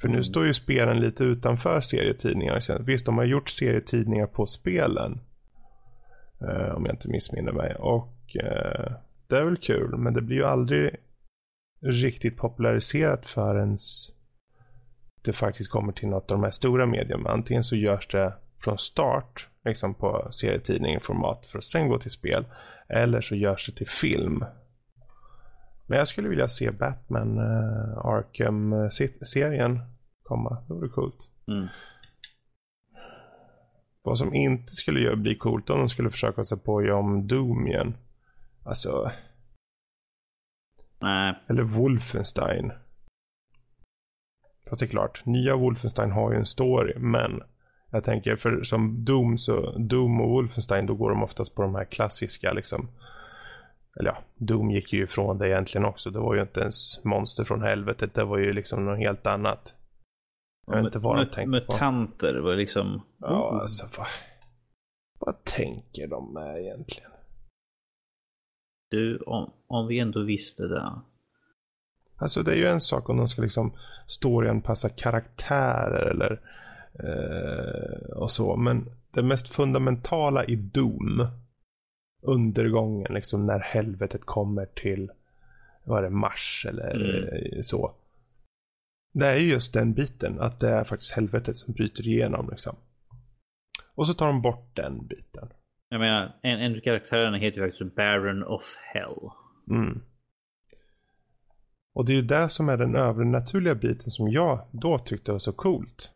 För 0.00 0.08
nu 0.08 0.14
mm. 0.14 0.24
står 0.24 0.46
ju 0.46 0.52
spelen 0.52 1.00
lite 1.00 1.24
utanför 1.24 1.80
serietidningar. 1.80 2.82
Visst, 2.82 3.06
de 3.06 3.18
har 3.18 3.24
gjort 3.24 3.48
serietidningar 3.48 4.26
på 4.26 4.46
spelen. 4.46 5.20
Eh, 6.40 6.74
om 6.74 6.86
jag 6.86 6.94
inte 6.94 7.08
missminner 7.08 7.52
mig. 7.52 7.74
Och 7.74 8.36
eh, 8.36 8.92
det 9.28 9.36
är 9.36 9.44
väl 9.44 9.56
kul, 9.56 9.96
men 9.96 10.14
det 10.14 10.20
blir 10.20 10.36
ju 10.36 10.44
aldrig 10.44 10.96
riktigt 11.80 12.36
populariserat 12.36 13.26
förrän 13.26 13.76
det 15.22 15.32
faktiskt 15.32 15.70
kommer 15.70 15.92
till 15.92 16.08
något 16.08 16.30
av 16.30 16.38
de 16.38 16.44
här 16.44 16.50
stora 16.50 16.86
medierna. 16.86 17.30
Antingen 17.30 17.64
så 17.64 17.76
görs 17.76 18.08
det 18.08 18.32
från 18.58 18.78
start, 18.78 19.48
liksom 19.64 19.94
på 19.94 20.28
serietidning 20.30 21.00
format 21.00 21.46
för 21.46 21.58
att 21.58 21.64
sen 21.64 21.88
gå 21.88 21.98
till 21.98 22.10
spel. 22.10 22.44
Eller 22.88 23.20
så 23.20 23.34
görs 23.34 23.66
det 23.66 23.76
till 23.76 23.88
film. 23.88 24.44
Men 25.86 25.98
jag 25.98 26.08
skulle 26.08 26.28
vilja 26.28 26.48
se 26.48 26.70
Batman 26.70 27.38
uh, 27.38 27.98
Arkham-serien 27.98 29.80
komma. 30.22 30.62
Det 30.68 30.74
vore 30.74 30.88
coolt. 30.88 31.28
Mm. 31.48 31.66
Vad 34.02 34.18
som 34.18 34.34
inte 34.34 34.72
skulle 34.72 35.00
göra 35.00 35.16
bli 35.16 35.34
coolt 35.34 35.70
om 35.70 35.78
de 35.78 35.88
skulle 35.88 36.10
försöka 36.10 36.44
sig 36.44 36.58
på 36.58 36.72
om 36.72 37.26
Doom 37.26 37.66
igen. 37.66 37.94
Alltså. 38.64 39.10
Nej. 41.00 41.34
Eller 41.48 41.62
Wolfenstein. 41.62 42.72
Fast 44.68 44.80
det 44.80 44.86
är 44.86 44.90
klart, 44.90 45.26
nya 45.26 45.56
Wolfenstein 45.56 46.10
har 46.10 46.32
ju 46.32 46.38
en 46.38 46.46
story, 46.46 46.98
men 46.98 47.42
jag 47.90 48.04
tänker 48.04 48.36
för 48.36 48.62
som 48.62 49.04
Doom 49.04 49.38
så, 49.38 49.78
Doom 49.78 50.20
och 50.20 50.30
Wolfenstein 50.30 50.86
då 50.86 50.94
går 50.94 51.10
de 51.10 51.22
oftast 51.22 51.54
på 51.54 51.62
de 51.62 51.74
här 51.74 51.84
klassiska 51.84 52.52
liksom. 52.52 52.88
Eller 54.00 54.10
ja, 54.10 54.18
Doom 54.36 54.70
gick 54.70 54.92
ju 54.92 55.02
ifrån 55.02 55.38
det 55.38 55.48
egentligen 55.48 55.84
också. 55.84 56.10
Det 56.10 56.18
var 56.18 56.34
ju 56.34 56.42
inte 56.42 56.60
ens 56.60 57.04
monster 57.04 57.44
från 57.44 57.62
helvetet. 57.62 58.14
Det 58.14 58.24
var 58.24 58.38
ju 58.38 58.52
liksom 58.52 58.84
något 58.84 58.98
helt 58.98 59.26
annat. 59.26 59.74
Jag 60.66 60.76
vet 60.76 60.84
inte 60.84 60.98
vad 60.98 61.16
de 61.16 61.24
tänkte 61.24 61.50
Mutanter 61.50 62.34
var 62.34 62.56
liksom... 62.56 63.02
Ja, 63.18 63.50
oh. 63.50 63.60
alltså 63.60 63.86
vad... 63.98 64.06
Vad 65.18 65.44
tänker 65.44 66.06
de 66.06 66.32
med 66.32 66.60
egentligen? 66.60 67.10
Du, 68.90 69.18
om, 69.18 69.52
om 69.66 69.86
vi 69.86 69.98
ändå 69.98 70.22
visste 70.22 70.62
det. 70.62 71.02
Alltså 72.16 72.42
det 72.42 72.52
är 72.52 72.56
ju 72.56 72.66
en 72.66 72.80
sak 72.80 73.08
om 73.08 73.16
de 73.16 73.28
ska 73.28 73.42
liksom 73.42 73.72
storyn 74.06 74.62
passa 74.62 74.88
karaktärer 74.88 76.10
eller 76.10 76.40
eh, 76.94 78.16
och 78.16 78.30
så. 78.30 78.56
Men 78.56 78.90
det 79.10 79.22
mest 79.22 79.48
fundamentala 79.48 80.44
i 80.44 80.56
Doom, 80.56 81.26
undergången, 82.24 83.14
liksom 83.14 83.46
när 83.46 83.58
helvetet 83.58 84.24
kommer 84.24 84.66
till, 84.66 85.10
vad 85.84 85.98
är 85.98 86.02
det, 86.02 86.10
Mars 86.10 86.66
eller 86.68 86.94
mm. 86.94 87.62
så. 87.62 87.94
Det 89.12 89.26
är 89.26 89.36
just 89.36 89.72
den 89.72 89.92
biten, 89.92 90.40
att 90.40 90.60
det 90.60 90.68
är 90.68 90.84
faktiskt 90.84 91.12
helvetet 91.12 91.58
som 91.58 91.74
bryter 91.74 92.08
igenom 92.08 92.48
liksom. 92.50 92.76
Och 93.94 94.06
så 94.06 94.14
tar 94.14 94.26
de 94.26 94.42
bort 94.42 94.76
den 94.76 95.06
biten. 95.06 95.48
Jag 95.88 96.00
menar, 96.00 96.32
en, 96.42 96.60
en 96.60 96.76
av 96.76 96.80
karaktärerna 96.80 97.36
heter 97.36 97.60
ju 97.60 97.66
faktiskt 97.66 97.94
Baron 97.94 98.44
of 98.44 98.76
Hell. 98.92 99.30
Mm. 99.70 100.00
Och 101.94 102.04
det 102.04 102.12
är 102.12 102.16
ju 102.16 102.22
det 102.22 102.48
som 102.48 102.68
är 102.68 102.76
den 102.76 102.96
övernaturliga 102.96 103.74
biten 103.74 104.10
som 104.10 104.28
jag 104.28 104.66
då 104.70 104.98
tyckte 104.98 105.32
var 105.32 105.38
så 105.38 105.52
coolt. 105.52 106.12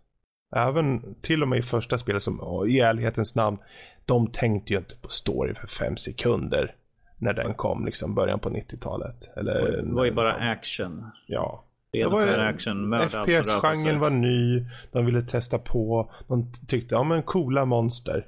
Även 0.57 1.15
till 1.21 1.43
och 1.43 1.49
med 1.49 1.59
i 1.59 1.63
första 1.63 1.99
spelet 1.99 2.23
som, 2.23 2.67
i 2.69 2.81
ärlighetens 2.81 3.35
namn, 3.35 3.59
de 4.07 4.27
tänkte 4.27 4.73
ju 4.73 4.79
inte 4.79 4.97
på 4.97 5.09
story 5.09 5.55
för 5.55 5.67
fem 5.67 5.97
sekunder. 5.97 6.75
När 7.19 7.33
den 7.33 7.55
kom 7.55 7.85
liksom 7.85 8.15
början 8.15 8.41
på 8.41 8.51
90-talet. 8.51 9.37
Eller, 9.37 9.83
det 9.83 9.95
var 9.95 10.05
ju 10.05 10.13
bara 10.13 10.33
action. 10.33 11.05
Ja. 11.27 11.65
Det 11.91 12.07
var 12.07 12.27
action. 12.27 12.95
FPS-genren 13.11 13.99
var 13.99 14.11
ny. 14.11 14.65
De 14.93 15.07
ville 15.07 15.23
testa 15.23 15.59
på. 15.59 16.11
De 16.29 16.53
tyckte, 16.69 16.95
ja 16.95 17.03
men 17.03 17.23
coola 17.23 17.65
monster. 17.65 18.27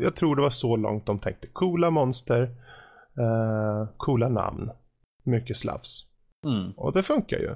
Jag 0.00 0.16
tror 0.16 0.36
det 0.36 0.42
var 0.42 0.50
så 0.50 0.76
långt 0.76 1.06
de 1.06 1.18
tänkte. 1.18 1.46
Coola 1.46 1.90
monster. 1.90 2.42
Uh, 3.18 3.88
coola 3.96 4.28
namn. 4.28 4.70
Mycket 5.22 5.56
slavs. 5.56 6.06
Mm. 6.44 6.72
Och 6.72 6.92
det 6.92 7.02
funkar 7.02 7.38
ju. 7.38 7.54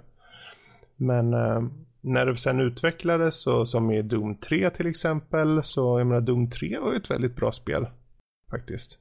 Men 0.97 1.35
uh, 1.35 1.63
när 2.05 2.27
det 2.27 2.37
sen 2.37 2.61
utvecklades, 2.61 3.43
så, 3.43 3.65
som 3.65 3.91
i 3.91 4.03
Doom 4.03 4.37
3 4.37 4.71
till 4.71 4.87
exempel, 4.87 5.63
så 5.63 6.01
jag 6.01 6.07
menar 6.07 6.21
Doom 6.21 6.51
3 6.51 6.79
var 6.79 6.93
ju 6.93 6.97
ett 6.97 7.11
väldigt 7.11 7.37
bra 7.37 7.53
spel. 7.53 7.87
Faktiskt. 8.51 8.99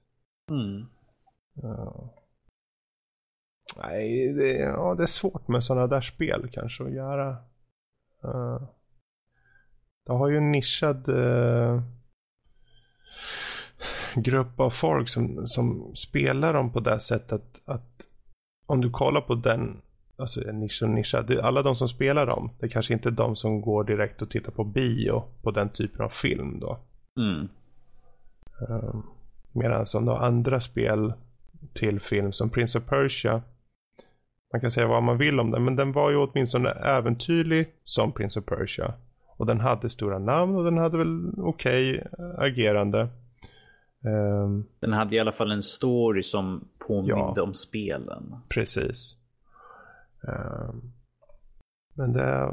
Mm. 0.51 0.85
Uh, 1.63 2.09
nej, 3.77 4.33
det, 4.33 4.53
ja, 4.53 4.95
det 4.95 5.03
är 5.03 5.07
svårt 5.07 5.47
med 5.47 5.63
sådana 5.63 5.87
där 5.87 6.01
spel 6.01 6.49
kanske 6.51 6.83
att 6.83 6.93
göra. 6.93 7.29
Uh, 8.25 8.67
det 10.05 10.13
har 10.13 10.29
ju 10.29 10.37
en 10.37 10.51
nischad 10.51 11.09
uh, 11.09 11.81
grupp 14.15 14.59
av 14.59 14.69
folk 14.69 15.09
som, 15.09 15.47
som 15.47 15.95
spelar 15.95 16.53
dem 16.53 16.71
på 16.71 16.79
det 16.79 16.99
sättet 16.99 17.61
att 17.65 18.07
om 18.65 18.81
du 18.81 18.91
kollar 18.91 19.21
på 19.21 19.35
den 19.35 19.81
alltså 20.17 20.39
nisch 20.39 20.83
och 20.83 20.89
nischa. 20.89 21.25
Alla 21.41 21.61
de 21.61 21.75
som 21.75 21.87
spelar 21.87 22.25
dem, 22.25 22.49
det 22.59 22.65
är 22.65 22.69
kanske 22.69 22.93
inte 22.93 23.09
är 23.09 23.11
de 23.11 23.35
som 23.35 23.61
går 23.61 23.83
direkt 23.83 24.21
och 24.21 24.29
tittar 24.29 24.51
på 24.51 24.63
bio 24.63 25.23
på 25.41 25.51
den 25.51 25.69
typen 25.69 26.01
av 26.01 26.09
film 26.09 26.59
då. 26.59 26.79
Mm. 27.17 27.49
Uh, 28.69 29.03
Medan 29.53 29.85
som 29.85 30.05
då 30.05 30.15
andra 30.15 30.61
spel 30.61 31.13
till 31.73 31.99
film 31.99 32.31
som 32.31 32.49
Prince 32.49 32.77
of 32.77 32.85
Persia. 32.85 33.41
Man 34.53 34.61
kan 34.61 34.71
säga 34.71 34.87
vad 34.87 35.03
man 35.03 35.17
vill 35.17 35.39
om 35.39 35.51
den, 35.51 35.63
men 35.63 35.75
den 35.75 35.91
var 35.91 36.11
ju 36.11 36.17
åtminstone 36.17 36.69
äventyrlig 36.69 37.73
som 37.83 38.11
Prince 38.11 38.39
of 38.39 38.45
Persia. 38.45 38.93
Och 39.37 39.45
den 39.45 39.59
hade 39.59 39.89
stora 39.89 40.19
namn 40.19 40.55
och 40.55 40.63
den 40.63 40.77
hade 40.77 40.97
väl 40.97 41.33
okej 41.37 41.99
okay 41.99 42.25
agerande. 42.37 43.07
Um, 44.05 44.65
den 44.79 44.93
hade 44.93 45.15
i 45.15 45.19
alla 45.19 45.31
fall 45.31 45.51
en 45.51 45.61
story 45.61 46.23
som 46.23 46.67
påminde 46.87 47.33
ja, 47.35 47.41
om 47.41 47.53
spelen. 47.53 48.35
Precis. 48.49 49.17
Ehm, 50.27 50.93
men 51.95 52.13
det, 52.13 52.49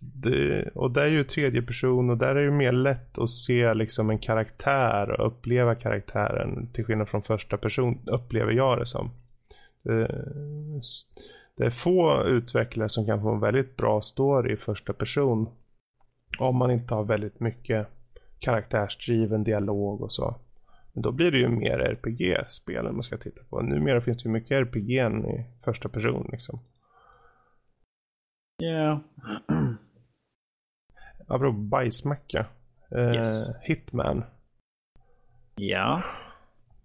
det, 0.00 0.68
och 0.74 0.90
det 0.90 1.02
är 1.02 1.08
ju 1.08 1.24
tredje 1.24 1.62
person 1.62 2.10
och 2.10 2.18
där 2.18 2.36
är 2.36 2.44
det 2.44 2.50
mer 2.50 2.72
lätt 2.72 3.18
att 3.18 3.30
se 3.30 3.74
liksom 3.74 4.10
en 4.10 4.18
karaktär 4.18 5.20
och 5.20 5.26
uppleva 5.26 5.74
karaktären. 5.74 6.68
Till 6.72 6.84
skillnad 6.84 7.08
från 7.08 7.22
första 7.22 7.56
person 7.56 7.98
upplever 8.06 8.52
jag 8.52 8.78
det 8.78 8.86
som. 8.86 9.10
Det, 9.82 10.06
det 11.56 11.64
är 11.64 11.70
få 11.70 12.24
utvecklare 12.26 12.88
som 12.88 13.06
kan 13.06 13.22
få 13.22 13.34
en 13.34 13.40
väldigt 13.40 13.76
bra 13.76 14.02
story 14.02 14.52
i 14.52 14.56
första 14.56 14.92
person. 14.92 15.48
Om 16.38 16.56
man 16.56 16.70
inte 16.70 16.94
har 16.94 17.04
väldigt 17.04 17.40
mycket 17.40 17.86
karaktärsdriven 18.38 19.44
dialog 19.44 20.02
och 20.02 20.12
så. 20.12 20.34
Men 20.92 21.02
då 21.02 21.12
blir 21.12 21.30
det 21.30 21.38
ju 21.38 21.48
mer 21.48 21.78
RPG-spel 21.78 22.92
man 22.92 23.02
ska 23.02 23.16
titta 23.16 23.40
på. 23.50 23.62
Numera 23.62 24.00
finns 24.00 24.22
det 24.22 24.28
ju 24.28 24.32
mycket 24.32 24.50
RPG 24.50 24.90
i 24.90 25.44
första 25.64 25.88
person 25.88 26.28
liksom. 26.32 26.60
Ja. 28.56 28.66
Yeah. 28.66 28.98
Apropå 31.28 31.58
bajsmacka. 31.58 32.46
Eh, 32.90 33.14
yes. 33.14 33.50
Hitman. 33.62 34.24
Ja. 35.56 36.02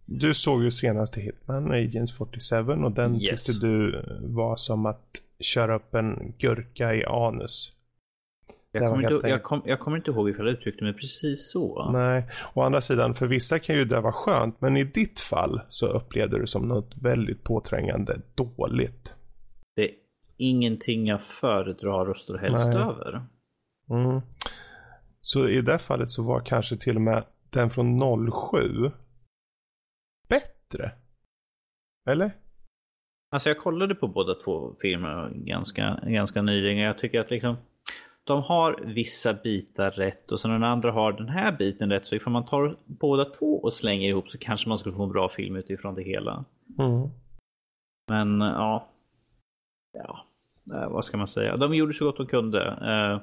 Du 0.05 0.34
såg 0.34 0.63
ju 0.63 0.71
senaste 0.71 1.21
Hitman, 1.21 1.71
Agents 1.71 2.17
47 2.17 2.55
och 2.58 2.91
den 2.91 3.22
yes. 3.22 3.45
tyckte 3.45 3.67
du 3.67 4.03
var 4.22 4.55
som 4.55 4.86
att 4.86 5.22
köra 5.39 5.76
upp 5.76 5.95
en 5.95 6.34
gurka 6.38 6.95
i 6.95 7.05
anus. 7.05 7.74
Jag 8.72 8.91
kommer, 8.91 9.13
inte, 9.13 9.28
jag, 9.28 9.43
kom, 9.43 9.61
jag 9.65 9.80
kommer, 9.80 9.97
inte 9.97 10.11
ihåg 10.11 10.30
ifall 10.30 10.45
jag 10.45 10.53
uttryckte 10.53 10.84
mig 10.84 10.93
precis 10.93 11.51
så. 11.51 11.91
Nej, 11.91 12.24
å 12.53 12.61
andra 12.61 12.82
sidan, 12.82 13.15
för 13.15 13.28
vissa 13.28 13.59
kan 13.59 13.76
ju 13.76 13.86
det 13.86 14.01
vara 14.01 14.13
skönt, 14.13 14.61
men 14.61 14.78
i 14.78 14.84
ditt 14.84 15.20
fall 15.20 15.61
så 15.70 15.88
upplevde 15.88 16.36
du 16.36 16.41
det 16.41 16.47
som 16.47 16.67
något 16.67 16.97
väldigt 17.01 17.43
påträngande 17.43 18.22
dåligt. 18.36 19.13
Ingenting 20.40 21.08
jag 21.08 21.22
föredrar 21.22 22.10
och 22.10 22.18
står 22.18 22.38
helst 22.38 22.68
Nej. 22.68 22.78
över. 22.78 23.22
Mm. 23.90 24.22
Så 25.22 25.50
i 25.50 25.62
det 25.62 25.80
fallet 25.80 26.12
så 26.12 26.24
var 26.24 26.40
kanske 26.40 26.78
till 26.78 26.96
och 26.96 27.02
med 27.02 27.26
den 27.50 27.70
från 27.70 28.32
07 28.52 28.92
bättre? 30.30 30.92
Eller? 32.10 32.32
Alltså 33.32 33.50
jag 33.50 33.58
kollade 33.58 33.96
på 33.96 34.08
båda 34.08 34.36
två 34.36 34.76
filmer 34.82 35.30
ganska, 35.34 36.00
ganska 36.04 36.42
nyligen. 36.42 36.78
Jag 36.78 36.98
tycker 36.98 37.20
att 37.20 37.32
liksom 37.32 37.56
de 38.24 38.42
har 38.42 38.82
vissa 38.86 39.34
bitar 39.34 39.92
rätt 39.92 40.32
och 40.32 40.40
sen 40.40 40.52
den 40.52 40.64
andra 40.64 40.92
har 40.92 41.12
den 41.12 41.30
här 41.30 41.52
biten 41.52 41.90
rätt. 41.92 42.06
Så 42.06 42.16
ifall 42.16 42.34
man 42.34 42.46
tar 42.46 42.76
båda 42.86 43.26
två 43.26 43.60
och 43.60 43.74
slänger 43.74 44.10
ihop 44.10 44.30
så 44.30 44.38
kanske 44.38 44.70
man 44.70 44.78
skulle 44.78 44.96
få 44.96 45.04
en 45.04 45.12
bra 45.12 45.30
film 45.30 45.56
utifrån 45.56 45.96
det 45.96 46.04
hela. 46.04 46.46
Mm. 46.80 47.10
Men 48.10 48.42
ja. 48.42 48.88
Ja. 49.94 50.28
Eh, 50.72 50.89
vad 50.89 51.05
ska 51.05 51.17
man 51.17 51.28
säga? 51.28 51.57
De 51.57 51.76
gjorde 51.76 51.93
så 51.93 52.05
gott 52.05 52.17
de 52.17 52.28
kunde. 52.28 52.61
Eh, 52.67 53.22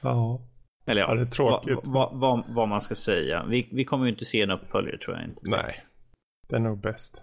ja. 0.00 0.40
Eller 0.86 1.00
ja, 1.00 1.08
Ja, 1.08 1.14
det 1.14 1.20
är 1.20 1.26
tråkigt. 1.26 1.78
Vad, 1.82 2.10
vad, 2.10 2.20
vad, 2.20 2.54
vad 2.54 2.68
man 2.68 2.80
ska 2.80 2.94
säga. 2.94 3.44
Vi, 3.48 3.68
vi 3.72 3.84
kommer 3.84 4.04
ju 4.04 4.10
inte 4.10 4.24
se 4.24 4.42
en 4.42 4.50
uppföljare 4.50 4.98
tror 4.98 5.16
jag 5.16 5.24
inte. 5.24 5.40
Nej. 5.42 5.84
Det 6.48 6.56
är 6.56 6.60
nog 6.60 6.78
bäst. 6.78 7.22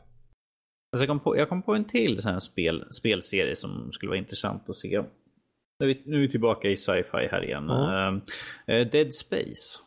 Alltså 0.91 1.04
jag, 1.04 1.08
kom 1.08 1.20
på, 1.20 1.38
jag 1.38 1.49
kom 1.49 1.62
på 1.62 1.76
en 1.76 1.86
till 1.86 2.22
sån 2.22 2.32
här 2.32 2.39
spel, 2.39 2.86
spelserie 2.91 3.56
som 3.56 3.91
skulle 3.91 4.10
vara 4.10 4.20
intressant 4.20 4.70
att 4.70 4.76
se. 4.76 5.04
Nu 5.80 5.86
är 5.89 5.93
vi, 5.93 6.04
nu 6.06 6.18
är 6.18 6.22
vi 6.22 6.30
tillbaka 6.30 6.68
i 6.70 6.78
sci-fi 6.78 7.28
här 7.32 7.43
igen. 7.43 7.66
Ja. 7.68 8.22
Eh, 8.68 8.88
Dead 8.88 9.14
Space. 9.16 9.80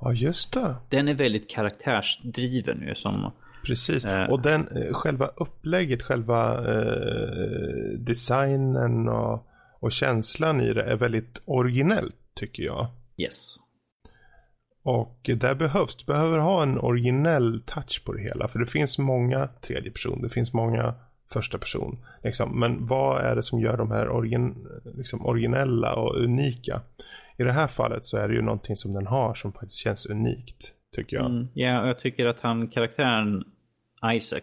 Ja, 0.00 0.12
just 0.12 0.52
det. 0.52 0.74
Den 0.90 1.08
är 1.08 1.14
väldigt 1.14 1.50
karaktärsdriven 1.50 2.82
ju 2.88 2.94
som... 2.94 3.32
Precis. 3.66 4.04
Eh. 4.04 4.30
Och 4.30 4.42
den, 4.42 4.68
eh, 4.68 4.92
själva 4.92 5.26
upplägget, 5.26 6.02
själva 6.02 6.54
eh, 6.74 7.98
designen 7.98 9.08
och, 9.08 9.46
och 9.80 9.92
känslan 9.92 10.60
i 10.60 10.72
det 10.72 10.82
är 10.82 10.96
väldigt 10.96 11.42
originellt 11.44 12.16
tycker 12.34 12.62
jag. 12.62 12.86
Yes. 13.16 13.56
Och 14.82 15.30
där 15.36 15.54
behövs, 15.54 15.96
du 15.96 16.04
behöver 16.04 16.38
ha 16.38 16.62
en 16.62 16.78
originell 16.78 17.62
touch 17.66 18.04
på 18.04 18.12
det 18.12 18.22
hela. 18.22 18.48
För 18.48 18.58
det 18.58 18.66
finns 18.66 18.98
många 18.98 19.48
tredje 19.60 19.90
person, 19.90 20.22
det 20.22 20.28
finns 20.28 20.52
många 20.52 20.94
första 21.32 21.58
person. 21.58 21.98
Liksom. 22.22 22.60
Men 22.60 22.86
vad 22.86 23.24
är 23.24 23.36
det 23.36 23.42
som 23.42 23.60
gör 23.60 23.76
de 23.76 23.90
här 23.90 24.08
origin, 24.08 24.54
liksom 24.84 25.26
originella 25.26 25.94
och 25.94 26.16
unika? 26.16 26.80
I 27.38 27.42
det 27.42 27.52
här 27.52 27.66
fallet 27.66 28.04
så 28.04 28.16
är 28.16 28.28
det 28.28 28.34
ju 28.34 28.42
någonting 28.42 28.76
som 28.76 28.92
den 28.92 29.06
har 29.06 29.34
som 29.34 29.52
faktiskt 29.52 29.82
känns 29.82 30.06
unikt. 30.06 30.72
Tycker 30.96 31.16
jag. 31.16 31.26
Mm, 31.26 31.48
ja, 31.54 31.82
och 31.82 31.88
jag 31.88 32.00
tycker 32.00 32.26
att 32.26 32.40
han, 32.40 32.68
karaktären 32.68 33.44
Isaac, 34.04 34.42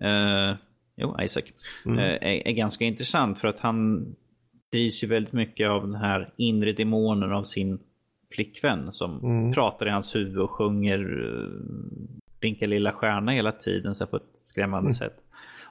eh, 0.00 0.56
jo 0.96 1.16
Isaac, 1.22 1.44
Mm. 1.86 1.98
eh, 1.98 2.04
är, 2.04 2.48
är 2.48 2.52
ganska 2.52 2.84
intressant 2.84 3.38
för 3.38 3.48
att 3.48 3.60
han 3.60 4.06
drivs 4.72 5.04
ju 5.04 5.08
väldigt 5.08 5.32
mycket 5.32 5.68
av 5.68 5.82
den 5.82 5.94
här 5.94 6.32
inre 6.36 6.72
demonen 6.72 7.32
av 7.32 7.44
sin 7.44 7.78
flickvän 8.34 8.92
som 8.92 9.18
Mm. 9.24 9.52
pratar 9.52 9.86
i 9.86 9.90
hans 9.90 10.14
huvud 10.14 10.38
och 10.38 10.50
sjunger 10.50 11.20
uh, 11.20 11.60
Blinka 12.40 12.66
lilla 12.66 12.92
stjärna 12.92 13.32
hela 13.32 13.52
tiden 13.52 13.94
så 13.94 14.06
på 14.06 14.16
ett 14.16 14.30
skrämmande 14.34 14.86
Mm. 14.86 14.92
sätt. 14.92 15.16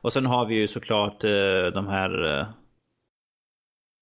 Och 0.02 0.14
sen 0.14 0.26
har 0.26 0.46
vi 0.46 0.56
ju 0.56 0.68
såklart 0.68 1.24
eh, 1.24 1.66
de 1.74 1.88
här 1.88 2.40
eh, 2.40 2.48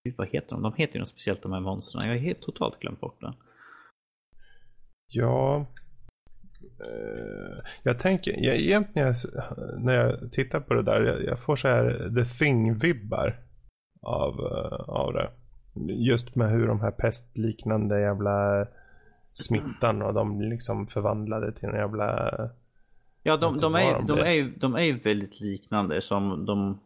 Gud, 0.04 0.16
vad 0.18 0.28
heter 0.28 0.50
de? 0.56 0.62
De 0.62 0.74
heter 0.78 0.94
ju 0.94 1.00
något 1.00 1.10
speciellt 1.10 1.42
de 1.42 1.52
här 1.54 1.60
monstren. 1.60 2.08
Jag 2.08 2.14
har 2.16 2.20
helt 2.20 2.42
totalt 2.42 2.80
glömt 2.80 3.00
bort 3.00 3.22
det. 3.22 3.34
Ja. 5.08 5.66
Eh, 6.82 7.58
jag 7.84 8.00
tänker, 8.00 8.32
jag, 8.46 8.56
egentligen 8.56 9.14
när 9.78 9.94
jag 9.94 10.32
tittar 10.32 10.60
på 10.60 10.74
det 10.74 10.84
där, 10.84 11.02
jag, 11.02 11.24
jag 11.24 11.40
får 11.40 11.56
så 11.56 11.68
här 11.68 12.12
The 12.16 12.22
Thing-vibbar 12.46 13.34
av, 14.02 14.34
eh, 14.40 14.90
av 14.90 15.14
det. 15.14 15.30
Just 15.94 16.36
med 16.36 16.52
hur 16.52 16.68
de 16.68 16.80
här 16.82 16.92
pestliknande 16.92 18.02
jävla 18.02 18.68
smittan 19.34 20.02
och 20.02 20.14
de 20.14 20.42
liksom 20.42 20.88
förvandlade 20.88 21.52
till 21.52 21.70
en 21.70 21.76
jävla... 21.76 22.32
Ja, 23.24 23.38
de, 23.38 23.58
de, 23.58 23.76
är, 23.76 23.94
de 23.94 24.06
de, 24.08 24.20
är, 24.20 24.32
ju- 24.32 24.56
de 24.56 24.76
är 24.76 24.82
ju 24.84 25.00
väldigt 25.00 25.42
liknande 25.42 26.02
som 26.02 26.46
de 26.46 26.80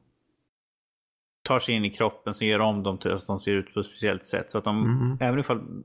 tar 1.43 1.59
sig 1.59 1.75
in 1.75 1.85
i 1.85 1.89
kroppen 1.89 2.33
så 2.33 2.45
gör 2.45 2.59
om 2.59 2.83
dem 2.83 2.97
till 2.97 3.11
att 3.11 3.27
de 3.27 3.39
ser 3.39 3.51
ut 3.51 3.73
på 3.73 3.79
ett 3.79 3.85
speciellt 3.85 4.25
sätt. 4.25 4.51
Så 4.51 4.57
att 4.57 4.63
de, 4.63 4.81
Mhm. 4.81 5.17
även 5.21 5.39
ifall 5.39 5.83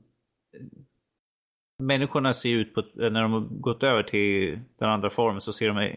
människorna 1.79 2.33
ser 2.33 2.49
ut 2.49 2.73
på, 2.75 2.83
när 2.93 3.21
de 3.21 3.31
har 3.33 3.39
gått 3.39 3.83
över 3.83 4.03
till 4.03 4.59
den 4.79 4.89
andra 4.89 5.09
formen 5.09 5.41
så 5.41 5.53
ser 5.53 5.67
de 5.67 5.95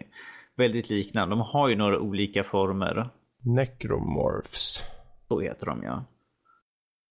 väldigt 0.56 0.90
liknande. 0.90 1.32
De 1.32 1.40
har 1.40 1.68
ju 1.68 1.76
några 1.76 2.00
olika 2.00 2.44
former. 2.44 3.08
Necromorphs. 3.40 4.84
Så 5.28 5.40
heter 5.40 5.66
de 5.66 5.82
ja. 5.82 6.04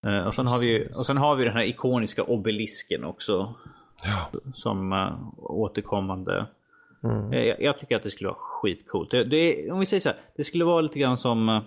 Eh, 0.07 0.27
Och 0.27 0.35
sen, 0.35 0.47
har 0.47 0.59
vi, 0.59 0.87
och 0.87 1.05
sen 1.05 1.17
har 1.17 1.35
vi 1.35 1.43
den 1.43 1.53
här 1.53 1.63
ikoniska 1.65 2.23
obelisken 2.23 3.03
också. 3.03 3.55
Ja. 4.03 4.29
Som 4.53 4.93
uh, 4.93 5.33
återkommande. 5.37 6.45
Mm. 7.03 7.33
Eh, 7.33 7.39
Jag, 7.43 7.61
jag 7.61 7.79
tycker 7.79 7.95
att 7.95 8.03
det 8.03 8.09
skulle 8.09 8.27
vara 8.27 8.39
skitcoolt. 8.39 9.11
Det, 9.11 9.23
det, 9.23 9.71
om 9.71 9.79
vi 9.79 9.85
säger 9.85 10.01
så 10.01 10.09
här, 10.09 10.17
det 10.35 10.43
skulle 10.43 10.65
vara 10.65 10.81
lite 10.81 10.99
grann 10.99 11.17
som 11.17 11.49
eh, 11.49 11.61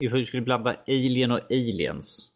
ifall 0.00 0.18
vi 0.18 0.26
skulle 0.26 0.42
blanda 0.42 0.76
Alien 0.86 1.30
och 1.30 1.40
Aliens. 1.50 2.30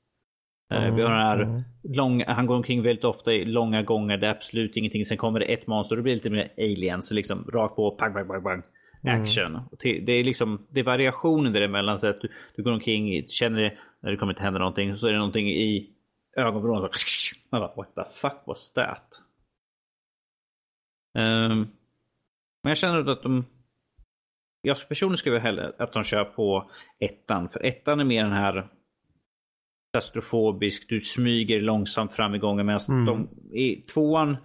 Eh, 0.72 0.94
Vi 0.94 1.02
har 1.02 1.10
den 1.10 1.18
här 1.20 1.40
Mm. 1.40 1.62
lång, 1.82 2.24
han 2.26 2.46
går 2.46 2.56
omkring 2.56 2.82
väldigt 2.82 3.04
ofta 3.04 3.32
i 3.32 3.44
långa 3.44 3.82
gånger, 3.82 4.16
det 4.16 4.26
är 4.26 4.30
absolut 4.30 4.76
ingenting. 4.76 5.04
Sen 5.04 5.16
kommer 5.16 5.40
det 5.40 5.46
ett 5.46 5.66
monster 5.66 5.92
och 5.92 5.96
det 5.96 6.02
blir 6.02 6.14
lite 6.14 6.30
mer 6.30 6.52
Aliens. 6.58 7.10
Liksom 7.12 7.44
rakt 7.52 7.76
på, 7.76 7.90
pang, 7.90 8.12
pang, 8.12 8.28
pang, 8.28 8.42
pang. 8.42 8.62
Mm. 9.04 9.22
Action. 9.22 9.58
Till- 9.78 10.04
Det 10.04 10.12
är 10.12 10.24
liksom 10.24 10.66
det 10.70 10.80
är 10.80 10.84
variationen 10.84 11.52
däremellan. 11.52 12.00
Så 12.00 12.06
att 12.06 12.20
du, 12.20 12.28
du 12.56 12.62
går 12.62 12.72
omkring, 12.72 13.28
känner 13.28 13.62
det 13.62 13.78
när 14.00 14.10
det 14.10 14.16
kommer 14.16 14.32
inte 14.32 14.42
hända 14.42 14.58
någonting. 14.58 14.96
Så 14.96 15.06
är 15.06 15.12
det 15.12 15.18
någonting 15.18 15.48
i 15.48 15.90
ögonvrån. 16.36 16.80
Man 17.50 17.60
bara, 17.60 17.74
what 17.76 17.94
the 17.94 18.04
fuck 18.20 18.42
was 18.46 18.72
that? 18.72 19.20
Ehm, 21.18 21.58
men 22.62 22.70
jag 22.70 22.76
känner 22.76 23.08
att 23.10 23.22
de... 23.22 23.44
Jag 24.62 24.76
personligen 24.88 25.16
skulle 25.16 25.32
vilja 25.34 25.42
hellre 25.44 25.72
att 25.78 25.92
de 25.92 26.02
kör 26.04 26.24
på 26.24 26.70
ettan. 27.00 27.48
För 27.48 27.64
ettan 27.66 28.00
är 28.00 28.04
mer 28.04 28.22
den 28.22 28.32
här 28.32 28.68
klaustrofobisk, 29.94 30.88
du 30.88 31.00
smyger 31.00 31.60
långsamt 31.60 32.14
fram 32.14 32.34
i 32.34 32.38
gången. 32.38 32.66
Medan 32.66 32.80
Mm. 32.88 33.06
de 33.06 33.28
i 33.58 33.76
tvåan 33.94 34.36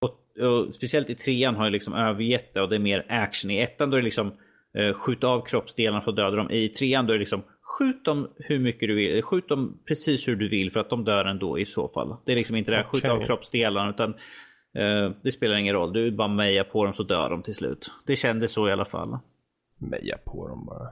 och, 0.00 0.44
och 0.46 0.74
speciellt 0.74 1.10
i 1.10 1.14
trean 1.14 1.54
har 1.56 1.64
ju 1.64 1.70
liksom 1.70 1.94
övergett 1.94 2.54
det 2.54 2.60
och 2.62 2.68
det 2.68 2.74
är 2.76 2.78
mer 2.80 3.06
action. 3.08 3.50
I 3.50 3.58
ettan 3.58 3.90
då 3.90 3.96
är 3.96 4.00
det 4.00 4.04
liksom 4.04 4.32
eh, 4.78 4.94
skjut 4.94 5.24
av 5.24 5.44
kroppsdelarna 5.44 6.00
för 6.00 6.10
att 6.10 6.16
döda 6.16 6.36
dem. 6.36 6.50
I 6.50 6.68
trean 6.68 7.06
då 7.06 7.12
är 7.12 7.14
det 7.14 7.20
liksom 7.20 7.42
skjut 7.62 8.04
dem 8.04 8.28
hur 8.36 8.58
mycket 8.58 8.88
du 8.88 8.94
vill. 8.94 9.22
Skjut 9.22 9.48
dem 9.48 9.78
precis 9.88 10.28
hur 10.28 10.36
du 10.36 10.48
vill 10.48 10.70
för 10.72 10.80
att 10.80 10.90
de 10.90 11.04
dör 11.04 11.24
ändå 11.24 11.58
i 11.58 11.66
så 11.66 11.88
fall. 11.88 12.16
Det 12.26 12.32
är 12.32 12.36
liksom 12.36 12.56
inte 12.56 12.70
det 12.70 12.76
här 12.76 12.84
skjut 12.84 13.04
Okej. 13.04 13.10
av 13.10 13.24
kroppsdelarna 13.24 13.90
utan 13.90 14.10
eh, 14.74 15.10
det 15.22 15.32
spelar 15.32 15.56
ingen 15.56 15.74
roll. 15.74 15.92
Du 15.92 16.10
bara 16.10 16.28
mejar 16.28 16.64
på 16.64 16.84
dem 16.84 16.94
så 16.94 17.02
dör 17.02 17.30
de 17.30 17.42
till 17.42 17.54
slut. 17.54 17.90
Det 18.06 18.16
kändes 18.16 18.52
så 18.52 18.68
i 18.68 18.72
alla 18.72 18.84
fall. 18.84 19.18
Meja 19.78 20.18
på 20.24 20.48
dem 20.48 20.66
bara. 20.66 20.88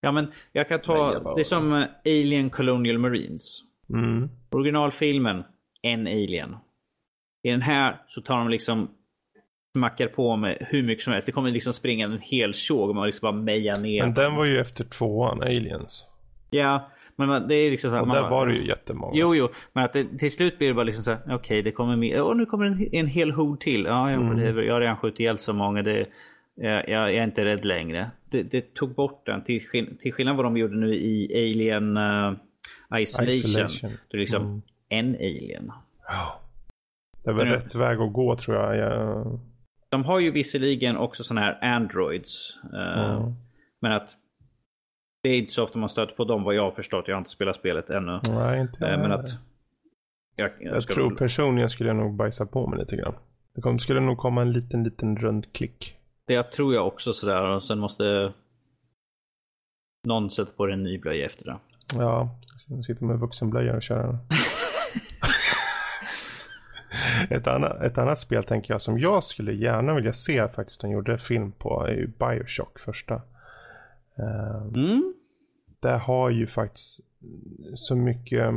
Ja 0.00 0.12
men 0.12 0.32
jag 0.52 0.68
kan 0.68 0.80
ta, 0.80 1.34
det 1.34 1.40
är 1.40 1.44
som 1.44 1.72
eh, 1.72 1.84
Alien 2.04 2.50
Colonial 2.50 2.98
Marines. 2.98 3.60
Mm. 3.94 4.28
Originalfilmen, 4.50 5.42
en 5.82 6.06
alien. 6.06 6.56
I 7.42 7.50
den 7.50 7.62
här 7.62 7.96
så 8.06 8.20
tar 8.22 8.38
de 8.38 8.48
liksom 8.48 8.90
smackar 9.76 10.06
på 10.06 10.36
med 10.36 10.66
hur 10.70 10.82
mycket 10.82 11.04
som 11.04 11.12
helst. 11.12 11.26
Det 11.26 11.32
kommer 11.32 11.50
liksom 11.50 11.72
springa 11.72 12.06
en 12.06 12.18
hel 12.22 12.54
tjog 12.54 12.88
och 12.88 12.94
man 12.94 13.06
liksom 13.06 13.26
bara 13.26 13.42
meja 13.42 13.76
ner. 13.76 14.02
Men 14.02 14.14
den 14.14 14.36
var 14.36 14.44
ju 14.44 14.58
efter 14.60 14.84
tvåan, 14.84 15.42
Aliens. 15.42 16.04
Ja, 16.50 16.90
men 17.16 17.48
det 17.48 17.54
är 17.54 17.70
liksom 17.70 17.90
så 17.90 17.94
här, 17.96 18.02
Och 18.02 18.08
man 18.08 18.22
där 18.22 18.30
var 18.30 18.46
det 18.46 18.54
ju 18.54 18.66
jättemånga. 18.66 19.12
Jo, 19.14 19.34
jo, 19.34 19.48
men 19.72 19.84
att 19.84 19.92
det, 19.92 20.04
till 20.18 20.30
slut 20.32 20.58
blir 20.58 20.68
det 20.68 20.74
bara 20.74 20.84
liksom 20.84 21.02
så 21.04 21.10
här, 21.10 21.34
okej, 21.36 21.62
det 21.62 21.72
kommer 21.72 21.96
mer, 21.96 22.22
och 22.22 22.36
nu 22.36 22.46
kommer 22.46 22.64
en, 22.66 22.88
en 22.94 23.06
hel 23.06 23.30
hord 23.30 23.60
till. 23.60 23.84
Ja, 23.84 24.10
ja 24.10 24.16
Mm. 24.16 24.54
det, 24.54 24.64
jag 24.64 24.74
har 24.74 24.80
redan 24.80 24.96
skjutit 24.96 25.20
ihjäl 25.20 25.38
så 25.38 25.52
många, 25.52 25.82
det, 25.82 26.06
jag, 26.54 26.88
jag 26.88 27.14
är 27.14 27.24
inte 27.24 27.44
rädd 27.44 27.64
längre. 27.64 28.10
Det, 28.30 28.42
det 28.42 28.74
tog 28.74 28.94
bort 28.94 29.26
den, 29.26 29.44
till, 29.44 29.60
skill- 29.68 29.98
till 30.00 30.12
skillnad 30.12 30.36
vad 30.36 30.44
de 30.44 30.56
gjorde 30.56 30.76
nu 30.76 30.94
i 30.94 31.32
Alien 31.34 31.96
uh, 31.96 33.00
Isolation. 33.00 33.28
Isolation. 33.34 33.90
Det 34.10 34.16
är 34.16 34.20
liksom 34.20 34.42
Mm. 34.42 34.62
en 34.88 35.14
alien. 35.14 35.72
Ja. 36.06 36.40
Det 37.24 37.30
är 37.30 37.34
väl 37.34 37.48
Men- 37.48 37.54
rätt 37.60 37.74
väg 37.74 37.98
att 38.00 38.12
gå 38.12 38.36
tror 38.36 38.56
jag. 38.56 38.76
jag... 38.76 39.40
De 39.88 40.04
har 40.04 40.20
ju 40.20 40.30
visserligen 40.30 40.96
också 40.96 41.24
sådana 41.24 41.46
här 41.46 41.74
Androids. 41.74 42.60
eh, 42.74 43.10
Mm. 43.16 43.32
Men 43.80 43.92
att 43.92 44.16
det 45.22 45.28
är 45.28 45.38
inte 45.38 45.52
så 45.52 45.64
ofta 45.64 45.78
man 45.78 45.88
stöter 45.88 46.14
på 46.14 46.24
dem 46.24 46.42
vad 46.42 46.54
jag 46.54 46.62
har 46.62 46.70
förstått. 46.70 47.08
Jag 47.08 47.14
har 47.14 47.18
inte 47.18 47.30
spelat 47.30 47.56
spelet 47.56 47.90
ännu. 47.90 48.20
Nej, 48.34 48.60
inte 48.60 48.76
jag 48.80 48.98
men 49.00 49.12
att 49.12 49.30
jag, 50.36 50.50
jag, 50.58 50.74
Jag 50.76 50.82
tror 50.82 51.08
nog- 51.10 51.18
personligen 51.18 51.70
skulle 51.70 51.88
jag 51.88 51.96
nog 51.96 52.14
bajsa 52.14 52.46
på 52.46 52.66
mig 52.66 52.78
lite 52.78 52.96
grann. 52.96 53.14
Det 53.54 53.78
skulle 53.78 54.00
nog 54.00 54.18
komma 54.18 54.42
en 54.42 54.52
liten, 54.52 54.84
liten 54.84 55.16
rund 55.16 55.52
klick. 55.52 55.96
Det 56.30 56.42
tror 56.42 56.74
jag 56.74 56.86
också 56.86 57.12
sådär. 57.12 57.42
Och 57.42 57.64
sen 57.64 57.78
måste 57.78 58.32
någon 60.06 60.30
sätta 60.30 60.52
på 60.52 60.66
dig 60.66 60.74
en 60.74 60.82
ny 60.82 60.98
blöja 60.98 61.26
efter 61.26 61.44
det. 61.44 61.56
Ja, 61.94 62.38
sitter 62.86 63.04
med 63.04 63.18
vuxenblöja 63.18 63.76
och 63.76 63.82
kör. 63.82 64.18
ett, 67.30 67.46
annat, 67.46 67.82
ett 67.82 67.98
annat 67.98 68.18
spel 68.18 68.44
tänker 68.44 68.74
jag 68.74 68.82
som 68.82 68.98
jag 68.98 69.24
skulle 69.24 69.52
gärna 69.52 69.94
vilja 69.94 70.12
se 70.12 70.48
faktiskt 70.48 70.80
de 70.80 70.90
gjorde 70.90 71.18
film 71.18 71.52
på 71.52 71.86
är 71.86 71.92
ju 71.92 72.06
Bioshock 72.06 72.78
första. 72.78 73.14
Eh, 74.18 74.62
Mm. 74.74 75.14
det 75.80 75.98
har 75.98 76.30
ju 76.30 76.46
faktiskt 76.46 77.00
så 77.74 77.96
mycket 77.96 78.54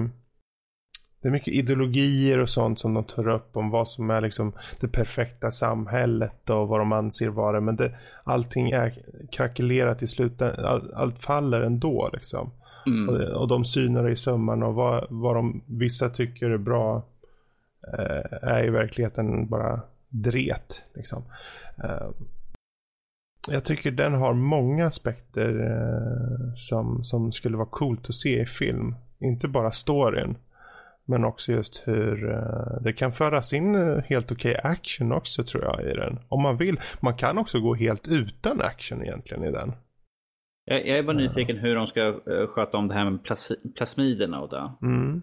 det 1.23 1.29
är 1.29 1.31
mycket 1.31 1.53
ideologier 1.53 2.37
och 2.37 2.49
sånt 2.49 2.79
som 2.79 2.93
de 2.93 3.03
tar 3.03 3.27
upp 3.27 3.57
om 3.57 3.69
vad 3.69 3.87
som 3.87 4.09
är 4.09 4.21
liksom 4.21 4.53
det 4.79 4.87
perfekta 4.87 5.51
samhället 5.51 6.49
och 6.49 6.67
vad 6.67 6.79
de 6.79 6.91
anser 6.91 7.29
vara 7.29 7.61
men 7.61 7.75
det, 7.75 7.91
allting 8.23 8.71
är 8.71 8.93
krackelerat 9.31 10.03
i 10.03 10.07
slutet, 10.07 10.59
all, 10.59 10.93
allt 10.93 11.19
faller 11.19 11.61
ändå 11.61 12.09
liksom. 12.13 12.51
Mm. 12.85 13.09
Och, 13.09 13.41
och 13.41 13.47
de 13.47 13.65
synar 13.65 14.09
i 14.09 14.17
sömmarna 14.17 14.65
och 14.67 14.75
vad, 14.75 15.07
vad 15.09 15.35
de, 15.35 15.61
vissa 15.65 16.09
tycker 16.09 16.49
är 16.49 16.57
bra 16.57 17.03
eh, 17.93 18.49
är 18.49 18.63
i 18.65 18.69
verkligheten 18.69 19.49
bara 19.49 19.81
dret 20.09 20.83
liksom. 20.93 21.23
Eh, 21.83 22.09
Jag 23.49 23.63
tycker 23.63 23.91
den 23.91 24.13
har 24.13 24.33
många 24.33 24.87
aspekter 24.87 25.49
eh, 25.49 26.53
som, 26.55 27.03
som 27.03 27.31
skulle 27.31 27.57
vara 27.57 27.69
coolt 27.71 28.09
att 28.09 28.15
se 28.15 28.41
i 28.41 28.45
film. 28.45 28.95
Inte 29.19 29.47
bara 29.47 29.71
storyn. 29.71 30.35
Men 31.05 31.25
också 31.25 31.51
just 31.51 31.87
hur 31.87 32.25
uh, 32.25 32.81
det 32.81 32.93
kan 32.93 33.11
föras 33.11 33.53
in 33.53 33.75
uh, 33.75 33.99
helt 33.99 34.31
okej 34.31 34.51
okay 34.57 34.71
action 34.71 35.11
också 35.11 35.43
tror 35.43 35.63
jag 35.63 35.91
i 35.91 35.93
den. 35.93 36.19
Om 36.27 36.41
man 36.41 36.57
vill. 36.57 36.79
Man 36.99 37.17
kan 37.17 37.37
också 37.37 37.59
gå 37.59 37.75
helt 37.75 38.07
utan 38.07 38.61
action 38.61 39.01
egentligen 39.01 39.43
i 39.43 39.51
den. 39.51 39.73
Jag, 40.65 40.87
jag 40.87 40.97
är 40.97 41.03
bara 41.03 41.17
nyfiken 41.17 41.57
hur 41.57 41.75
de 41.75 41.87
ska 41.87 42.01
uh, 42.01 42.47
sköta 42.47 42.77
om 42.77 42.87
det 42.87 42.93
här 42.93 43.09
med 43.09 43.23
plas 43.23 43.51
plasmiderna 43.75 44.41
och 44.41 44.49
det. 44.49 44.71
Mm. 44.81 45.21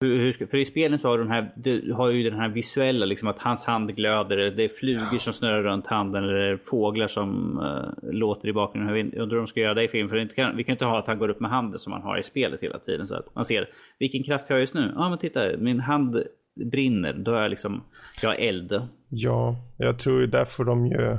Hur, 0.00 0.18
hur 0.18 0.46
för 0.46 0.58
i 0.58 0.64
spelen 0.64 0.98
så 0.98 1.08
har 1.08 1.18
du, 1.18 1.24
den 1.24 1.32
här, 1.32 1.52
du 1.56 1.92
har 1.92 2.10
ju 2.10 2.30
den 2.30 2.40
här 2.40 2.48
visuella, 2.48 3.06
liksom 3.06 3.28
att 3.28 3.38
hans 3.38 3.66
hand 3.66 3.96
glöder, 3.96 4.36
det 4.36 4.64
är 4.64 4.68
flugor 4.68 5.18
som 5.18 5.32
snurrar 5.32 5.62
runt 5.62 5.86
handen 5.86 6.24
eller 6.24 6.56
fåglar 6.56 7.08
som 7.08 7.58
uh, 7.58 8.12
låter 8.12 8.48
i 8.48 8.52
bakgrunden. 8.52 8.96
Jag 8.96 9.22
undrar 9.22 9.36
hur 9.36 9.36
de 9.36 9.46
ska 9.46 9.60
göra 9.60 9.74
det 9.74 9.84
i 9.84 9.88
film, 9.88 10.08
för 10.08 10.28
kan, 10.34 10.56
vi 10.56 10.64
kan 10.64 10.72
inte 10.72 10.84
ha 10.84 10.98
att 10.98 11.06
han 11.06 11.18
går 11.18 11.28
upp 11.28 11.40
med 11.40 11.50
handen 11.50 11.78
som 11.78 11.90
man 11.90 12.02
har 12.02 12.18
i 12.18 12.22
spelet 12.22 12.60
hela 12.60 12.78
tiden. 12.78 13.06
Så 13.06 13.14
att 13.14 13.34
man 13.34 13.44
ser, 13.44 13.68
vilken 13.98 14.22
kraft 14.22 14.48
har 14.48 14.56
jag 14.56 14.60
just 14.60 14.74
nu? 14.74 14.92
Ja 14.94 15.04
ah, 15.04 15.08
men 15.08 15.18
titta, 15.18 15.56
min 15.58 15.80
hand 15.80 16.22
brinner, 16.64 17.12
då 17.12 17.34
är 17.34 17.42
jag 17.42 17.50
liksom, 17.50 17.82
jag 18.22 18.28
har 18.28 18.36
eld. 18.36 18.82
Ja, 19.08 19.56
jag 19.78 19.98
tror 19.98 20.20
ju 20.20 20.26
därför 20.26 20.64
de 20.64 20.86
ju, 20.86 21.18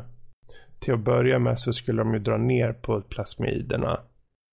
till 0.80 0.94
att 0.94 1.00
börja 1.00 1.40
med 1.40 1.60
så 1.60 1.74
skulle 1.74 2.02
de 2.02 2.14
ju 2.14 2.20
dra 2.20 2.38
ner 2.38 2.74
på 2.74 3.02
plasmiderna 3.02 4.00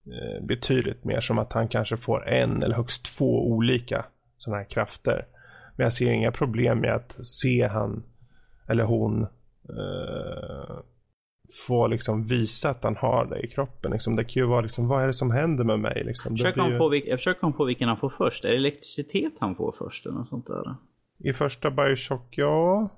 eh, 0.05 0.45
betydligt 0.45 1.03
mer. 1.03 1.21
Som 1.21 1.37
att 1.37 1.53
han 1.53 1.67
kanske 1.67 1.97
får 1.97 2.27
en 2.27 2.63
eller 2.63 2.75
högst 2.75 3.17
två 3.17 3.51
olika 3.51 4.05
sådana 4.37 4.57
här 4.57 4.69
krafter. 4.69 5.25
Men 5.75 5.83
jag 5.83 5.93
ser 5.93 6.11
inga 6.11 6.31
problem 6.31 6.79
med 6.79 6.95
att 6.95 7.25
se 7.25 7.67
han 7.67 8.03
eller 8.67 8.83
hon 8.83 9.21
eh, 9.69 10.79
få 11.67 11.87
liksom 11.87 12.27
visa 12.27 12.69
att 12.69 12.83
han 12.83 12.95
har 12.95 13.25
det 13.25 13.39
i 13.39 13.47
kroppen. 13.47 13.91
Liksom, 13.91 14.15
det 14.15 14.23
kan 14.23 14.41
ju 14.43 14.47
vara 14.47 14.61
liksom, 14.61 14.87
vad 14.87 15.03
är 15.03 15.07
det 15.07 15.13
som 15.13 15.31
händer 15.31 15.63
med 15.63 15.79
mig? 15.79 16.03
Liksom, 16.03 16.37
försöker 16.37 16.67
ju... 16.67 16.77
på, 16.77 16.95
jag 16.95 17.19
försöker 17.19 17.39
komma 17.39 17.53
på 17.53 17.65
vilken 17.65 17.87
han 17.87 17.97
får 17.97 18.09
först. 18.09 18.45
Är 18.45 18.49
det 18.49 18.55
elektricitet 18.55 19.33
han 19.39 19.55
får 19.55 19.71
först 19.71 20.05
eller 20.05 20.15
något 20.15 20.27
sånt 20.27 20.47
där? 20.47 20.75
I 21.19 21.33
första 21.33 21.71
Bioshock, 21.71 22.37
ja. 22.37 22.89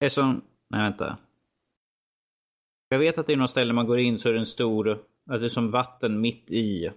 Det 0.00 0.06
är 0.06 0.10
som, 0.10 0.40
nej 0.70 0.82
vänta. 0.82 1.18
Jag 2.88 2.98
vet 2.98 3.18
att 3.18 3.26
det 3.26 3.32
är 3.32 3.36
något 3.36 3.50
ställe 3.50 3.72
man 3.72 3.86
går 3.86 3.98
in 3.98 4.18
så 4.18 4.28
är 4.28 4.32
det 4.32 4.38
en 4.38 4.46
stor, 4.46 4.90
att 5.30 5.40
det 5.40 5.44
är 5.44 5.48
som 5.48 5.70
vatten 5.70 6.20
mitt 6.20 6.50
i 6.50 6.90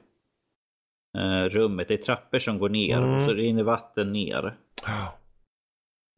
rummet. 1.49 1.87
Det 1.87 1.93
är 1.93 2.03
trappor 2.03 2.39
som 2.39 2.59
går 2.59 2.69
ner 2.69 2.97
mm. 2.97 3.13
och 3.13 3.25
så 3.25 3.33
rinner 3.33 3.63
vatten 3.63 4.11
ner. 4.11 4.57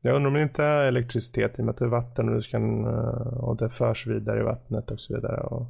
Jag 0.01 0.15
undrar 0.15 0.27
om 0.27 0.33
det 0.33 0.43
inte 0.43 0.63
är 0.63 0.87
elektricitet 0.87 1.59
i 1.59 1.61
och 1.61 1.65
med 1.65 1.73
att 1.73 1.79
det 1.79 1.85
är 1.85 1.89
vatten 1.89 2.37
och, 2.37 2.43
kan, 2.43 2.85
eh, 2.85 3.43
och 3.43 3.57
det 3.57 3.69
förs 3.69 4.07
vidare 4.07 4.39
i 4.39 4.43
vattnet 4.43 4.91
och 4.91 4.99
så 4.99 5.15
vidare. 5.15 5.41
Och 5.41 5.65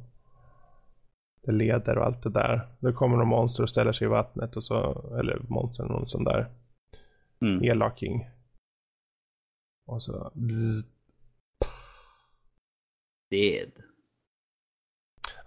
det 1.42 1.52
leder 1.52 1.98
och 1.98 2.04
allt 2.04 2.22
det 2.22 2.30
där. 2.30 2.68
Då 2.80 2.92
kommer 2.92 3.16
någon 3.16 3.28
monster 3.28 3.62
och 3.62 3.70
ställer 3.70 3.92
sig 3.92 4.04
i 4.04 4.08
vattnet 4.08 4.56
och 4.56 4.64
så, 4.64 5.04
eller 5.18 5.38
monster, 5.48 5.84
någon 5.84 6.06
sån 6.06 6.24
där 6.24 6.46
mm. 7.40 7.62
elaking. 7.62 8.26
Och 9.86 10.02
så 10.02 10.30
bzz. 10.34 10.86
Dead. 13.30 13.72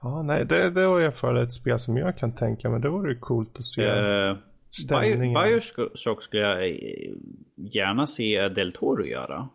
Ja, 0.01 0.21
nej, 0.21 0.45
det, 0.45 0.69
det 0.69 0.87
var 0.87 1.01
i 1.01 1.03
alla 1.03 1.11
fall 1.11 1.37
ett 1.37 1.53
spel 1.53 1.79
som 1.79 1.97
jag 1.97 2.17
kan 2.17 2.35
tänka 2.35 2.69
mig. 2.69 2.81
Det 2.81 2.89
vore 2.89 3.15
coolt 3.15 3.57
att 3.59 3.65
se. 3.65 3.85
Uh, 3.85 4.37
stämningen. 4.71 5.43
Bioshock 5.43 6.23
skulle 6.23 6.43
jag 6.43 6.69
eh, 6.69 7.11
gärna 7.55 8.07
se 8.07 8.49
Del 8.49 8.71
Toro 8.71 9.05
göra. 9.05 9.49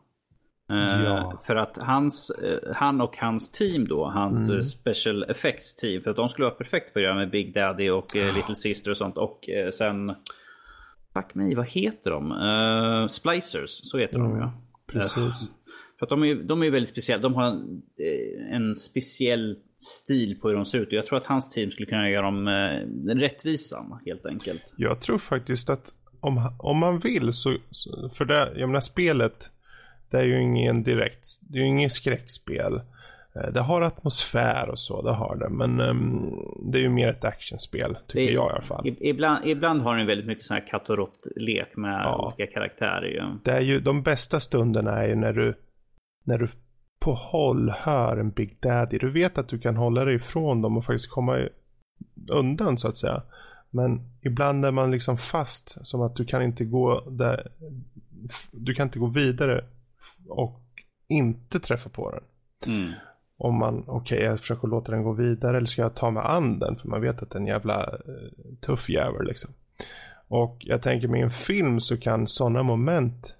Uh, 0.72 1.04
ja. 1.04 1.38
För 1.46 1.56
att 1.56 1.76
hans, 1.76 2.32
han 2.76 3.00
och 3.00 3.16
hans 3.16 3.50
team 3.50 3.88
då, 3.88 4.04
hans 4.04 4.50
mm. 4.50 4.62
special 4.62 5.22
effects 5.22 5.76
team, 5.76 6.02
för 6.02 6.10
att 6.10 6.16
de 6.16 6.28
skulle 6.28 6.44
vara 6.44 6.54
perfekt 6.54 6.92
för 6.92 7.00
att 7.00 7.04
göra 7.04 7.14
med 7.14 7.30
Big 7.30 7.54
Daddy 7.54 7.90
och 7.90 8.16
uh, 8.16 8.34
Little 8.34 8.54
Sister 8.54 8.90
och 8.90 8.96
sånt. 8.96 9.18
Och 9.18 9.48
sen, 9.72 10.14
fuck 11.14 11.34
me, 11.34 11.54
vad 11.54 11.68
heter 11.68 12.10
de? 12.10 13.08
Splicers, 13.10 13.70
så 13.70 13.98
heter 13.98 14.16
mm. 14.16 14.30
de 14.30 14.38
ja. 14.38 14.52
Precis. 14.86 15.50
För 16.02 16.06
att 16.06 16.20
de 16.20 16.24
är, 16.24 16.34
de 16.34 16.62
är 16.62 16.70
väldigt 16.70 16.88
speciella. 16.88 17.22
De 17.22 17.34
har 17.34 17.44
en, 17.44 17.82
en 18.50 18.74
speciell 18.76 19.56
stil 19.78 20.38
på 20.40 20.48
hur 20.48 20.56
de 20.56 20.64
ser 20.64 20.78
ut. 20.78 20.88
Och 20.88 20.92
jag 20.92 21.06
tror 21.06 21.18
att 21.18 21.26
hans 21.26 21.50
team 21.50 21.70
skulle 21.70 21.86
kunna 21.86 22.10
göra 22.10 22.22
dem 22.22 22.48
eh, 22.48 23.14
rättvisan 23.14 23.98
helt 24.06 24.26
enkelt. 24.26 24.74
Jag 24.76 25.00
tror 25.00 25.18
faktiskt 25.18 25.70
att 25.70 25.94
om, 26.20 26.54
om 26.58 26.78
man 26.78 26.98
vill 26.98 27.32
så, 27.32 27.56
för 28.14 28.24
det, 28.24 28.52
jag 28.56 28.68
menar 28.68 28.80
spelet, 28.80 29.50
det 30.10 30.16
är 30.16 30.22
ju 30.22 30.42
ingen 30.42 30.82
direkt, 30.82 31.26
det 31.40 31.58
är 31.58 31.62
ju 31.62 31.68
inget 31.68 31.92
skräckspel. 31.92 32.80
Eh, 33.34 33.52
det 33.52 33.60
har 33.60 33.82
atmosfär 33.82 34.68
och 34.68 34.78
så, 34.78 35.02
det 35.02 35.12
har 35.12 35.36
det. 35.36 35.48
Men 35.48 35.80
um, 35.80 36.70
det 36.72 36.78
är 36.78 36.82
ju 36.82 36.88
mer 36.88 37.08
ett 37.08 37.24
actionspel, 37.24 37.96
tycker 38.06 38.26
det, 38.26 38.32
jag 38.32 38.50
i 38.50 38.54
alla 38.54 38.62
fall. 38.62 38.96
Ibland, 39.00 39.46
ibland 39.46 39.82
har 39.82 39.96
den 39.96 40.06
väldigt 40.06 40.26
mycket 40.26 40.44
sån 40.44 40.54
här 40.54 40.66
katt 40.66 40.90
och 40.90 40.96
rått-lek 40.96 41.76
med 41.76 42.00
ja. 42.04 42.34
olika 42.38 42.52
karaktärer 42.52 43.06
ju. 43.06 43.22
Det 43.44 43.52
är 43.52 43.60
ju, 43.60 43.80
de 43.80 44.02
bästa 44.02 44.40
stunderna 44.40 45.02
är 45.02 45.08
ju 45.08 45.14
när 45.14 45.32
du, 45.32 45.54
när 46.24 46.38
du 46.38 46.48
på 47.00 47.14
håll 47.14 47.70
hör 47.70 48.16
en 48.16 48.30
Big 48.30 48.56
Daddy. 48.60 48.98
Du 48.98 49.10
vet 49.10 49.38
att 49.38 49.48
du 49.48 49.58
kan 49.58 49.76
hålla 49.76 50.04
dig 50.04 50.14
ifrån 50.14 50.62
dem 50.62 50.76
och 50.76 50.84
faktiskt 50.84 51.10
komma 51.10 51.48
undan 52.28 52.78
så 52.78 52.88
att 52.88 52.98
säga. 52.98 53.22
Men 53.70 54.00
ibland 54.20 54.64
är 54.64 54.70
man 54.70 54.90
liksom 54.90 55.16
fast 55.16 55.86
som 55.86 56.02
att 56.02 56.16
du 56.16 56.24
kan 56.24 56.42
inte 56.42 56.64
gå 56.64 57.10
där. 57.10 57.52
Du 58.50 58.74
kan 58.74 58.86
inte 58.86 58.98
gå 58.98 59.06
vidare 59.06 59.64
och 60.28 60.60
inte 61.08 61.60
träffa 61.60 61.88
på 61.88 62.10
den. 62.10 62.22
Mm. 62.74 62.92
Om 63.36 63.58
man, 63.58 63.84
okej 63.86 64.16
okay, 64.16 64.28
jag 64.28 64.40
försöker 64.40 64.68
låta 64.68 64.92
den 64.92 65.02
gå 65.02 65.12
vidare 65.12 65.56
eller 65.56 65.66
ska 65.66 65.82
jag 65.82 65.94
ta 65.94 66.10
med 66.10 66.30
anden 66.30 66.76
för 66.76 66.88
man 66.88 67.00
vet 67.00 67.22
att 67.22 67.30
det 67.30 67.36
är 67.36 67.40
en 67.40 67.46
jävla 67.46 67.86
uh, 67.86 68.56
tuff 68.60 68.88
jävel 68.88 69.26
liksom. 69.26 69.50
Och 70.28 70.56
jag 70.60 70.82
tänker 70.82 71.08
med 71.08 71.22
en 71.22 71.30
film 71.30 71.80
så 71.80 71.96
kan 71.96 72.28
sådana 72.28 72.62
moment 72.62 73.36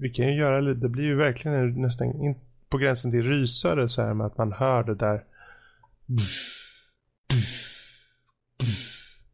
vi 0.00 0.10
kan 0.10 0.26
ju 0.26 0.34
göra, 0.34 0.60
det 0.60 0.88
blir 0.88 1.04
ju 1.04 1.16
verkligen 1.16 1.82
nästan 1.82 2.22
inte 2.22 2.40
på 2.68 2.78
gränsen 2.78 3.10
till 3.10 3.22
rysare 3.22 3.88
så 3.88 4.02
här 4.02 4.14
med 4.14 4.26
att 4.26 4.38
man 4.38 4.52
hör 4.52 4.82
det 4.82 4.94
där. 4.94 5.24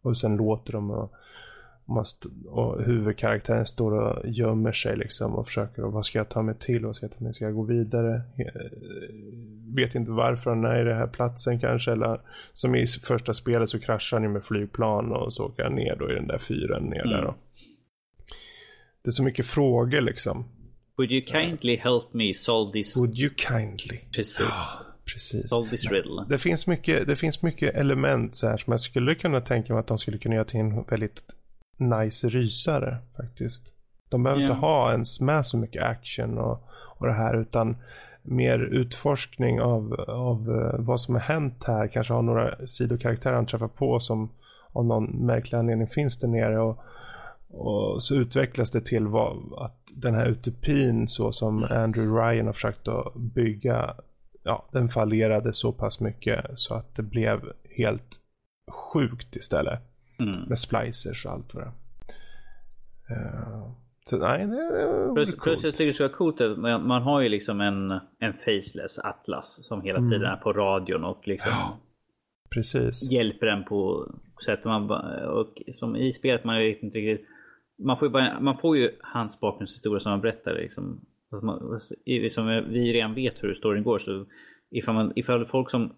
Och 0.02 0.18
sen 0.18 0.36
låter 0.36 0.72
de 0.72 0.90
och, 0.90 1.12
man 1.84 2.04
och 2.46 2.82
huvudkaraktären 2.82 3.66
står 3.66 3.92
och 3.92 4.28
gömmer 4.28 4.72
sig 4.72 4.96
liksom 4.96 5.34
och 5.34 5.46
försöker 5.46 5.84
och 5.84 5.92
vad 5.92 6.04
ska 6.04 6.18
jag 6.18 6.28
ta 6.28 6.42
mig 6.42 6.54
till? 6.54 6.86
Vad 6.86 6.96
ska 6.96 7.06
jag 7.06 7.18
ta 7.18 7.24
mig? 7.24 7.34
Ska 7.34 7.44
jag 7.44 7.54
gå 7.54 7.62
vidare? 7.62 8.22
Vet 9.74 9.94
inte 9.94 10.10
varför 10.10 10.50
han 10.50 10.64
är 10.64 10.80
i 10.80 10.84
den 10.84 10.96
här 10.96 11.06
platsen 11.06 11.60
kanske 11.60 11.92
eller 11.92 12.20
som 12.52 12.74
i 12.74 12.86
första 12.86 13.34
spelet 13.34 13.68
så 13.68 13.78
kraschar 13.78 14.16
han 14.16 14.24
ju 14.24 14.28
med 14.28 14.44
flygplan 14.44 15.12
och 15.12 15.32
så 15.32 15.44
åker 15.44 15.62
han 15.62 15.74
ner 15.74 15.96
då 15.96 16.10
i 16.10 16.14
den 16.14 16.26
där 16.26 16.38
fyren 16.38 16.82
ner 16.82 17.06
mm. 17.06 17.10
där 17.10 17.22
då. 17.22 17.34
Det 19.06 19.10
är 19.10 19.12
så 19.12 19.22
mycket 19.22 19.46
frågor 19.46 20.00
liksom. 20.00 20.44
Would 20.98 21.12
you 21.12 21.26
kindly 21.26 21.76
help 21.76 22.14
me 22.14 22.34
solve 22.34 22.72
this? 22.72 22.96
Would 22.96 23.18
you 23.18 23.30
kindly? 23.36 23.98
Precis. 24.14 24.38
Ja, 24.38 24.84
precis. 25.12 25.48
Solve 25.50 25.70
this 25.70 25.90
riddle. 25.90 26.24
Det 26.28 26.38
finns, 26.38 26.66
mycket, 26.66 27.06
det 27.06 27.16
finns 27.16 27.42
mycket 27.42 27.74
element 27.74 28.36
så 28.36 28.48
här 28.48 28.56
som 28.56 28.70
jag 28.70 28.80
skulle 28.80 29.14
kunna 29.14 29.40
tänka 29.40 29.72
mig 29.72 29.80
att 29.80 29.86
de 29.86 29.98
skulle 29.98 30.18
kunna 30.18 30.34
göra 30.34 30.44
till 30.44 30.60
en 30.60 30.82
väldigt 30.82 31.22
nice 31.76 32.28
rysare 32.28 32.96
faktiskt. 33.16 33.62
De 34.08 34.22
behöver 34.22 34.42
yeah. 34.42 34.50
inte 34.50 34.66
ha 34.66 34.92
ens 34.92 35.20
med 35.20 35.46
så 35.46 35.58
mycket 35.58 35.82
action 35.82 36.38
och, 36.38 36.68
och 36.98 37.06
det 37.06 37.14
här 37.14 37.40
utan 37.40 37.76
mer 38.22 38.58
utforskning 38.58 39.60
av, 39.60 39.92
av 40.08 40.50
uh, 40.50 40.74
vad 40.78 41.00
som 41.00 41.14
har 41.14 41.22
hänt 41.22 41.64
här. 41.66 41.88
Kanske 41.88 42.12
har 42.12 42.22
några 42.22 42.66
sidokaraktärer 42.66 43.34
han 43.34 43.46
träffar 43.46 43.68
på 43.68 44.00
som 44.00 44.30
av 44.72 44.84
någon 44.84 45.26
märklig 45.26 45.58
anledning 45.58 45.88
finns 45.88 46.18
där 46.18 46.28
nere. 46.28 46.58
Och, 46.58 46.82
och 47.58 48.02
så 48.02 48.14
utvecklas 48.14 48.70
det 48.70 48.80
till 48.80 49.06
vad, 49.06 49.36
att 49.58 49.92
den 49.94 50.14
här 50.14 50.26
utopin 50.26 51.08
så 51.08 51.32
som 51.32 51.64
Andrew 51.64 52.20
Ryan 52.20 52.46
har 52.46 52.52
försökt 52.52 52.88
att 52.88 53.14
bygga, 53.14 53.94
ja, 54.42 54.68
den 54.72 54.88
fallerade 54.88 55.52
så 55.52 55.72
pass 55.72 56.00
mycket 56.00 56.44
så 56.54 56.74
att 56.74 56.96
det 56.96 57.02
blev 57.02 57.52
helt 57.76 58.20
sjukt 58.70 59.36
istället. 59.36 59.80
Mm. 60.18 60.40
Med 60.48 60.58
splicers 60.58 61.26
och 61.26 61.32
allt 61.32 61.54
vad 61.54 61.64
det 61.64 61.72
uh, 63.14 63.70
Så 64.06 64.16
nej, 64.16 64.46
det 64.46 64.56
är 64.56 65.14
plus, 65.14 65.36
plus 65.36 65.64
jag 65.64 65.74
tycker 65.74 65.84
det 65.84 66.04
är 66.04 66.08
så 66.08 66.14
coolt 66.14 66.40
man, 66.58 66.86
man, 66.86 67.02
har 67.02 67.20
ju 67.20 67.28
liksom 67.28 67.60
en, 67.60 67.90
en 68.18 68.32
faceless 68.32 68.98
Atlas 68.98 69.66
som 69.66 69.82
hela 69.82 69.98
tiden 69.98 70.14
mm. 70.14 70.32
är 70.32 70.36
på 70.36 70.52
radion 70.52 71.04
och 71.04 71.28
liksom 71.28 71.50
ja, 71.50 71.78
precis. 72.50 73.10
hjälper 73.10 73.46
en 73.46 73.64
på 73.64 74.08
sätt 74.44 74.64
man 74.64 74.90
och 75.26 75.62
som 75.74 75.96
i 75.96 76.12
spelet 76.12 76.44
man 76.44 76.58
vet 76.58 76.82
inte 76.82 76.98
riktigt 76.98 77.28
man 77.78 77.98
får 77.98 78.08
ju, 78.08 78.12
bara, 78.12 78.40
man 78.40 78.56
får 78.56 78.76
ju 78.76 78.90
hans 79.00 79.40
bakgrundshistoria 79.40 80.00
som 80.00 80.10
han 80.10 80.20
berättar. 80.20 80.54
Liksom. 80.54 81.00
Man, 81.42 81.80
liksom, 82.04 82.46
vi 82.68 82.92
redan 82.92 83.14
vet 83.14 83.42
hur 83.42 83.54
storyn 83.54 83.84
går. 83.84 83.98
Så 83.98 84.26
ifall, 84.70 84.94
man, 84.94 85.12
ifall 85.16 85.44
folk 85.44 85.70
som 85.70 85.94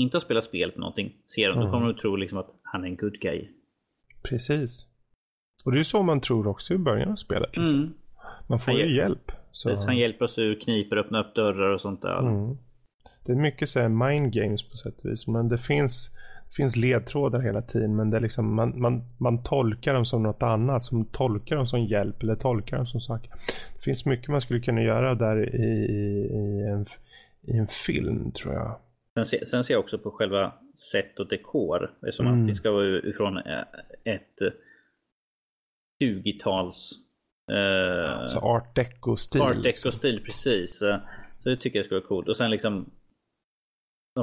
inte 0.00 0.16
har 0.16 0.20
spelat 0.20 0.44
spel 0.44 0.70
på 0.70 0.80
någonting 0.80 1.12
ser 1.34 1.48
dem, 1.48 1.58
mm. 1.58 1.66
då 1.66 1.72
kommer 1.72 1.86
de 1.86 1.98
tro 1.98 2.16
liksom 2.16 2.38
att 2.38 2.50
han 2.62 2.84
är 2.84 2.88
en 2.88 2.96
good 2.96 3.20
guy. 3.20 3.48
Precis. 4.22 4.86
Och 5.64 5.72
det 5.72 5.78
är 5.78 5.82
så 5.82 6.02
man 6.02 6.20
tror 6.20 6.46
också 6.46 6.74
i 6.74 6.78
början 6.78 7.10
av 7.10 7.16
spelet. 7.16 7.56
Liksom. 7.56 7.78
Mm. 7.78 7.94
Man 8.48 8.60
får 8.60 8.72
han 8.72 8.80
ju 8.80 8.96
hjälp. 8.96 9.32
Så. 9.52 9.76
Han 9.76 9.96
hjälper 9.96 10.24
oss 10.24 10.38
ur 10.38 10.60
kniper, 10.60 10.96
öppnar 10.96 11.20
upp 11.20 11.34
dörrar 11.34 11.70
och 11.70 11.80
sånt 11.80 12.02
där. 12.02 12.18
Mm. 12.18 12.56
det 13.26 13.32
är 13.32 13.36
mycket 13.36 13.68
så 13.68 13.80
här 13.80 13.88
mind 13.88 14.32
games 14.32 14.68
på 14.70 14.76
sätt 14.76 15.04
och 15.04 15.10
vis. 15.10 15.26
Men 15.26 15.48
det 15.48 15.58
finns, 15.58 16.10
finns 16.56 16.76
ledtrådar 16.76 17.40
hela 17.40 17.62
tiden. 17.62 17.96
Men 17.96 18.10
det 18.10 18.16
är 18.16 18.20
liksom, 18.20 18.54
man, 18.54 18.80
man, 18.80 19.02
man 19.18 19.42
tolkar 19.42 19.94
dem 19.94 20.04
som 20.04 20.22
något 20.22 20.42
annat. 20.42 20.84
Som 20.84 21.04
tolkar 21.04 21.56
dem 21.56 21.66
som 21.66 21.84
hjälp 21.84 22.22
eller 22.22 22.36
tolkar 22.36 22.76
dem 22.76 22.86
som 22.86 23.00
saker. 23.00 23.30
Det 23.74 23.82
finns 23.82 24.06
mycket 24.06 24.28
man 24.28 24.40
skulle 24.40 24.60
kunna 24.60 24.82
göra 24.82 25.14
där 25.14 25.54
i, 25.54 25.64
i, 25.64 26.26
i, 26.34 26.66
en, 26.66 26.86
i 27.42 27.58
en 27.58 27.68
film 27.68 28.32
tror 28.32 28.54
jag. 28.54 28.80
Sen 29.14 29.24
ser, 29.24 29.44
sen 29.44 29.64
ser 29.64 29.74
jag 29.74 29.80
också 29.80 29.98
på 29.98 30.10
själva 30.10 30.52
sätt 30.92 31.18
och 31.18 31.28
dekor. 31.28 31.90
Som 32.12 32.26
mm. 32.26 32.40
att 32.40 32.48
det 32.48 32.54
ska 32.54 32.70
vara 32.70 32.98
ifrån 32.98 33.38
ett 34.04 34.38
20-tals... 36.04 36.92
Eh, 37.52 38.20
alltså 38.20 38.38
art 38.38 38.76
deco-stil. 38.76 39.40
Art 39.40 39.62
deco-stil, 39.62 40.20
precis. 40.24 40.78
Så 40.78 41.50
det 41.50 41.56
tycker 41.56 41.78
jag 41.78 41.86
skulle 41.86 42.00
vara 42.00 42.08
coolt. 42.08 42.28
Och 42.28 42.36
sen 42.36 42.50
liksom... 42.50 42.90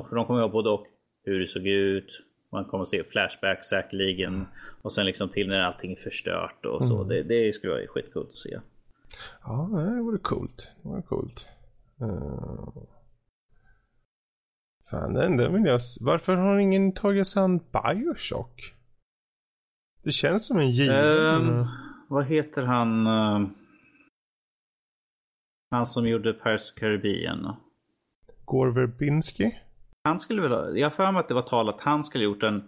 För 0.09 0.15
de 0.15 0.25
kommer 0.25 0.41
ihåg 0.41 0.51
både 0.51 0.69
och 0.69 0.87
hur 1.23 1.39
det 1.39 1.47
såg 1.47 1.67
ut. 1.67 2.23
Man 2.51 2.65
kommer 2.65 2.81
att 2.81 2.89
se 2.89 3.03
flashbacks 3.03 3.67
säkerligen. 3.67 4.47
Och 4.81 4.91
sen 4.91 5.05
liksom 5.05 5.29
till 5.29 5.47
när 5.47 5.61
allting 5.61 5.91
är 5.91 5.95
förstört 5.95 6.65
och 6.65 6.85
så. 6.85 6.95
Mm. 6.95 7.07
Det, 7.07 7.23
det 7.23 7.53
skulle 7.53 7.73
vara 7.73 7.87
skitcoolt 7.87 8.29
att 8.29 8.37
se. 8.37 8.59
Ja, 9.43 9.69
det 9.95 10.01
vore 10.01 10.17
coolt. 10.17 10.71
Det 10.81 10.89
vore 10.89 11.01
coolt. 11.01 11.49
Uh... 12.01 12.83
Fan, 14.89 15.13
den, 15.13 15.37
den 15.37 15.53
vill 15.53 15.65
jag... 15.65 15.79
Varför 15.99 16.35
har 16.35 16.57
ingen 16.57 16.91
tagit 16.91 17.27
sig 17.27 17.43
an 17.43 17.59
Bioshock? 17.59 18.73
Det 20.03 20.11
känns 20.11 20.47
som 20.47 20.59
en 20.59 20.71
given. 20.71 21.05
Um, 21.05 21.67
vad 22.09 22.25
heter 22.25 22.63
han? 22.63 23.07
Uh, 23.07 23.49
han 25.69 25.85
som 25.85 26.07
gjorde 26.07 26.33
Pirates 26.33 26.71
of 26.71 26.79
Caribbean. 26.79 27.55
Gore 28.45 28.71
Verbinski? 28.71 29.51
Han 30.03 30.19
skulle 30.19 30.41
väl 30.41 30.77
Jag 30.77 30.85
har 30.85 30.91
för 30.91 31.11
mig 31.11 31.19
att 31.19 31.27
det 31.27 31.33
var 31.33 31.41
talat 31.41 31.75
att 31.75 31.81
han 31.81 32.03
skulle 32.03 32.23
gjort 32.23 32.43
en 32.43 32.63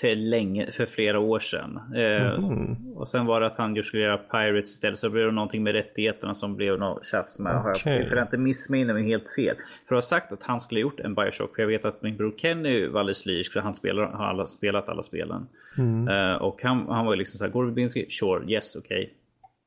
för 0.00 0.16
länge, 0.16 0.72
för 0.72 0.86
flera 0.86 1.18
år 1.18 1.38
sedan. 1.38 1.80
Mm. 1.94 2.92
och 2.96 3.08
sen 3.08 3.26
var 3.26 3.40
det 3.40 3.46
att 3.46 3.56
han 3.56 3.82
skulle 3.82 4.02
göra 4.02 4.18
Pirates 4.18 4.70
istället. 4.70 4.98
Så 4.98 5.10
blev 5.10 5.26
det 5.26 5.32
någonting 5.32 5.62
med 5.62 5.72
rättigheterna 5.72 6.34
som 6.34 6.56
blev 6.56 6.78
något 6.78 7.06
tjafs 7.06 7.38
med. 7.38 7.74
Okay. 7.74 8.08
För 8.08 8.16
jag 8.16 8.24
inte 8.24 8.38
missminner 8.38 8.94
mig 8.94 9.04
helt 9.04 9.30
fel. 9.30 9.56
För 9.88 9.94
att 9.94 10.04
ha 10.04 10.08
sagt 10.08 10.32
att 10.32 10.42
han 10.42 10.60
skulle 10.60 10.80
gjort 10.80 11.00
en 11.00 11.14
Bioshock. 11.14 11.54
För 11.56 11.62
jag 11.62 11.68
vet 11.68 11.84
att 11.84 12.02
min 12.02 12.16
bror 12.16 12.34
Kenny 12.36 12.86
var 12.86 13.00
alldeles 13.00 13.26
lyrisk. 13.26 13.52
För 13.52 13.60
han 13.60 13.74
spelar, 13.74 14.06
har 14.06 14.24
alla, 14.24 14.46
spelat 14.46 14.88
alla 14.88 15.02
spelen. 15.02 15.48
Mm. 15.78 16.08
Uh, 16.08 16.42
och 16.42 16.62
han, 16.62 16.86
han 16.88 17.06
var 17.06 17.16
liksom 17.16 17.38
så 17.38 17.44
här. 17.44 17.52
Gore 17.52 17.66
Verbinski? 17.66 18.06
Sure, 18.10 18.52
yes, 18.52 18.76
okej. 18.76 19.02
Okay. 19.02 19.10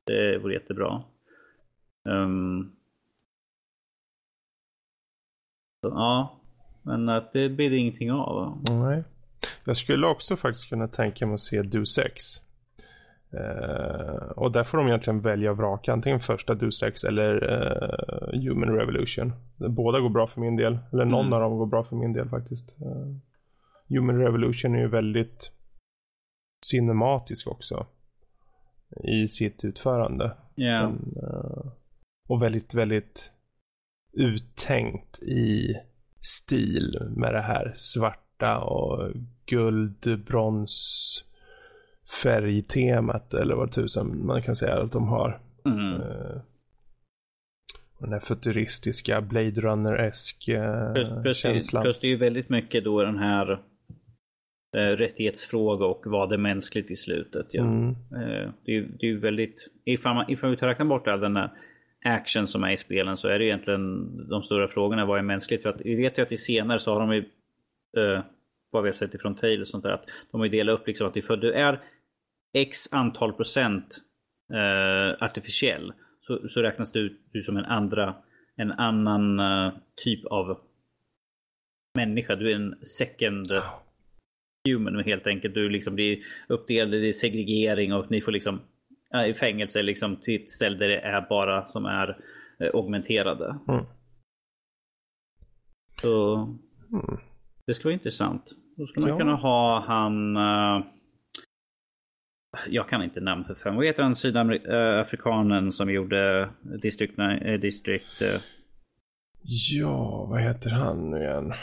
Det 0.05 0.37
vore 0.37 0.53
jättebra. 0.53 1.03
Um, 2.09 2.71
så, 5.81 5.87
ja, 5.87 6.38
men 6.89 7.09
att 7.09 7.33
det 7.33 7.49
blir 7.49 7.69
det 7.69 7.77
ingenting 7.77 8.11
av. 8.11 8.63
Nej. 8.63 9.03
Jag 9.65 9.77
skulle 9.77 10.07
också 10.07 10.35
faktiskt 10.35 10.69
kunna 10.69 10.87
tänka 10.87 11.25
mig 11.25 11.33
att 11.33 11.41
se 11.41 11.61
Deus 11.61 11.97
Ex. 11.97 12.23
Uh, 13.33 14.31
och 14.35 14.51
där 14.51 14.63
får 14.63 14.77
de 14.77 14.87
egentligen 14.87 15.21
välja 15.21 15.51
och 15.51 15.57
vraka 15.57 15.93
antingen 15.93 16.19
första 16.19 16.55
Deus 16.55 16.83
Ex 16.83 17.03
eller 17.03 17.43
uh, 17.43 18.41
Human 18.41 18.75
Revolution. 18.75 19.33
Båda 19.57 19.99
går 19.99 20.09
bra 20.09 20.27
för 20.27 20.41
min 20.41 20.55
del. 20.55 20.79
Eller 20.93 21.05
någon 21.05 21.25
mm. 21.25 21.33
av 21.33 21.41
dem 21.41 21.57
går 21.57 21.65
bra 21.65 21.83
för 21.83 21.95
min 21.95 22.13
del 22.13 22.29
faktiskt. 22.29 22.69
Uh, 22.81 23.15
Human 23.89 24.19
Revolution 24.19 24.75
är 24.75 24.79
ju 24.79 24.87
väldigt 24.87 25.51
cinematisk 26.65 27.47
också. 27.47 27.85
I 29.03 29.27
sitt 29.27 29.63
utförande. 29.63 30.31
Yeah. 30.55 30.89
Men, 30.89 31.15
och 32.27 32.41
väldigt, 32.41 32.73
väldigt 32.73 33.31
uttänkt 34.13 35.19
i 35.23 35.75
stil 36.21 36.99
med 37.15 37.33
det 37.33 37.41
här 37.41 37.71
svarta 37.75 38.57
och 38.57 39.11
guld, 39.45 40.23
brons, 40.25 41.25
färgtemat 42.23 43.33
eller 43.33 43.55
vad 43.55 43.71
tusen 43.71 44.25
man 44.25 44.41
kan 44.41 44.55
säga 44.55 44.81
att 44.81 44.91
de 44.91 45.07
har. 45.07 45.39
Mm. 45.65 45.93
Uh, 45.93 46.41
den 47.99 48.13
här 48.13 48.19
futuristiska 48.19 49.21
Blade 49.21 49.61
Runner-esk 49.61 50.49
uh, 50.49 51.33
känslan. 51.33 51.83
Plus 51.83 51.99
det 51.99 52.07
är 52.07 52.09
ju 52.09 52.17
väldigt 52.17 52.49
mycket 52.49 52.83
då 52.83 53.03
den 53.03 53.17
här 53.17 53.51
uh, 53.51 54.79
rättighetsfråga 54.79 55.85
och 55.85 56.01
vad 56.05 56.33
är 56.33 56.37
mänskligt 56.37 56.91
i 56.91 56.95
slutet. 56.95 57.47
Ja. 57.51 57.63
Mm. 57.63 57.89
Uh, 57.89 58.49
det, 58.65 58.77
är, 58.77 58.81
det 58.81 59.05
är 59.05 59.09
ju 59.09 59.19
väldigt, 59.19 59.67
ifall, 59.85 60.15
man, 60.15 60.31
ifall 60.31 60.49
vi 60.49 60.55
räknar 60.55 60.85
bort 60.85 61.07
all 61.07 61.19
den 61.19 61.35
här 61.35 61.51
action 62.05 62.47
som 62.47 62.63
är 62.63 62.71
i 62.71 62.77
spelen 62.77 63.17
så 63.17 63.27
är 63.27 63.39
det 63.39 63.45
egentligen 63.45 64.27
de 64.27 64.43
stora 64.43 64.67
frågorna 64.67 65.05
vad 65.05 65.19
är 65.19 65.23
mänskligt? 65.23 65.63
För 65.63 65.69
att 65.69 65.81
vi 65.81 65.95
vet 65.95 66.17
ju 66.17 66.21
att 66.21 66.31
i 66.31 66.37
senare 66.37 66.79
så 66.79 66.93
har 66.93 66.99
de 66.99 67.13
ju 67.13 67.25
vad 68.71 68.83
vi 68.83 68.89
har 68.89 68.93
sett 68.93 69.13
ifrån 69.13 69.35
Tail 69.35 69.61
och 69.61 69.67
sånt 69.67 69.83
där, 69.83 69.91
att 69.91 70.05
de 70.31 70.39
har 70.39 70.45
ju 70.45 70.51
delat 70.51 70.79
upp 70.79 70.87
liksom 70.87 71.07
att 71.07 71.17
ifall 71.17 71.39
du 71.39 71.53
är 71.53 71.79
X 72.53 72.93
antal 72.93 73.33
procent 73.33 73.97
eh, 74.53 75.23
artificiell 75.23 75.93
så, 76.29 76.47
så 76.47 76.61
räknas 76.61 76.91
du, 76.91 77.17
du 77.31 77.41
som 77.41 77.57
en 77.57 77.65
andra, 77.65 78.15
en 78.55 78.71
annan 78.71 79.39
uh, 79.39 79.73
typ 79.95 80.25
av 80.25 80.59
människa. 81.95 82.35
Du 82.35 82.51
är 82.51 82.55
en 82.55 82.75
second 82.85 83.51
human 84.67 85.03
helt 85.03 85.27
enkelt. 85.27 85.53
Du 85.53 85.69
liksom 85.69 85.95
blir 85.95 86.19
uppdelad, 86.47 86.93
är 86.93 87.11
segregering 87.11 87.93
och 87.93 88.11
ni 88.11 88.21
får 88.21 88.31
liksom 88.31 88.61
i 89.27 89.33
fängelse 89.33 89.81
liksom 89.81 90.15
till 90.15 90.43
ett 90.43 90.51
ställe 90.51 90.77
där 90.77 90.87
det 90.87 90.99
är 90.99 91.21
bara 91.29 91.65
som 91.65 91.85
är 91.85 92.09
uh, 92.63 92.69
augmenterade. 92.73 93.59
Mm. 93.67 93.85
Så 96.01 96.35
mm. 96.91 97.19
Det 97.65 97.73
skulle 97.73 97.89
vara 97.89 97.93
intressant. 97.93 98.51
Då 98.77 98.87
skulle 98.87 99.05
man 99.05 99.09
ja. 99.09 99.17
kunna 99.17 99.35
ha 99.35 99.85
han... 99.87 100.37
Uh, 100.37 100.85
jag 102.67 102.89
kan 102.89 103.03
inte 103.03 103.21
namn 103.21 103.45
för 103.45 103.55
fem. 103.55 103.75
Vad 103.75 103.85
heter 103.85 104.03
han 104.03 104.15
sydafrikanen 104.15 105.71
som 105.71 105.91
gjorde 105.91 106.49
District... 106.81 107.19
Uh, 107.19 107.59
District 107.59 108.21
uh... 108.21 108.41
Ja, 109.41 110.25
vad 110.29 110.41
heter 110.41 110.69
han 110.69 111.11
nu 111.11 111.17
igen? 111.17 111.53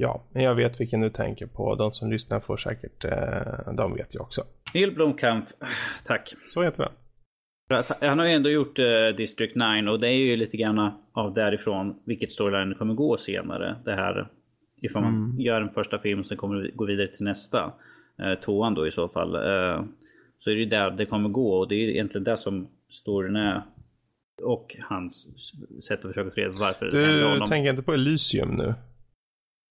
Ja, 0.00 0.22
men 0.32 0.42
jag 0.42 0.54
vet 0.54 0.80
vilken 0.80 1.00
du 1.00 1.10
tänker 1.10 1.46
på. 1.46 1.74
De 1.74 1.92
som 1.92 2.10
lyssnar 2.10 2.40
får 2.40 2.56
säkert... 2.56 3.04
de 3.76 3.94
vet 3.94 4.14
jag 4.14 4.22
också. 4.22 4.44
Neil 4.74 4.94
Blomkamp. 4.94 5.44
Tack. 6.04 6.34
Så 6.46 6.62
heter 6.62 6.82
han. 6.82 6.92
Han 8.00 8.18
har 8.18 8.26
ju 8.26 8.32
ändå 8.32 8.50
gjort 8.50 8.78
uh, 8.78 9.16
District 9.16 9.54
9 9.54 9.90
och 9.90 10.00
det 10.00 10.08
är 10.08 10.12
ju 10.12 10.36
lite 10.36 10.56
grann 10.56 10.90
av 11.12 11.34
därifrån 11.34 12.00
vilket 12.04 12.32
storyline 12.32 12.74
kommer 12.74 12.94
gå 12.94 13.16
senare. 13.16 13.76
Det 13.84 13.94
här 13.94 14.28
ifall 14.80 15.02
man 15.02 15.14
mm. 15.14 15.40
gör 15.40 15.60
en 15.60 15.70
första 15.70 15.98
film 15.98 16.24
sen 16.24 16.36
kommer 16.36 16.56
vi 16.60 16.70
gå 16.74 16.84
vidare 16.84 17.08
till 17.08 17.24
nästa. 17.24 17.72
Uh, 18.22 18.34
tvåan 18.34 18.74
då 18.74 18.86
i 18.86 18.90
så 18.90 19.08
fall. 19.08 19.30
Så 20.38 20.50
är 20.50 20.54
det 20.54 20.60
ju 20.60 20.66
där 20.66 20.90
det 20.90 21.06
kommer 21.06 21.28
gå 21.28 21.58
och 21.58 21.68
det 21.68 21.74
är 21.74 21.88
egentligen 21.88 22.24
det 22.24 22.36
som 22.36 22.68
storyn 22.90 23.36
är. 23.36 23.62
Och 24.42 24.76
hans 24.80 25.26
sätt 25.88 26.04
att 26.04 26.10
försöka 26.10 26.30
förklara 26.30 26.52
varför 26.58 26.86
du, 26.86 26.90
det 26.90 27.40
Du 27.40 27.46
tänker 27.46 27.70
inte 27.70 27.82
på 27.82 27.94
Elysium 27.94 28.48
nu? 28.48 28.74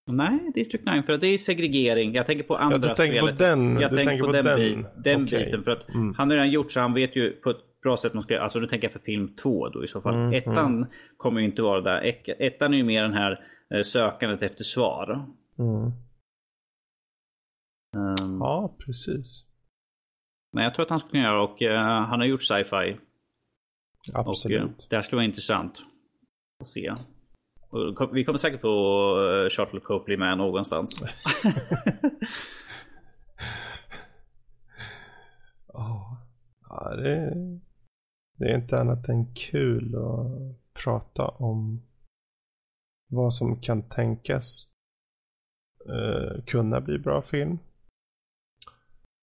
Nej, 0.08 0.52
District 0.54 0.86
9 0.86 1.04
för 1.04 1.18
det 1.18 1.28
är 1.28 1.38
segregering. 1.38 2.14
Jag 2.14 2.26
tänker 2.26 2.44
på 2.44 2.58
andra 2.58 2.78
ja, 2.78 2.90
du 2.90 2.96
tänker 2.96 3.18
spelet. 3.18 3.38
På 3.38 3.44
den, 3.44 3.80
jag 3.80 3.92
du 3.92 3.98
tänker 3.98 4.20
på, 4.20 4.26
på 4.26 4.32
den, 4.32 4.46
den, 4.46 4.86
den 5.04 5.24
okay. 5.24 5.46
biten. 5.46 5.64
För 5.64 5.72
att 5.72 5.90
mm. 5.90 6.14
han 6.18 6.30
har 6.30 6.36
redan 6.36 6.52
gjort 6.52 6.72
så 6.72 6.80
han 6.80 6.94
vet 6.94 7.16
ju 7.16 7.32
på 7.32 7.50
ett 7.50 7.82
bra 7.84 7.98
sätt 7.98 8.14
man 8.14 8.24
ska 8.24 8.40
Alltså 8.40 8.60
nu 8.60 8.68
tänker 8.68 8.88
jag 8.88 8.94
för 8.94 9.00
film 9.00 9.36
två 9.36 9.70
då 9.70 9.84
i 9.84 9.88
så 9.88 10.02
fall. 10.02 10.16
Mm, 10.16 10.34
Ettan 10.34 10.76
mm. 10.76 10.90
kommer 11.18 11.42
ju 11.42 11.46
inte 11.46 11.62
vara 11.62 11.82
där. 11.82 12.24
Ettan 12.40 12.74
är 12.74 12.78
ju 12.78 12.84
mer 12.84 13.02
den 13.02 13.14
här 13.14 13.46
eh, 13.74 13.82
sökandet 13.82 14.42
efter 14.42 14.64
svar. 14.64 15.26
Um, 17.98 18.38
ja, 18.40 18.76
precis. 18.86 19.46
Men 20.54 20.64
jag 20.64 20.76
tror 20.76 20.84
att 20.84 20.90
han 20.90 21.00
skulle 21.00 21.12
kunna 21.12 21.24
göra 21.24 21.44
och 21.44 21.62
uh, 21.62 21.72
han 22.10 22.20
har 22.20 22.26
gjort 22.26 22.44
sci-fi. 22.44 22.98
Absolut. 24.14 24.64
Och, 24.64 24.70
uh, 24.70 24.76
det 24.90 24.96
här 24.96 25.04
skulle 25.04 25.18
vara 25.18 25.26
intressant 25.26 25.84
att 26.62 26.68
se. 26.68 26.96
Vi 28.14 28.24
kommer 28.24 28.38
säkert 28.38 28.62
få 28.62 29.18
uh, 29.20 29.50
Charlotte 29.50 29.84
Copley 29.84 30.18
med 30.18 30.38
någonstans. 30.38 31.02
oh. 35.68 36.14
Ja, 36.70 36.96
det, 36.96 37.34
det 38.38 38.46
är 38.46 38.56
inte 38.56 38.80
annat 38.80 39.10
än 39.10 39.34
kul 39.34 39.96
att 39.96 40.28
prata 40.84 41.28
om 41.28 41.82
vad 43.10 43.34
som 43.34 43.62
kan 43.62 43.90
tänkas 43.90 44.68
uh, 45.90 46.44
kunna 46.46 46.82
bli 46.82 47.00
bra 47.00 47.22
film. 47.22 47.58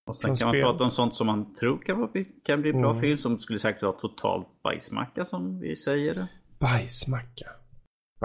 Och 0.06 0.16
sen 0.16 0.36
kan 0.36 0.48
man 0.48 0.60
prata 0.60 0.84
om 0.84 0.90
sånt 0.90 1.14
som 1.14 1.26
man 1.26 1.54
tror 1.54 1.78
kan, 1.78 2.24
kan 2.44 2.62
bli 2.62 2.72
bra 2.72 2.90
mm. 2.90 3.00
film 3.00 3.18
som 3.18 3.38
skulle 3.38 3.58
säkert 3.58 3.82
vara 3.82 3.92
totalt 3.92 4.46
bajsmacka 4.62 5.24
som 5.24 5.60
vi 5.60 5.76
säger. 5.76 6.26
Bajsmacka. 6.58 7.50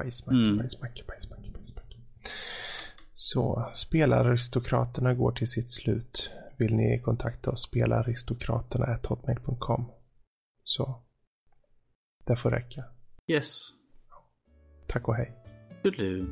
Bajsmacka, 0.03 0.37
mm. 0.37 0.57
bajsmacka, 0.57 1.03
bajsmacka, 1.07 1.49
bajsmacka. 1.53 1.95
Så, 3.13 3.71
spelaristokraterna 3.75 5.13
går 5.13 5.31
till 5.31 5.47
sitt 5.47 5.71
slut. 5.71 6.31
Vill 6.57 6.75
ni 6.75 6.99
kontakta 6.99 7.51
oss, 7.51 7.63
spelaristokraterna.hotmail.com. 7.63 9.91
Så, 10.63 11.01
det 12.25 12.35
får 12.35 12.51
räcka. 12.51 12.83
Yes. 13.27 13.69
Tack 14.87 15.07
och 15.07 15.15
hej. 15.15 15.33
Toodaloo. 15.83 16.25